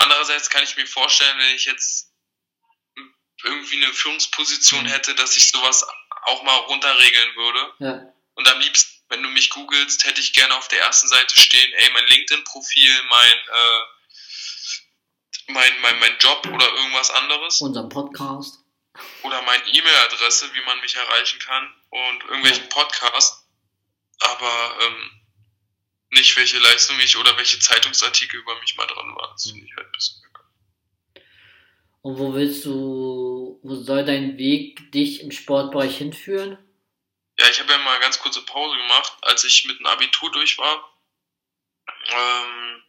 Andererseits 0.00 0.48
kann 0.48 0.64
ich 0.64 0.76
mir 0.76 0.86
vorstellen, 0.86 1.38
wenn 1.38 1.54
ich 1.54 1.66
jetzt 1.66 2.10
irgendwie 3.44 3.84
eine 3.84 3.92
Führungsposition 3.92 4.84
mhm. 4.84 4.88
hätte, 4.88 5.14
dass 5.14 5.36
ich 5.36 5.50
sowas 5.50 5.86
auch 6.22 6.42
mal 6.42 6.56
runterregeln 6.56 7.36
würde. 7.36 7.74
Ja. 7.78 8.12
Und 8.34 8.48
am 8.48 8.60
liebsten, 8.60 8.90
wenn 9.10 9.22
du 9.22 9.28
mich 9.28 9.50
googelst, 9.50 10.04
hätte 10.04 10.20
ich 10.20 10.32
gerne 10.32 10.54
auf 10.54 10.68
der 10.68 10.80
ersten 10.80 11.08
Seite 11.08 11.36
stehen, 11.36 11.72
ey, 11.72 11.90
mein 11.92 12.06
LinkedIn-Profil, 12.06 13.02
mein, 13.10 13.32
äh, 13.32 13.80
mein, 15.48 15.80
mein, 15.82 15.98
mein 15.98 16.18
Job 16.18 16.46
oder 16.46 16.66
irgendwas 16.76 17.10
anderes. 17.10 17.60
Unser 17.60 17.88
Podcast. 17.88 18.58
Oder 19.22 19.42
meine 19.42 19.66
E-Mail-Adresse, 19.66 20.54
wie 20.54 20.62
man 20.62 20.80
mich 20.80 20.94
erreichen 20.94 21.38
kann 21.40 21.74
und 21.90 22.24
irgendwelchen 22.24 22.64
ja. 22.64 22.70
Podcast. 22.70 23.44
Aber 24.20 24.78
ähm, 24.80 25.19
nicht, 26.10 26.36
welche 26.36 26.58
Leistung 26.58 26.98
ich 27.00 27.16
oder 27.16 27.36
welche 27.36 27.58
Zeitungsartikel 27.58 28.40
über 28.40 28.58
mich 28.60 28.76
mal 28.76 28.86
dran 28.86 29.14
waren. 29.16 29.30
Das 29.32 29.44
finde 29.44 29.64
ich 29.64 29.76
halt 29.76 29.86
ein 29.86 29.92
bisschen 29.92 30.22
Und 32.02 32.18
wo 32.18 32.34
willst 32.34 32.64
du, 32.64 33.60
wo 33.62 33.74
soll 33.76 34.04
dein 34.04 34.38
Weg 34.38 34.90
dich 34.92 35.20
im 35.20 35.30
Sportbereich 35.30 35.96
hinführen? 35.98 36.58
Ja, 37.38 37.48
ich 37.48 37.60
habe 37.60 37.72
ja 37.72 37.78
mal 37.78 37.98
ganz 38.00 38.18
kurze 38.18 38.42
Pause 38.42 38.76
gemacht, 38.76 39.12
als 39.22 39.44
ich 39.44 39.64
mit 39.64 39.78
dem 39.78 39.86
Abitur 39.86 40.30
durch 40.32 40.58
war. 40.58 40.92
Ähm, 42.06 42.82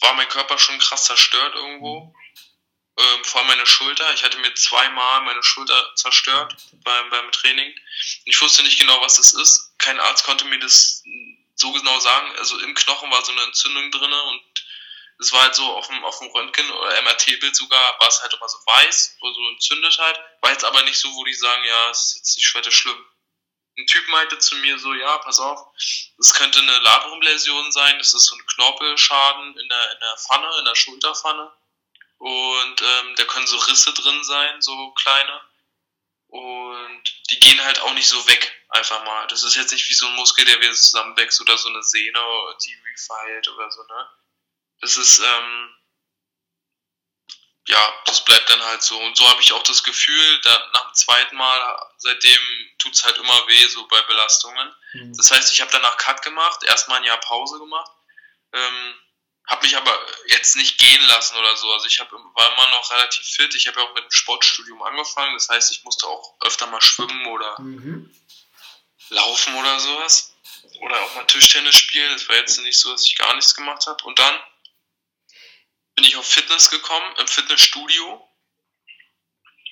war 0.00 0.14
mein 0.14 0.28
Körper 0.28 0.58
schon 0.58 0.78
krass 0.78 1.06
zerstört 1.06 1.54
irgendwo. 1.54 2.14
Ähm, 2.96 3.24
vor 3.24 3.40
allem 3.40 3.48
meine 3.48 3.66
Schulter. 3.66 4.12
Ich 4.14 4.24
hatte 4.24 4.38
mir 4.38 4.52
zweimal 4.54 5.22
meine 5.22 5.42
Schulter 5.42 5.94
zerstört 5.94 6.56
beim, 6.84 7.10
beim 7.10 7.30
Training. 7.32 7.74
Ich 8.24 8.40
wusste 8.40 8.62
nicht 8.62 8.78
genau, 8.78 9.00
was 9.00 9.16
das 9.16 9.32
ist. 9.32 9.72
Kein 9.78 9.98
Arzt 10.00 10.24
konnte 10.24 10.44
mir 10.44 10.58
das 10.58 11.02
so 11.60 11.72
genau 11.72 11.98
sagen. 12.00 12.34
Also 12.38 12.58
im 12.60 12.74
Knochen 12.74 13.10
war 13.10 13.24
so 13.24 13.32
eine 13.32 13.42
Entzündung 13.42 13.90
drin 13.90 14.12
und 14.12 14.42
es 15.20 15.32
war 15.32 15.42
halt 15.42 15.54
so 15.54 15.64
auf 15.76 15.88
dem, 15.88 16.04
auf 16.04 16.18
dem 16.20 16.30
Röntgen 16.30 16.70
oder 16.70 17.02
MRT-Bild 17.02 17.54
sogar, 17.54 17.98
war 17.98 18.08
es 18.08 18.22
halt 18.22 18.32
immer 18.32 18.48
so 18.48 18.58
weiß, 18.58 19.16
wo 19.20 19.32
so 19.32 19.48
entzündet 19.48 19.98
halt. 19.98 20.20
War 20.42 20.52
jetzt 20.52 20.64
aber 20.64 20.82
nicht 20.82 20.98
so, 20.98 21.12
wo 21.14 21.24
die 21.24 21.34
sagen, 21.34 21.64
ja, 21.64 21.90
es 21.90 21.98
ist 21.98 22.16
jetzt 22.16 22.36
nicht 22.36 22.54
weiter 22.54 22.70
schlimm. 22.70 23.04
Ein 23.76 23.86
Typ 23.86 24.08
meinte 24.08 24.38
zu 24.38 24.56
mir 24.56 24.78
so, 24.78 24.92
ja, 24.94 25.18
pass 25.18 25.38
auf, 25.38 25.60
das 26.16 26.34
könnte 26.34 26.60
eine 26.60 26.78
Labrum-Läsion 26.78 27.70
sein, 27.70 27.98
das 27.98 28.12
ist 28.12 28.26
so 28.26 28.34
ein 28.34 28.46
Knorpelschaden 28.46 29.56
in 29.56 29.68
der, 29.68 29.92
in 29.92 30.00
der 30.00 30.16
Pfanne, 30.16 30.58
in 30.58 30.64
der 30.64 30.74
Schulterpfanne. 30.74 31.52
Und 32.18 32.82
ähm, 32.82 33.14
da 33.16 33.24
können 33.24 33.46
so 33.46 33.56
Risse 33.56 33.92
drin 33.92 34.24
sein, 34.24 34.60
so 34.60 34.90
kleine. 34.92 35.40
Und 36.26 37.02
die 37.30 37.38
gehen 37.38 37.62
halt 37.62 37.80
auch 37.80 37.94
nicht 37.94 38.08
so 38.08 38.26
weg, 38.26 38.57
einfach 38.68 39.04
mal. 39.04 39.26
Das 39.28 39.42
ist 39.42 39.56
jetzt 39.56 39.72
nicht 39.72 39.88
wie 39.88 39.94
so 39.94 40.06
ein 40.06 40.14
Muskel, 40.14 40.44
der 40.44 40.60
wieder 40.60 40.72
zusammenwächst 40.72 41.40
oder 41.40 41.56
so 41.56 41.68
eine 41.68 41.82
Sehne, 41.82 42.20
die 42.64 42.74
refeilt 42.92 43.48
oder 43.48 43.70
so, 43.70 43.82
ne? 43.82 44.10
Das 44.80 44.96
ist, 44.96 45.18
ähm, 45.18 45.74
ja, 47.66 47.94
das 48.06 48.24
bleibt 48.24 48.48
dann 48.48 48.62
halt 48.62 48.82
so. 48.82 48.98
Und 48.98 49.16
so 49.16 49.28
habe 49.28 49.40
ich 49.40 49.52
auch 49.52 49.62
das 49.62 49.82
Gefühl, 49.82 50.40
da, 50.42 50.70
nach 50.72 50.84
dem 50.84 50.94
zweiten 50.94 51.36
Mal, 51.36 51.90
seitdem 51.98 52.40
tut's 52.78 53.04
halt 53.04 53.18
immer 53.18 53.48
weh, 53.48 53.66
so 53.68 53.86
bei 53.88 54.00
Belastungen. 54.02 54.74
Mhm. 54.94 55.16
Das 55.16 55.30
heißt, 55.30 55.52
ich 55.52 55.60
habe 55.60 55.70
danach 55.72 55.96
Cut 55.96 56.22
gemacht, 56.22 56.62
erstmal 56.64 56.98
ein 56.98 57.04
Jahr 57.04 57.20
Pause 57.20 57.58
gemacht. 57.58 57.90
Ähm, 58.52 58.94
habe 59.48 59.62
mich 59.62 59.76
aber 59.76 59.98
jetzt 60.26 60.56
nicht 60.56 60.78
gehen 60.78 61.00
lassen 61.08 61.36
oder 61.36 61.56
so. 61.56 61.72
Also 61.72 61.86
ich 61.86 62.00
hab, 62.00 62.12
war 62.12 62.52
immer 62.52 62.70
noch 62.70 62.90
relativ 62.92 63.26
fit. 63.26 63.54
Ich 63.54 63.66
habe 63.66 63.80
ja 63.80 63.86
auch 63.86 63.94
mit 63.94 64.04
dem 64.04 64.10
Sportstudium 64.10 64.82
angefangen. 64.82 65.34
Das 65.34 65.48
heißt, 65.48 65.70
ich 65.72 65.84
musste 65.84 66.06
auch 66.06 66.36
öfter 66.40 66.66
mal 66.66 66.82
schwimmen 66.82 67.26
oder 67.26 67.58
mhm. 67.60 68.14
Laufen 69.10 69.54
oder 69.54 69.78
sowas. 69.80 70.34
Oder 70.80 71.00
auch 71.02 71.14
mal 71.14 71.26
Tischtennis 71.26 71.76
spielen. 71.76 72.12
Das 72.12 72.28
war 72.28 72.36
jetzt 72.36 72.58
nicht 72.60 72.78
so, 72.78 72.92
dass 72.92 73.04
ich 73.04 73.16
gar 73.16 73.34
nichts 73.34 73.54
gemacht 73.54 73.86
habe. 73.86 74.02
Und 74.04 74.18
dann 74.18 74.40
bin 75.94 76.04
ich 76.04 76.16
auf 76.16 76.26
Fitness 76.26 76.70
gekommen, 76.70 77.16
im 77.18 77.26
Fitnessstudio. 77.26 78.28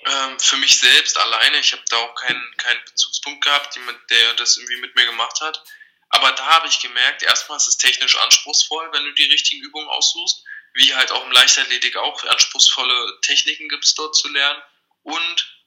Ähm, 0.04 0.38
für 0.40 0.56
mich 0.56 0.78
selbst 0.78 1.16
alleine. 1.16 1.58
Ich 1.58 1.72
habe 1.72 1.82
da 1.88 1.96
auch 1.98 2.14
keinen, 2.14 2.56
keinen 2.56 2.84
Bezugspunkt 2.84 3.44
gehabt, 3.44 3.78
der 4.10 4.34
das 4.34 4.56
irgendwie 4.56 4.80
mit 4.80 4.94
mir 4.94 5.06
gemacht 5.06 5.40
hat. 5.40 5.62
Aber 6.10 6.32
da 6.32 6.46
habe 6.46 6.68
ich 6.68 6.80
gemerkt, 6.80 7.22
erstmal 7.22 7.56
ist 7.56 7.68
es 7.68 7.78
technisch 7.78 8.16
anspruchsvoll, 8.16 8.92
wenn 8.92 9.04
du 9.04 9.12
die 9.12 9.24
richtigen 9.24 9.62
Übungen 9.62 9.88
aussuchst, 9.88 10.44
wie 10.74 10.94
halt 10.94 11.10
auch 11.10 11.24
im 11.24 11.32
Leichtathletik 11.32 11.96
auch 11.96 12.22
anspruchsvolle 12.24 13.20
Techniken 13.22 13.68
gibt 13.68 13.84
es 13.84 13.94
dort 13.94 14.14
zu 14.14 14.28
lernen. 14.28 14.62
Und 15.02 15.60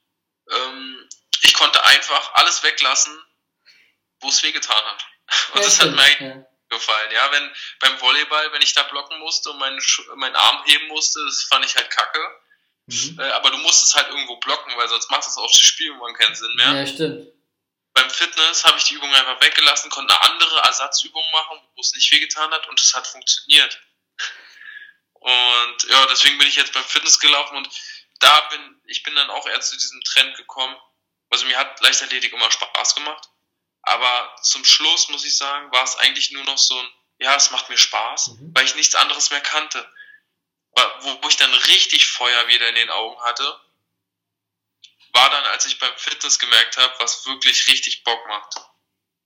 ähm, 0.52 1.10
ich 1.42 1.54
konnte 1.54 1.84
einfach 1.86 2.34
alles 2.36 2.64
weglassen, 2.64 3.18
wo 4.22 4.30
es 4.30 4.44
wehgetan 4.44 4.84
hat. 4.86 5.06
Und 5.54 5.64
das 5.64 5.80
hat 5.80 5.92
mir 5.92 6.02
eigentlich 6.02 6.36
ja. 6.36 6.46
gefallen. 6.70 7.12
Ja, 7.12 7.32
wenn 7.32 7.52
beim 7.80 8.02
Volleyball, 8.02 8.52
wenn 8.54 8.62
ich 8.62 8.74
da 8.74 8.84
blocken 8.84 9.20
musste 9.20 9.52
und 9.52 9.60
meinen, 9.60 9.80
meinen 10.16 10.36
Arm 10.36 10.64
heben 10.66 10.88
musste, 10.88 11.24
das 11.26 11.44
fand 11.44 11.66
ich 11.66 11.76
halt 11.76 11.90
kacke. 11.90 12.42
Mhm. 12.88 13.20
Äh, 13.20 13.30
aber 13.32 13.52
du 13.52 13.58
musstest 13.58 13.96
halt 13.96 14.10
irgendwo 14.10 14.38
blocken, 14.38 14.76
weil 14.76 14.88
sonst 14.88 15.12
macht 15.12 15.26
das 15.26 15.38
auch 15.38 15.52
das 15.52 15.62
Spiel 15.62 15.88
irgendwann 15.88 16.16
keinen 16.16 16.36
Sinn 16.36 16.54
mehr. 16.56 16.74
Ja, 16.74 16.88
stimmt. 16.88 17.32
Beim 17.94 18.10
Fitness 18.10 18.64
habe 18.66 18.78
ich 18.78 18.86
die 18.86 18.94
Übung 18.96 19.14
einfach 19.14 19.42
weggelassen, 19.42 19.90
konnte 19.90 20.14
eine 20.14 20.32
andere 20.32 20.60
Ersatzübung 20.62 21.24
machen, 21.32 21.60
wo 21.76 21.82
es 21.82 21.94
nicht 21.94 22.12
wehgetan 22.12 22.52
hat 22.52 22.68
und 22.70 22.80
es 22.80 22.94
hat 22.94 23.08
funktioniert. 23.08 23.80
Und 25.14 25.84
ja, 25.90 26.06
deswegen 26.08 26.38
bin 26.38 26.48
ich 26.48 26.56
jetzt 26.56 26.72
beim 26.72 26.84
Fitness 26.84 27.20
gelaufen 27.20 27.58
und 27.58 27.70
da 28.20 28.42
bin 28.50 28.82
ich 28.86 29.04
bin 29.04 29.16
dann 29.16 29.30
auch 29.30 29.46
eher 29.48 29.60
zu 29.62 29.76
diesem 29.76 30.02
Trend 30.02 30.36
gekommen. 30.38 30.76
Also 31.30 31.46
mir 31.46 31.58
hat 31.58 31.80
Leichtathletik 31.82 32.34
immer 32.34 32.50
Spaß 32.50 32.96
gemacht, 32.96 33.30
aber 33.90 34.36
zum 34.42 34.64
Schluss 34.66 35.10
muss 35.10 35.26
ich 35.26 35.36
sagen, 35.38 35.72
war 35.72 35.84
es 35.84 35.96
eigentlich 35.98 36.32
nur 36.32 36.44
noch 36.44 36.58
so 36.58 36.78
ein, 36.80 36.88
ja, 37.20 37.36
es 37.36 37.52
macht 37.52 37.70
mir 37.70 37.78
Spaß, 37.78 38.28
Mhm. 38.30 38.52
weil 38.56 38.66
ich 38.66 38.76
nichts 38.76 38.96
anderes 38.96 39.30
mehr 39.32 39.42
kannte. 39.42 39.92
Wo, 41.02 41.24
wo 41.24 41.28
ich 41.28 41.36
dann 41.36 41.54
richtig 41.54 42.08
Feuer 42.08 42.48
wieder 42.48 42.70
in 42.70 42.76
den 42.76 42.90
Augen 42.90 43.20
hatte, 43.24 43.60
war 45.14 45.30
dann, 45.30 45.44
als 45.46 45.66
ich 45.66 45.80
beim 45.80 45.96
Fitness 45.98 46.40
gemerkt 46.40 46.78
habe, 46.78 46.94
was 47.00 47.26
wirklich 47.26 47.68
richtig 47.68 48.04
Bock 48.04 48.26
macht. 48.28 48.56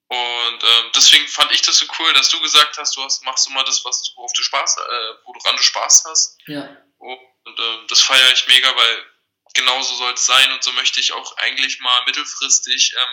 Und 0.07 0.63
ähm, 0.63 0.91
deswegen 0.95 1.27
fand 1.27 1.51
ich 1.51 1.61
das 1.61 1.77
so 1.77 1.85
cool, 1.99 2.13
dass 2.13 2.29
du 2.29 2.39
gesagt 2.41 2.77
hast, 2.77 2.95
du 2.95 3.03
hast, 3.03 3.23
machst 3.23 3.47
immer 3.47 3.63
das, 3.63 3.83
was 3.85 4.01
du, 4.03 4.15
worauf 4.15 4.33
du 4.33 4.41
Spaß, 4.43 4.77
äh, 4.77 5.13
woran 5.25 5.57
du 5.57 5.63
Spaß 5.63 6.05
hast. 6.07 6.37
Ja. 6.47 6.75
Und 6.97 7.19
ähm, 7.59 7.85
das 7.87 8.01
feiere 8.01 8.31
ich 8.31 8.47
mega, 8.47 8.75
weil 8.75 9.05
genauso 9.53 9.95
soll 9.95 10.13
es 10.13 10.25
sein 10.25 10.51
und 10.53 10.63
so 10.63 10.71
möchte 10.73 10.99
ich 10.99 11.11
auch 11.11 11.37
eigentlich 11.37 11.79
mal 11.79 12.05
mittelfristig 12.05 12.93
ähm, 12.93 13.09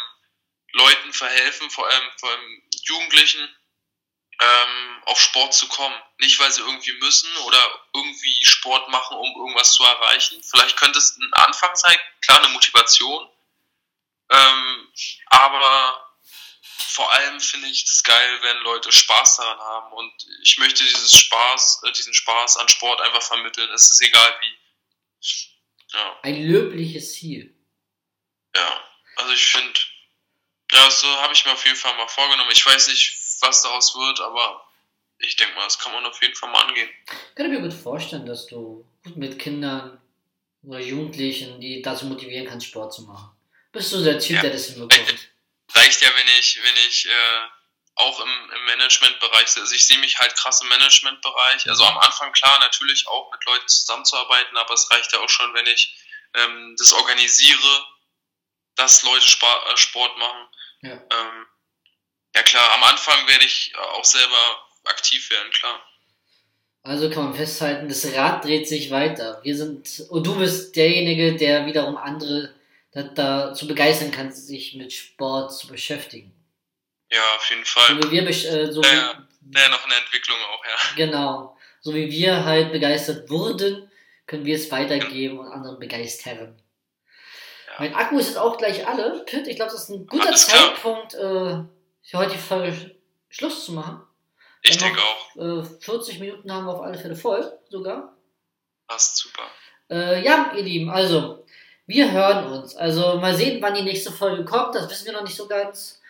Leuten 0.72 1.12
verhelfen, 1.12 1.70
vor 1.70 1.86
allem, 1.88 2.10
vor 2.18 2.30
allem 2.30 2.62
Jugendlichen, 2.84 3.56
ähm, 4.42 5.02
auf 5.04 5.20
Sport 5.20 5.52
zu 5.54 5.68
kommen. 5.68 5.94
Nicht, 6.18 6.38
weil 6.38 6.50
sie 6.50 6.62
irgendwie 6.62 6.92
müssen 6.94 7.34
oder 7.38 7.58
irgendwie 7.94 8.44
Sport 8.44 8.88
machen, 8.88 9.16
um 9.16 9.36
irgendwas 9.36 9.72
zu 9.72 9.84
erreichen. 9.84 10.42
Vielleicht 10.42 10.76
könnte 10.76 10.98
es 10.98 11.16
ein 11.16 11.32
Anfang 11.34 11.74
sein, 11.76 11.96
klar, 12.22 12.38
eine 12.38 12.48
Motivation. 12.48 13.28
Ähm, 14.30 14.92
aber 15.26 16.06
vor 16.78 17.12
allem 17.14 17.40
finde 17.40 17.68
ich 17.68 17.84
das 17.84 18.02
geil, 18.02 18.38
wenn 18.42 18.56
Leute 18.58 18.90
Spaß 18.92 19.36
daran 19.38 19.58
haben 19.58 19.92
und 19.92 20.12
ich 20.42 20.56
möchte 20.58 20.84
dieses 20.84 21.12
Spaß, 21.18 21.82
äh, 21.86 21.92
diesen 21.92 22.14
Spaß 22.14 22.56
an 22.58 22.68
Sport 22.68 23.00
einfach 23.00 23.22
vermitteln. 23.22 23.70
Es 23.72 23.90
ist 23.90 24.00
egal 24.02 24.38
wie. 24.40 24.58
Ja, 25.92 26.20
Ein 26.22 26.42
löbliches 26.46 27.14
Ziel. 27.14 27.54
ja. 28.54 28.84
Also 29.16 29.32
ich 29.32 29.44
finde, 29.44 29.78
ja, 30.72 30.90
so 30.90 31.06
habe 31.22 31.32
ich 31.32 31.44
mir 31.44 31.52
auf 31.52 31.64
jeden 31.64 31.76
Fall 31.76 31.96
mal 31.96 32.08
vorgenommen. 32.08 32.50
Ich 32.52 32.64
weiß 32.64 32.88
nicht, 32.88 33.16
was 33.40 33.62
daraus 33.62 33.94
wird, 33.94 34.20
aber 34.20 34.66
ich 35.18 35.36
denke 35.36 35.54
mal, 35.54 35.64
das 35.64 35.78
kann 35.78 35.92
man 35.92 36.04
auf 36.06 36.20
jeden 36.22 36.34
Fall 36.34 36.50
mal 36.50 36.62
angehen. 36.66 36.88
Kann 37.34 37.46
ich 37.46 37.52
mir 37.52 37.60
gut 37.60 37.74
vorstellen, 37.74 38.26
dass 38.26 38.46
du 38.46 38.86
gut 39.04 39.16
mit 39.16 39.38
Kindern 39.38 40.00
oder 40.62 40.80
Jugendlichen, 40.80 41.60
die 41.60 41.82
dazu 41.82 42.06
motivieren 42.06 42.46
kannst, 42.46 42.66
Sport 42.66 42.92
zu 42.92 43.02
machen. 43.02 43.30
Bist 43.72 43.92
du 43.92 44.02
der 44.02 44.18
Typ, 44.18 44.36
Ja. 44.36 44.42
der 44.42 44.50
das 44.50 44.66
hinbekommt? 44.66 45.28
reicht 45.74 46.02
ja, 46.02 46.08
wenn 46.14 46.28
ich, 46.38 46.58
wenn 46.62 46.76
ich 46.88 47.06
äh, 47.06 47.46
auch 47.94 48.20
im, 48.20 48.50
im 48.56 48.64
Managementbereich, 48.66 49.56
also 49.56 49.74
ich 49.74 49.86
sehe 49.86 49.98
mich 49.98 50.18
halt 50.18 50.34
krass 50.36 50.60
im 50.62 50.68
Managementbereich. 50.68 51.68
Also 51.68 51.84
am 51.84 51.98
Anfang 51.98 52.32
klar, 52.32 52.58
natürlich 52.60 53.06
auch 53.06 53.30
mit 53.30 53.44
Leuten 53.44 53.68
zusammenzuarbeiten, 53.68 54.56
aber 54.56 54.74
es 54.74 54.90
reicht 54.90 55.12
ja 55.12 55.20
auch 55.20 55.28
schon, 55.28 55.52
wenn 55.54 55.66
ich 55.66 55.94
ähm, 56.34 56.74
das 56.78 56.92
organisiere, 56.92 57.86
dass 58.76 59.02
Leute 59.02 59.24
äh, 59.26 59.76
Sport 59.76 60.16
machen. 60.18 60.48
Ja. 60.83 60.93
Ähm, 60.93 61.47
ja 62.35 62.43
klar, 62.43 62.72
am 62.74 62.83
Anfang 62.85 63.26
werde 63.26 63.45
ich 63.45 63.72
auch 63.76 64.05
selber 64.05 64.66
aktiv 64.85 65.31
werden, 65.31 65.51
klar. 65.53 65.81
Also 66.83 67.11
kann 67.11 67.24
man 67.24 67.35
festhalten, 67.35 67.89
das 67.89 68.14
Rad 68.14 68.45
dreht 68.45 68.66
sich 68.66 68.91
weiter. 68.91 69.41
Wir 69.43 69.55
sind, 69.57 70.01
und 70.09 70.26
du 70.26 70.39
bist 70.39 70.74
derjenige, 70.76 71.37
der 71.37 71.66
wiederum 71.66 71.97
andere 71.99 72.55
da, 72.93 73.03
dazu 73.03 73.66
begeistern 73.66 74.11
kann, 74.11 74.33
sich 74.33 74.74
mit 74.74 74.93
Sport 74.93 75.55
zu 75.55 75.68
beschäftigen. 75.68 76.33
Ja, 77.11 77.20
auf 77.37 77.51
jeden 77.51 77.64
So 77.64 77.81
Fall. 77.81 78.03
wie 78.03 78.11
wir, 78.11 78.26
äh, 78.26 78.72
so 78.72 78.83
Ja, 78.83 78.91
wie, 78.91 78.97
ja. 78.97 79.26
Ja, 79.62 79.68
noch 79.68 79.85
eine 79.85 79.97
Entwicklung 79.97 80.39
auch, 80.39 80.64
ja. 80.64 80.95
genau, 80.97 81.59
so 81.81 81.95
wie 81.95 82.11
wir 82.11 82.45
halt 82.45 82.72
begeistert 82.72 83.28
wurden, 83.28 83.91
können 84.26 84.45
wir 84.45 84.55
es 84.55 84.70
weitergeben 84.70 85.39
und 85.39 85.49
andere 85.49 85.76
begeistern. 85.78 86.61
Ja. 87.70 87.76
Mein 87.78 87.94
Akku 87.94 88.18
ist 88.18 88.28
jetzt 88.28 88.38
auch 88.38 88.58
gleich 88.58 88.86
alle. 88.86 89.24
Pitt, 89.24 89.46
ich 89.46 89.56
glaube, 89.56 89.72
das 89.72 89.84
ist 89.84 89.88
ein 89.90 90.06
guter 90.06 90.28
Alles. 90.28 90.46
Zeitpunkt, 90.46 91.14
äh, 91.14 91.18
für 92.02 92.18
heute 92.18 92.32
die 92.32 92.38
Folge 92.38 92.96
Schluss 93.28 93.64
zu 93.64 93.72
machen. 93.72 94.02
Ich 94.62 94.76
denke 94.76 95.00
auch. 95.00 95.36
Äh, 95.36 95.62
40 95.80 96.18
Minuten 96.20 96.52
haben 96.52 96.66
wir 96.66 96.74
auf 96.74 96.82
alle 96.82 96.98
Fälle 96.98 97.16
voll, 97.16 97.58
sogar. 97.70 98.14
Passt 98.86 99.16
super. 99.16 99.42
Äh, 99.88 100.22
ja, 100.22 100.52
ihr 100.54 100.62
Lieben, 100.62 100.90
also, 100.90 101.46
wir 101.86 102.10
hören 102.10 102.52
uns. 102.52 102.76
Also, 102.76 103.16
mal 103.18 103.34
sehen, 103.34 103.62
wann 103.62 103.74
die 103.74 103.82
nächste 103.82 104.12
Folge 104.12 104.44
kommt. 104.44 104.74
Das 104.74 104.90
wissen 104.90 105.06
wir 105.06 105.12
noch 105.12 105.22
nicht 105.22 105.36
so 105.36 105.46
ganz. 105.46 106.00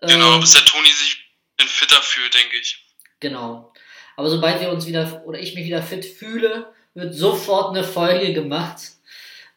Genau, 0.00 0.34
Ähm, 0.34 0.40
bis 0.40 0.52
der 0.52 0.64
Toni 0.64 0.88
sich 0.88 1.16
ein 1.18 1.56
bisschen 1.66 1.86
fitter 1.88 2.02
fühlt, 2.02 2.34
denke 2.34 2.56
ich. 2.56 2.86
Genau. 3.20 3.72
Aber 4.16 4.30
sobald 4.30 4.60
wir 4.60 4.70
uns 4.70 4.86
wieder, 4.86 5.22
oder 5.26 5.38
ich 5.38 5.54
mich 5.54 5.66
wieder 5.66 5.82
fit 5.82 6.04
fühle, 6.04 6.72
wird 6.94 7.14
sofort 7.14 7.76
eine 7.76 7.84
Folge 7.84 8.32
gemacht. 8.32 8.80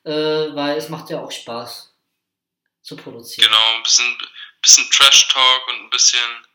Äh, 0.05 0.53
weil 0.55 0.77
es 0.77 0.89
macht 0.89 1.09
ja 1.09 1.21
auch 1.21 1.31
Spaß 1.31 1.93
zu 2.81 2.97
produzieren. 2.97 3.47
Genau, 3.47 3.75
ein 3.75 3.83
bisschen, 3.83 4.17
bisschen 4.61 4.89
Trash-Talk 4.91 5.67
und 5.69 5.75
ein 5.85 5.89
bisschen, 5.89 6.45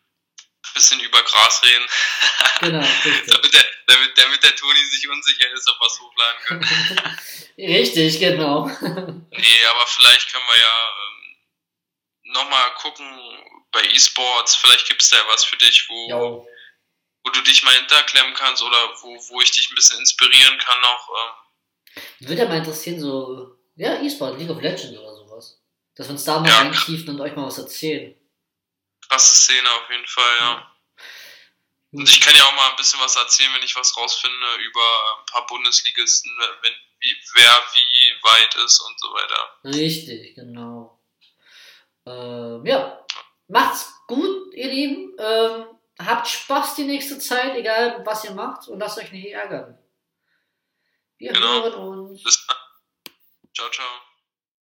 bisschen 0.74 1.01
über 1.01 1.22
Gras 1.22 1.62
reden. 1.64 1.86
Genau, 2.61 2.80
damit, 2.80 3.55
der, 3.55 3.64
damit, 3.86 4.18
damit 4.18 4.42
der 4.42 4.57
Toni 4.57 4.84
sich 4.86 5.09
unsicher 5.09 5.49
ist, 5.53 5.68
ob 5.70 5.78
wir 5.80 5.86
es 5.86 6.01
hochladen 6.01 6.40
können. 6.44 7.18
richtig, 7.57 8.18
genau. 8.18 8.66
nee, 9.30 9.64
aber 9.70 9.86
vielleicht 9.86 10.32
können 10.32 10.44
wir 10.49 10.59
ja 10.59 10.88
ähm, 10.88 12.32
nochmal 12.32 12.74
gucken 12.74 13.07
bei 13.70 13.80
E-Sports. 13.84 14.57
Vielleicht 14.57 14.88
gibt 14.88 15.03
es 15.03 15.11
da 15.11 15.18
was 15.28 15.44
für 15.44 15.57
dich, 15.57 15.86
wo, 15.88 16.11
Jo. 16.11 16.49
wo 17.22 17.30
du 17.30 17.40
dich 17.42 17.62
mal 17.62 17.74
hinterklemmen 17.74 18.34
kannst 18.34 18.61
oder 18.61 19.03
wo, 19.03 19.16
wo 19.28 19.40
ich 19.40 19.53
dich 19.53 19.70
ein 19.70 19.76
bisschen 19.76 20.01
inspirieren 20.01 20.59
kann 20.59 20.80
noch. 20.80 21.09
Ähm, 21.09 21.47
Würde 22.20 22.42
ja 22.42 22.49
mal 22.49 22.59
interessieren, 22.59 23.01
so, 23.01 23.57
ja, 23.76 24.01
E-Sport, 24.03 24.38
League 24.38 24.51
of 24.51 24.61
Legends 24.61 24.99
oder 24.99 25.14
sowas. 25.14 25.61
Dass 25.94 26.07
wir 26.09 26.12
uns 26.12 26.24
da 26.24 26.40
mal 26.40 26.49
Ja. 26.49 26.59
einkiefen 26.61 27.11
und 27.11 27.20
euch 27.20 27.34
mal 27.36 27.46
was 27.46 27.59
erzählen. 27.59 28.14
krasse 29.09 29.34
Szene 29.34 29.68
auf 29.70 29.90
jeden 29.90 30.07
Fall, 30.07 30.34
ja. 30.40 30.70
Und 31.92 32.07
ich 32.07 32.20
kann 32.20 32.34
ja 32.36 32.42
auch 32.44 32.55
mal 32.55 32.68
ein 32.70 32.76
bisschen 32.76 33.01
was 33.01 33.16
erzählen, 33.16 33.51
wenn 33.55 33.62
ich 33.62 33.74
was 33.74 33.96
rausfinde 33.96 34.36
über 34.68 35.16
ein 35.18 35.24
paar 35.26 35.46
Bundesligisten, 35.46 36.30
wenn, 36.61 36.72
wie, 37.01 37.16
wer 37.34 37.51
wie 37.72 38.22
weit 38.22 38.55
ist 38.66 38.80
und 38.80 39.01
so 39.01 39.07
weiter. 39.09 39.76
Richtig, 39.78 40.34
genau. 40.34 40.99
Ähm, 42.05 42.66
ja, 42.66 43.03
macht's 43.49 43.94
gut, 44.07 44.53
ihr 44.53 44.68
Lieben. 44.68 45.16
Ähm, 45.18 45.64
habt 45.99 46.28
Spaß 46.28 46.74
die 46.74 46.84
nächste 46.84 47.18
Zeit, 47.18 47.57
egal 47.57 48.03
was 48.05 48.24
ihr 48.24 48.32
macht, 48.32 48.68
und 48.68 48.78
lasst 48.78 48.99
euch 48.99 49.11
nicht 49.11 49.32
ärgern. 49.32 49.78
Wir 51.19 51.33
Genau. 51.33 51.62
hören 51.62 51.75
uns. 51.75 52.23
Bis 52.23 52.47
dann. 52.47 52.57
Ciao, 53.55 53.69
ciao. 53.71 53.87